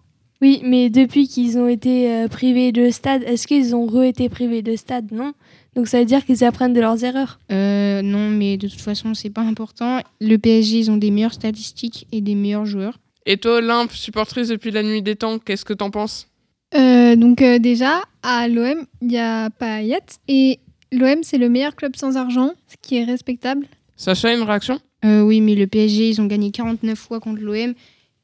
Oui, 0.43 0.61
mais 0.63 0.91
depuis 0.91 1.27
qu'ils 1.27 1.57
ont 1.57 1.69
été 1.69 2.13
euh, 2.13 2.29
privés 2.29 2.71
de 2.71 2.91
stade, 2.91 3.23
est-ce 3.23 3.47
qu'ils 3.47 3.75
ont 3.75 3.87
re-été 3.87 4.29
privés 4.29 4.61
de 4.61 4.77
stade? 4.77 5.11
Non. 5.11 5.33
Donc 5.75 5.89
ça 5.89 5.99
veut 5.99 6.05
dire 6.05 6.25
qu'ils 6.25 6.45
apprennent 6.45 6.75
de 6.75 6.81
leurs 6.81 7.03
erreurs. 7.03 7.39
Euh, 7.51 8.03
non, 8.03 8.29
mais 8.29 8.57
de 8.57 8.69
toute 8.69 8.81
façon, 8.81 9.15
c'est 9.15 9.31
pas 9.31 9.41
important. 9.41 10.01
Le 10.21 10.37
PSG, 10.37 10.79
ils 10.79 10.91
ont 10.91 10.97
des 10.97 11.11
meilleures 11.11 11.33
statistiques 11.33 12.07
et 12.13 12.21
des 12.21 12.35
meilleurs 12.35 12.67
joueurs. 12.67 12.99
Et 13.27 13.39
toi, 13.39 13.57
Olympe, 13.57 13.93
supportrice 13.93 14.49
depuis 14.49 14.71
la 14.71 14.83
nuit 14.83 15.03
des 15.03 15.17
temps, 15.17 15.39
qu'est-ce 15.39 15.65
que 15.65 15.73
t'en 15.73 15.91
penses? 15.91 16.29
Euh, 16.75 17.17
donc 17.17 17.41
euh, 17.41 17.59
déjà, 17.59 18.03
à 18.25 18.49
l'OM, 18.49 18.87
il 19.03 19.13
y 19.13 19.19
a 19.19 19.51
Payet. 19.51 20.01
Et 20.27 20.59
l'OM, 20.91 21.23
c'est 21.23 21.39
le 21.39 21.49
meilleur 21.49 21.77
club 21.77 21.95
sans 21.95 22.17
argent, 22.17 22.53
ce 22.67 22.77
qui 22.83 22.97
est 22.97 23.05
respectable. 23.05 23.67
Sacha, 23.97 24.35
une 24.35 24.43
réaction? 24.43 24.81
Euh, 25.05 25.21
oui, 25.21 25.41
mais 25.41 25.55
le 25.55 25.67
PSG, 25.67 26.09
ils 26.09 26.21
ont 26.21 26.27
gagné 26.27 26.51
49 26.51 26.99
fois 26.99 27.21
contre 27.21 27.43
l'OM 27.43 27.75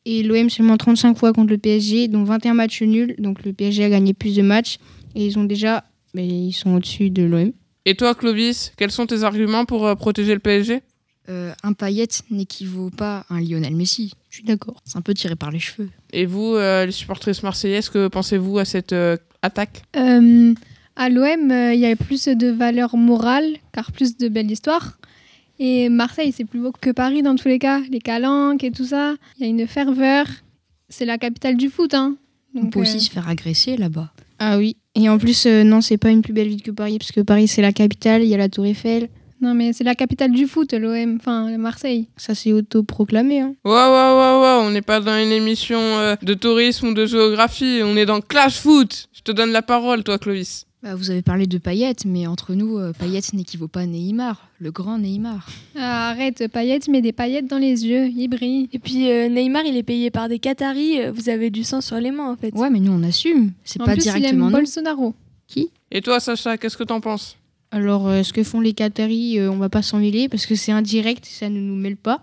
et 0.06 0.22
l'OM 0.22 0.48
seulement 0.48 0.78
35 0.78 1.16
fois 1.18 1.32
contre 1.32 1.50
le 1.50 1.58
PSG, 1.58 2.08
dont 2.08 2.24
21 2.24 2.54
matchs 2.54 2.82
nuls. 2.82 3.14
Donc 3.18 3.44
le 3.44 3.52
PSG 3.52 3.84
a 3.84 3.90
gagné 3.90 4.14
plus 4.14 4.34
de 4.34 4.42
matchs 4.42 4.78
et 5.14 5.26
ils 5.26 5.38
ont 5.38 5.44
déjà, 5.44 5.84
mais 6.14 6.26
ils 6.26 6.52
sont 6.52 6.74
au-dessus 6.74 7.10
de 7.10 7.22
l'OM. 7.22 7.52
Et 7.84 7.94
toi, 7.94 8.14
Clovis, 8.14 8.72
quels 8.76 8.90
sont 8.90 9.06
tes 9.06 9.22
arguments 9.22 9.64
pour 9.66 9.86
euh, 9.86 9.94
protéger 9.94 10.32
le 10.34 10.40
PSG 10.40 10.80
Euh, 11.28 11.52
un 11.62 11.74
paillette 11.74 12.22
n'équivaut 12.30 12.90
pas 12.90 13.24
à 13.28 13.34
un 13.34 13.40
Lionel 13.40 13.76
Messi. 13.76 14.14
Je 14.30 14.36
suis 14.36 14.44
d'accord. 14.44 14.80
C'est 14.84 14.96
un 14.96 15.02
peu 15.02 15.14
tiré 15.14 15.36
par 15.36 15.50
les 15.50 15.58
cheveux. 15.58 15.88
Et 16.12 16.24
vous, 16.26 16.54
euh, 16.56 16.86
les 16.86 16.92
supportrices 16.92 17.42
marseillaises, 17.42 17.88
que 17.90 18.08
pensez-vous 18.08 18.58
à 18.58 18.64
cette 18.64 18.92
euh, 18.92 19.16
attaque 19.42 19.82
Euh, 19.96 20.54
à 20.96 21.08
l'OM, 21.08 21.50
euh, 21.50 21.74
il 21.74 21.80
y 21.80 21.86
a 21.86 21.96
plus 21.96 22.26
de 22.28 22.48
valeur 22.48 22.96
morale, 22.96 23.56
car 23.72 23.92
plus 23.92 24.16
de 24.16 24.28
belles 24.28 24.50
histoires. 24.50 24.98
Et 25.58 25.88
Marseille, 25.88 26.32
c'est 26.32 26.44
plus 26.44 26.60
beau 26.60 26.72
que 26.78 26.90
Paris 26.90 27.22
dans 27.22 27.36
tous 27.36 27.48
les 27.48 27.58
cas. 27.58 27.80
Les 27.90 28.00
calanques 28.00 28.64
et 28.64 28.70
tout 28.70 28.86
ça. 28.86 29.14
Il 29.38 29.42
y 29.42 29.46
a 29.46 29.48
une 29.48 29.66
ferveur. 29.66 30.26
C'est 30.88 31.04
la 31.04 31.18
capitale 31.18 31.56
du 31.56 31.68
foot. 31.68 31.92
Hein. 31.94 32.16
On 32.54 32.66
peut 32.66 32.80
euh, 32.80 32.82
aussi 32.82 33.00
se 33.00 33.10
faire 33.10 33.28
agresser 33.28 33.76
là-bas. 33.76 34.10
Ah 34.38 34.56
oui. 34.56 34.76
Et 34.94 35.08
en 35.08 35.18
plus, 35.18 35.46
euh, 35.46 35.62
non, 35.62 35.82
c'est 35.82 35.98
pas 35.98 36.10
une 36.10 36.22
plus 36.22 36.32
belle 36.32 36.48
ville 36.48 36.62
que 36.62 36.70
Paris, 36.70 36.98
parce 36.98 37.12
que 37.12 37.20
Paris, 37.20 37.46
c'est 37.46 37.62
la 37.62 37.72
capitale, 37.72 38.22
il 38.22 38.28
y 38.28 38.34
a 38.34 38.38
la 38.38 38.48
Tour 38.48 38.66
Eiffel. 38.66 39.08
Non, 39.40 39.54
mais 39.54 39.72
c'est 39.72 39.84
la 39.84 39.94
capitale 39.94 40.32
du 40.32 40.46
foot, 40.46 40.72
l'OM. 40.74 41.16
Enfin, 41.16 41.56
Marseille. 41.56 42.08
Ça, 42.16 42.34
c'est 42.34 42.52
autoproclamé. 42.52 43.40
Hein. 43.40 43.54
Ouais, 43.64 43.72
ouais, 43.72 43.78
ouais, 43.80 44.40
ouais, 44.42 44.58
on 44.66 44.70
n'est 44.70 44.82
pas 44.82 45.00
dans 45.00 45.16
une 45.16 45.32
émission 45.32 45.78
euh, 45.80 46.16
de 46.22 46.34
tourisme 46.34 46.88
ou 46.88 46.94
de 46.94 47.06
géographie, 47.06 47.80
on 47.82 47.96
est 47.96 48.06
dans 48.06 48.20
Clash 48.20 48.58
Foot. 48.58 49.08
Je 49.12 49.22
te 49.22 49.32
donne 49.32 49.50
la 49.52 49.62
parole, 49.62 50.04
toi, 50.04 50.18
Clovis. 50.18 50.66
Bah, 50.82 50.94
vous 50.94 51.10
avez 51.10 51.20
parlé 51.20 51.46
de 51.46 51.58
Payet, 51.58 51.94
mais 52.06 52.26
entre 52.26 52.54
nous, 52.54 52.78
euh, 52.78 52.92
Payet 52.98 53.20
n'équivaut 53.34 53.68
pas 53.68 53.80
à 53.80 53.86
Neymar, 53.86 54.48
le 54.60 54.70
grand 54.70 54.96
Neymar. 54.98 55.46
Ah, 55.76 56.08
arrête, 56.08 56.48
paillettes, 56.48 56.88
mais 56.88 57.02
des 57.02 57.12
paillettes 57.12 57.46
dans 57.46 57.58
les 57.58 57.86
yeux. 57.86 58.06
Il 58.08 58.28
brille. 58.28 58.70
Et 58.72 58.78
puis 58.78 59.10
euh, 59.10 59.28
Neymar, 59.28 59.64
il 59.66 59.76
est 59.76 59.82
payé 59.82 60.10
par 60.10 60.30
des 60.30 60.38
Qataris. 60.38 61.00
euh, 61.02 61.12
Vous 61.12 61.28
avez 61.28 61.50
du 61.50 61.64
sang 61.64 61.82
sur 61.82 61.96
les 61.96 62.10
mains 62.10 62.30
en 62.32 62.36
fait. 62.36 62.54
Ouais, 62.54 62.70
mais 62.70 62.80
nous 62.80 62.92
on 62.92 63.02
assume. 63.02 63.52
C'est 63.62 63.78
En 63.82 63.84
pas 63.84 63.92
plus, 63.92 64.06
il 64.06 64.12
directement 64.12 64.46
aime 64.46 64.52
nous. 64.52 64.56
Bolsonaro. 64.58 65.14
Qui? 65.46 65.68
Et 65.90 66.00
toi, 66.00 66.18
Sacha, 66.18 66.56
qu'est-ce 66.56 66.78
que 66.78 66.84
t'en 66.84 67.00
penses? 67.02 67.36
Alors, 67.72 68.08
euh, 68.08 68.22
ce 68.22 68.32
que 68.32 68.42
font 68.42 68.60
les 68.60 68.72
Qataris, 68.72 69.38
euh, 69.38 69.50
on 69.50 69.56
va 69.56 69.68
pas 69.68 69.82
s'en 69.82 69.98
mêler, 69.98 70.28
parce 70.28 70.46
que 70.46 70.54
c'est 70.54 70.72
indirect, 70.72 71.24
ça 71.24 71.48
ne 71.48 71.60
nous 71.60 71.76
mêle 71.76 71.96
pas. 71.96 72.22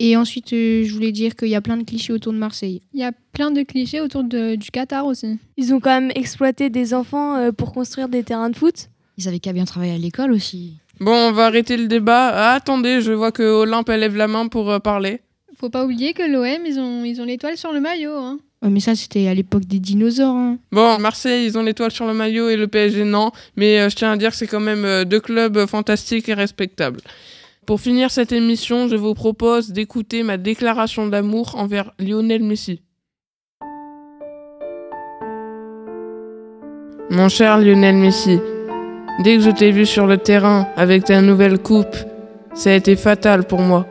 Et 0.00 0.16
ensuite, 0.16 0.52
euh, 0.52 0.84
je 0.84 0.92
voulais 0.94 1.10
dire 1.10 1.34
qu'il 1.34 1.48
y 1.48 1.54
a 1.56 1.60
plein 1.60 1.76
de 1.76 1.82
clichés 1.84 2.12
autour 2.12 2.32
de 2.32 2.38
Marseille. 2.38 2.82
Il 2.94 3.00
y 3.00 3.04
a 3.04 3.12
plein 3.32 3.50
de 3.50 3.62
clichés 3.62 4.00
autour 4.00 4.22
de- 4.24 4.54
du 4.54 4.70
Qatar 4.70 5.06
aussi. 5.06 5.38
Ils 5.56 5.74
ont 5.74 5.80
quand 5.80 6.00
même 6.00 6.12
exploité 6.14 6.70
des 6.70 6.94
enfants 6.94 7.34
euh, 7.36 7.50
pour 7.50 7.72
construire 7.72 8.08
des 8.08 8.22
terrains 8.22 8.50
de 8.50 8.56
foot. 8.56 8.88
Ils 9.16 9.26
avaient 9.26 9.40
qu'à 9.40 9.52
bien 9.52 9.64
travailler 9.64 9.94
à 9.94 9.98
l'école 9.98 10.30
aussi. 10.32 10.74
Bon, 11.00 11.12
on 11.12 11.32
va 11.32 11.46
arrêter 11.46 11.76
le 11.76 11.88
débat. 11.88 12.28
Ah, 12.32 12.52
attendez, 12.54 13.00
je 13.00 13.12
vois 13.12 13.32
que 13.32 13.42
Olympe 13.42 13.88
elle 13.88 14.00
lève 14.00 14.16
la 14.16 14.28
main 14.28 14.46
pour 14.46 14.70
euh, 14.70 14.78
parler. 14.78 15.20
Faut 15.58 15.70
pas 15.70 15.84
oublier 15.84 16.12
que 16.12 16.22
l'OM, 16.22 16.64
ils 16.66 16.78
ont 16.78 17.02
ils 17.04 17.20
ont 17.20 17.24
l'étoile 17.24 17.56
sur 17.56 17.72
le 17.72 17.80
maillot. 17.80 18.12
Hein. 18.16 18.38
Mais 18.62 18.80
ça, 18.80 18.96
c'était 18.96 19.28
à 19.28 19.34
l'époque 19.34 19.64
des 19.66 19.78
dinosaures. 19.78 20.34
hein. 20.34 20.58
Bon, 20.72 20.98
Marseille, 20.98 21.46
ils 21.46 21.56
ont 21.56 21.62
l'étoile 21.62 21.92
sur 21.92 22.06
le 22.06 22.12
maillot 22.14 22.48
et 22.48 22.56
le 22.56 22.66
PSG, 22.66 23.04
non. 23.04 23.30
Mais 23.56 23.78
euh, 23.78 23.88
je 23.88 23.94
tiens 23.94 24.10
à 24.12 24.16
dire 24.16 24.30
que 24.30 24.36
c'est 24.36 24.48
quand 24.48 24.58
même 24.60 24.84
euh, 24.84 25.04
deux 25.04 25.20
clubs 25.20 25.56
euh, 25.56 25.66
fantastiques 25.68 26.28
et 26.28 26.34
respectables. 26.34 27.00
Pour 27.66 27.80
finir 27.80 28.10
cette 28.10 28.32
émission, 28.32 28.88
je 28.88 28.96
vous 28.96 29.14
propose 29.14 29.70
d'écouter 29.70 30.24
ma 30.24 30.38
déclaration 30.38 31.06
d'amour 31.06 31.54
envers 31.56 31.92
Lionel 32.00 32.42
Messi. 32.42 32.82
Mon 37.10 37.28
cher 37.28 37.58
Lionel 37.58 37.96
Messi, 37.96 38.38
dès 39.22 39.36
que 39.36 39.42
je 39.42 39.50
t'ai 39.50 39.70
vu 39.70 39.86
sur 39.86 40.06
le 40.06 40.18
terrain 40.18 40.66
avec 40.76 41.04
ta 41.04 41.20
nouvelle 41.22 41.58
coupe, 41.58 41.96
ça 42.54 42.70
a 42.70 42.74
été 42.74 42.96
fatal 42.96 43.44
pour 43.44 43.60
moi. 43.60 43.86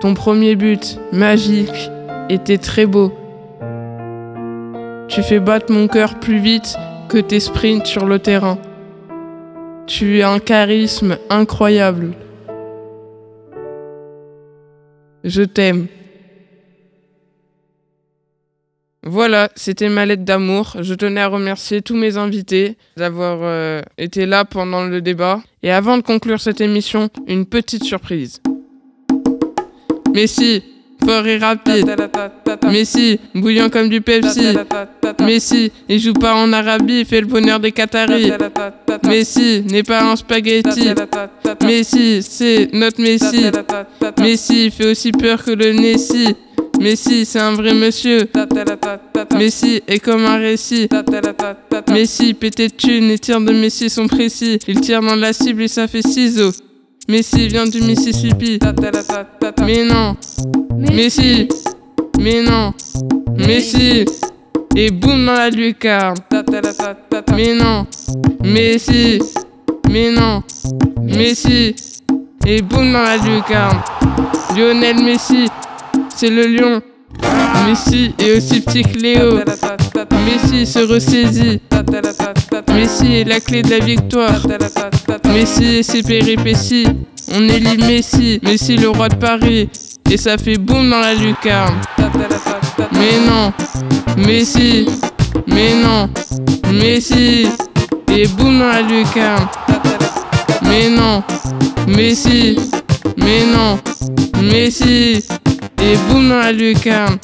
Ton 0.00 0.14
premier 0.14 0.56
but, 0.56 0.98
magique, 1.12 1.90
était 2.30 2.58
très 2.58 2.86
beau. 2.86 3.12
Tu 5.10 5.24
fais 5.24 5.40
battre 5.40 5.72
mon 5.72 5.88
cœur 5.88 6.20
plus 6.20 6.38
vite 6.38 6.76
que 7.08 7.18
tes 7.18 7.40
sprints 7.40 7.84
sur 7.84 8.06
le 8.06 8.20
terrain. 8.20 8.58
Tu 9.88 10.22
as 10.22 10.30
un 10.30 10.38
charisme 10.38 11.18
incroyable. 11.28 12.12
Je 15.24 15.42
t'aime. 15.42 15.88
Voilà, 19.02 19.50
c'était 19.56 19.88
ma 19.88 20.06
lettre 20.06 20.22
d'amour. 20.24 20.76
Je 20.78 20.94
tenais 20.94 21.22
à 21.22 21.26
remercier 21.26 21.82
tous 21.82 21.96
mes 21.96 22.16
invités 22.16 22.76
d'avoir 22.96 23.40
euh, 23.42 23.82
été 23.98 24.26
là 24.26 24.44
pendant 24.44 24.84
le 24.84 25.02
débat. 25.02 25.42
Et 25.64 25.72
avant 25.72 25.96
de 25.96 26.02
conclure 26.02 26.40
cette 26.40 26.60
émission, 26.60 27.10
une 27.26 27.46
petite 27.46 27.82
surprise. 27.82 28.40
Messi, 30.14 30.62
fort 31.04 31.26
et 31.26 31.38
rapide. 31.38 31.96
Messi, 32.64 33.18
bouillant 33.34 33.68
comme 33.68 33.88
du 33.88 34.00
Pepsi. 34.00 34.56
Messi, 35.20 35.72
il 35.88 36.00
joue 36.00 36.12
pas 36.12 36.34
en 36.34 36.52
Arabie, 36.52 37.04
fait 37.04 37.20
le 37.20 37.26
bonheur 37.26 37.60
des 37.60 37.72
Qataris. 37.72 38.32
Messi 39.06 39.62
n'est 39.70 39.82
pas 39.82 40.02
un 40.04 40.16
spaghetti. 40.16 40.88
Messi, 41.64 42.22
c'est 42.22 42.68
notre 42.72 43.00
Messi. 43.00 43.46
Messi, 44.20 44.70
fait 44.70 44.90
aussi 44.90 45.12
peur 45.12 45.42
que 45.44 45.52
le 45.52 45.72
Nessie. 45.72 46.34
Messi, 46.80 47.24
c'est 47.26 47.40
un 47.40 47.52
vrai 47.52 47.74
monsieur. 47.74 48.26
Messi 49.36 49.82
est 49.86 49.98
comme 49.98 50.24
un 50.24 50.38
récit. 50.38 50.88
Messi, 51.92 52.34
pété 52.34 52.68
de 52.68 52.72
thunes, 52.74 53.08
les 53.08 53.18
tirs 53.18 53.40
de 53.40 53.52
Messi 53.52 53.90
sont 53.90 54.06
précis. 54.06 54.58
Il 54.66 54.80
tire 54.80 55.02
dans 55.02 55.16
la 55.16 55.32
cible 55.32 55.62
et 55.62 55.68
ça 55.68 55.86
fait 55.86 56.06
ciseaux. 56.06 56.52
Messi 57.08 57.48
vient 57.48 57.66
du 57.66 57.80
Mississippi. 57.82 58.58
Mais 59.62 59.84
non. 59.84 60.16
Messi. 60.78 61.48
Mais 62.18 62.42
non. 62.42 62.72
Messi. 63.36 64.04
Et 64.76 64.90
boum 64.90 65.26
dans 65.26 65.32
la 65.32 65.50
lucarne. 65.50 66.18
Mais 67.34 67.54
non. 67.54 67.86
Messi. 68.42 69.18
Mais 69.90 70.10
non. 70.12 70.42
Messi. 71.02 71.74
Et 72.46 72.62
boum 72.62 72.92
dans 72.92 73.02
la 73.02 73.16
lucarne. 73.16 73.80
Lionel 74.56 75.02
Messi. 75.02 75.46
C'est 76.14 76.30
le 76.30 76.46
lion. 76.46 76.80
Messi 77.66 78.14
est 78.18 78.36
aussi 78.36 78.60
petit 78.60 78.82
que 78.82 78.98
Léo. 78.98 79.40
Messi 80.24 80.66
se 80.66 80.80
ressaisit. 80.80 81.60
Messi 82.72 83.14
est 83.14 83.24
la 83.24 83.40
clé 83.40 83.62
de 83.62 83.70
la 83.70 83.78
victoire. 83.78 84.40
Messi 85.32 85.76
et 85.76 85.82
ses 85.82 86.02
péripéties. 86.02 86.86
On 87.34 87.48
élit 87.48 87.76
Messi, 87.78 88.40
Messi 88.42 88.76
le 88.76 88.88
roi 88.88 89.08
de 89.08 89.16
Paris. 89.16 89.68
Et 90.10 90.16
ça 90.16 90.36
fait 90.36 90.58
boum 90.58 90.90
dans 90.90 90.98
la 90.98 91.14
lucarne. 91.14 91.76
Mais 92.92 93.20
non, 93.24 93.52
Messi, 94.16 94.86
mais 95.46 95.74
non, 95.74 96.08
Messi. 96.72 97.48
Et 98.12 98.26
boum 98.26 98.58
dans 98.58 98.66
la 98.66 98.82
lucarne. 98.82 99.46
Mais 100.62 100.90
non, 100.90 101.22
Messi, 101.86 102.56
mais 103.16 103.44
non, 103.52 103.78
Messi. 104.42 105.24
Et 105.82 105.96
boum 106.08 106.28
dans 106.28 106.38
la 106.38 106.52
lucarne. 106.52 107.18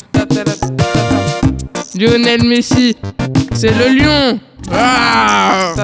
Lionel 1.99 2.45
Messi, 2.45 2.97
c'est 3.55 3.73
le 3.73 3.97
lion. 3.99 4.41
Ah 4.73 5.75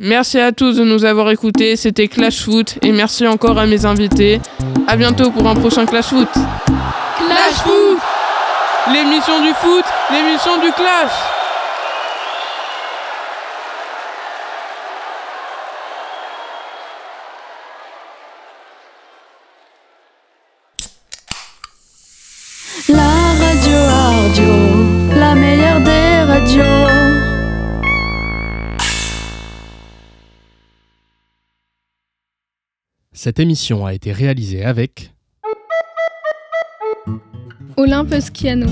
Merci 0.00 0.38
à 0.38 0.52
tous 0.52 0.76
de 0.76 0.84
nous 0.84 1.04
avoir 1.04 1.30
écoutés, 1.30 1.74
c'était 1.76 2.06
Clash 2.06 2.42
Foot 2.42 2.78
et 2.82 2.92
merci 2.92 3.26
encore 3.26 3.58
à 3.58 3.66
mes 3.66 3.84
invités. 3.84 4.40
À 4.86 4.96
bientôt 4.96 5.30
pour 5.30 5.46
un 5.48 5.54
prochain 5.54 5.86
Clash 5.86 6.06
Foot. 6.06 6.28
Clash 6.32 7.62
Foot 7.64 7.98
L'émission 8.92 9.42
du 9.42 9.52
foot, 9.54 9.84
l'émission 10.10 10.58
du 10.62 10.72
clash 10.72 11.12
la 25.28 25.34
meilleure 25.34 25.80
des 25.80 26.32
radios. 26.32 26.62
Cette 33.12 33.38
émission 33.38 33.84
a 33.84 33.92
été 33.92 34.12
réalisée 34.12 34.64
avec 34.64 35.12
Olympus 37.76 38.30
Kiano. 38.30 38.68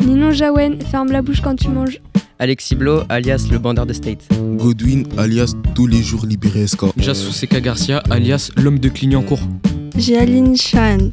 Ninon 0.00 0.32
Jawen, 0.32 0.80
ferme 0.80 1.12
la 1.12 1.20
bouche 1.20 1.42
quand 1.42 1.56
tu 1.56 1.68
manges. 1.68 2.00
Alexis 2.38 2.76
Blo, 2.76 3.02
alias 3.10 3.46
le 3.50 3.58
bandeur 3.58 3.84
de 3.84 3.92
State. 3.92 4.26
Godwin, 4.56 5.04
alias 5.18 5.54
tous 5.74 5.86
les 5.86 6.02
jours 6.02 6.24
libéré 6.24 6.66
SK. 6.66 6.96
Jassou 6.96 7.46
Garcia, 7.60 8.02
alias 8.10 8.50
l'homme 8.56 8.78
de 8.78 8.88
Clignancourt. 8.88 9.40
Jaline 9.96 10.56
Chan. 10.56 11.12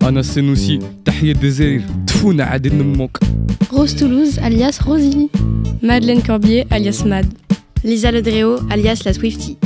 Anna 0.00 0.22
Senoussi, 0.22 0.78
Tahia 1.04 1.34
Dezer, 1.34 1.80
Tfouna 2.06 2.50
Adin 2.50 2.82
Mok. 2.82 3.18
Rose 3.70 3.96
Toulouse, 3.96 4.38
alias 4.38 4.78
Rosie. 4.84 5.30
Madeleine 5.82 6.22
Corbier, 6.22 6.64
alias 6.70 7.04
Mad. 7.04 7.26
Lisa 7.82 8.12
Ledréo, 8.12 8.56
alias 8.70 9.00
la 9.04 9.12
Swifty. 9.12 9.58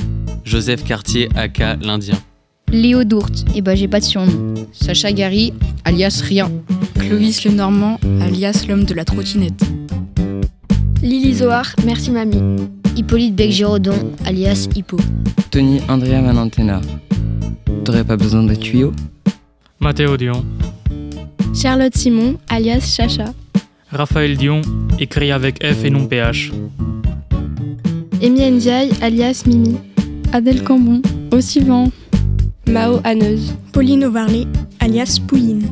Joseph 0.45 0.83
Cartier, 0.85 1.29
aka 1.37 1.77
l'Indien. 1.77 2.17
Léo 2.73 3.05
Dourte, 3.05 3.45
et 3.55 3.61
bah 3.63 3.75
j'ai 3.75 3.89
pas 3.89 4.01
de 4.01 4.05
surnom. 4.05 4.55
Sacha 4.73 5.13
Gary, 5.13 5.53
alias 5.85 6.23
Rien. 6.25 6.51
Clovis 6.99 7.45
Le 7.45 7.53
Normand, 7.53 7.99
alias 8.21 8.65
l'homme 8.69 8.85
de 8.85 8.95
la 8.95 9.05
trottinette. 9.05 9.61
Lily 11.03 11.35
Zohar, 11.35 11.75
merci 11.85 12.11
mamie. 12.11 12.43
Hippolyte 12.97 13.35
Bec-Giraudon, 13.37 14.13
alias 14.27 14.69
Hippo. 14.75 14.97
Tony 15.51 15.81
Andrea 15.89 16.21
Manantena. 16.21 16.81
T'aurais 17.85 18.05
pas 18.05 18.17
besoin 18.17 18.43
de 18.43 18.55
tuyaux 18.55 18.93
Mathéo 19.81 20.17
Dion. 20.17 20.45
Charlotte 21.55 21.97
Simon, 21.97 22.37
alias 22.49 22.81
Chacha. 22.97 23.33
Raphaël 23.91 24.37
Dion, 24.37 24.61
écrit 24.99 25.33
avec 25.33 25.65
F 25.65 25.85
et 25.85 25.91
non 25.91 26.07
PH. 26.07 26.53
Amy 28.23 28.51
Ndiaye, 28.51 28.91
alias 29.01 29.45
Mimi. 29.47 29.77
Adèle 30.33 30.63
Cambon, 30.63 31.01
au 31.33 31.41
suivant. 31.41 31.91
Mao 32.69 33.01
Haneuse. 33.05 33.55
Pauline 33.73 34.05
Ovarley, 34.05 34.47
alias 34.81 35.19
Pouline. 35.27 35.67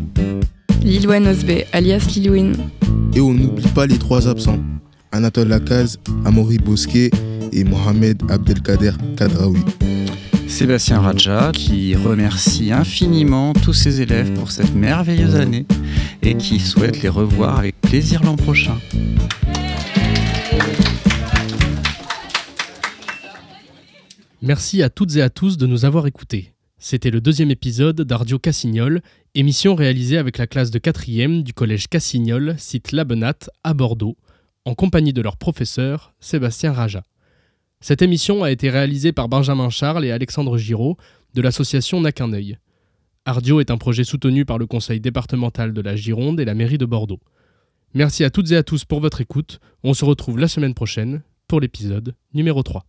Lilouane 0.83 1.27
Osbe, 1.27 1.65
alias 1.73 2.07
Lilouine. 2.15 2.55
Et 3.15 3.21
on 3.21 3.35
n'oublie 3.35 3.69
pas 3.69 3.87
les 3.87 3.99
trois 3.99 4.29
absents. 4.29 4.59
Anatole 5.13 5.49
Lacaz, 5.49 5.99
Amaury 6.25 6.59
Bosquet 6.59 7.11
et 7.53 7.65
Mohamed 7.65 8.23
Abdelkader 8.31 8.93
Kadraoui. 9.17 9.61
Sébastien 10.49 11.01
Raja 11.01 11.53
qui 11.53 11.95
remercie 11.95 12.73
infiniment 12.73 13.53
tous 13.53 13.73
ses 13.73 14.01
élèves 14.01 14.33
pour 14.33 14.51
cette 14.51 14.75
merveilleuse 14.75 15.35
année 15.35 15.67
et 16.23 16.37
qui 16.37 16.61
souhaite 16.61 17.03
les 17.03 17.09
revoir 17.09 17.59
avec 17.59 17.81
plaisir 17.81 18.23
l'an 18.23 18.37
prochain. 18.37 18.79
Merci 24.43 24.83
à 24.83 24.89
toutes 24.89 25.17
et 25.17 25.23
à 25.23 25.31
tous 25.31 25.57
de 25.57 25.67
nous 25.67 25.85
avoir 25.85 26.07
écoutés. 26.07 26.53
C'était 26.79 27.11
le 27.11 27.21
deuxième 27.21 27.51
épisode 27.51 28.01
d'Ardio 28.03 28.39
Cassignol, 28.39 29.01
émission 29.35 29.75
réalisée 29.75 30.19
avec 30.19 30.39
la 30.39 30.47
classe 30.47 30.71
de 30.71 30.79
4e 30.79 31.43
du 31.43 31.53
collège 31.53 31.89
Cassignol, 31.89 32.55
site 32.59 32.93
Labenat, 32.93 33.51
à 33.65 33.75
Bordeaux, 33.75 34.17
en 34.65 34.75
compagnie 34.75 35.13
de 35.13 35.23
leur 35.23 35.37
professeur, 35.37 36.15
Sébastien 36.21 36.73
Raja. 36.73 37.03
Cette 37.81 38.03
émission 38.03 38.43
a 38.43 38.51
été 38.51 38.71
réalisée 38.71 39.13
par 39.13 39.29
Benjamin 39.29 39.71
Charles 39.71 40.05
et 40.05 40.11
Alexandre 40.11 40.57
Giraud 40.57 40.97
de 41.35 41.43
l'association 41.43 42.01
N'a 42.01 42.13
qu'un 42.13 42.33
œil. 42.33 42.59
Ardio 43.27 43.61
est 43.61 43.71
un 43.71 43.77
projet 43.77 44.05
soutenu 44.05 44.45
par 44.45 44.59
le 44.59 44.67
conseil 44.67 45.01
départemental 45.01 45.73
de 45.73 45.81
la 45.81 45.97
Gironde 45.97 46.41
et 46.41 46.45
la 46.45 46.55
mairie 46.55 46.79
de 46.79 46.87
Bordeaux. 46.87 47.21
Merci 47.93 48.25
à 48.25 48.31
toutes 48.31 48.53
et 48.53 48.57
à 48.57 48.63
tous 48.63 48.85
pour 48.85 49.01
votre 49.01 49.21
écoute. 49.21 49.61
On 49.83 49.95
se 49.95 50.05
retrouve 50.05 50.39
la 50.39 50.49
semaine 50.49 50.75
prochaine 50.75 51.23
pour 51.49 51.61
l'épisode 51.61 52.15
numéro 52.33 52.63
3. 52.63 52.85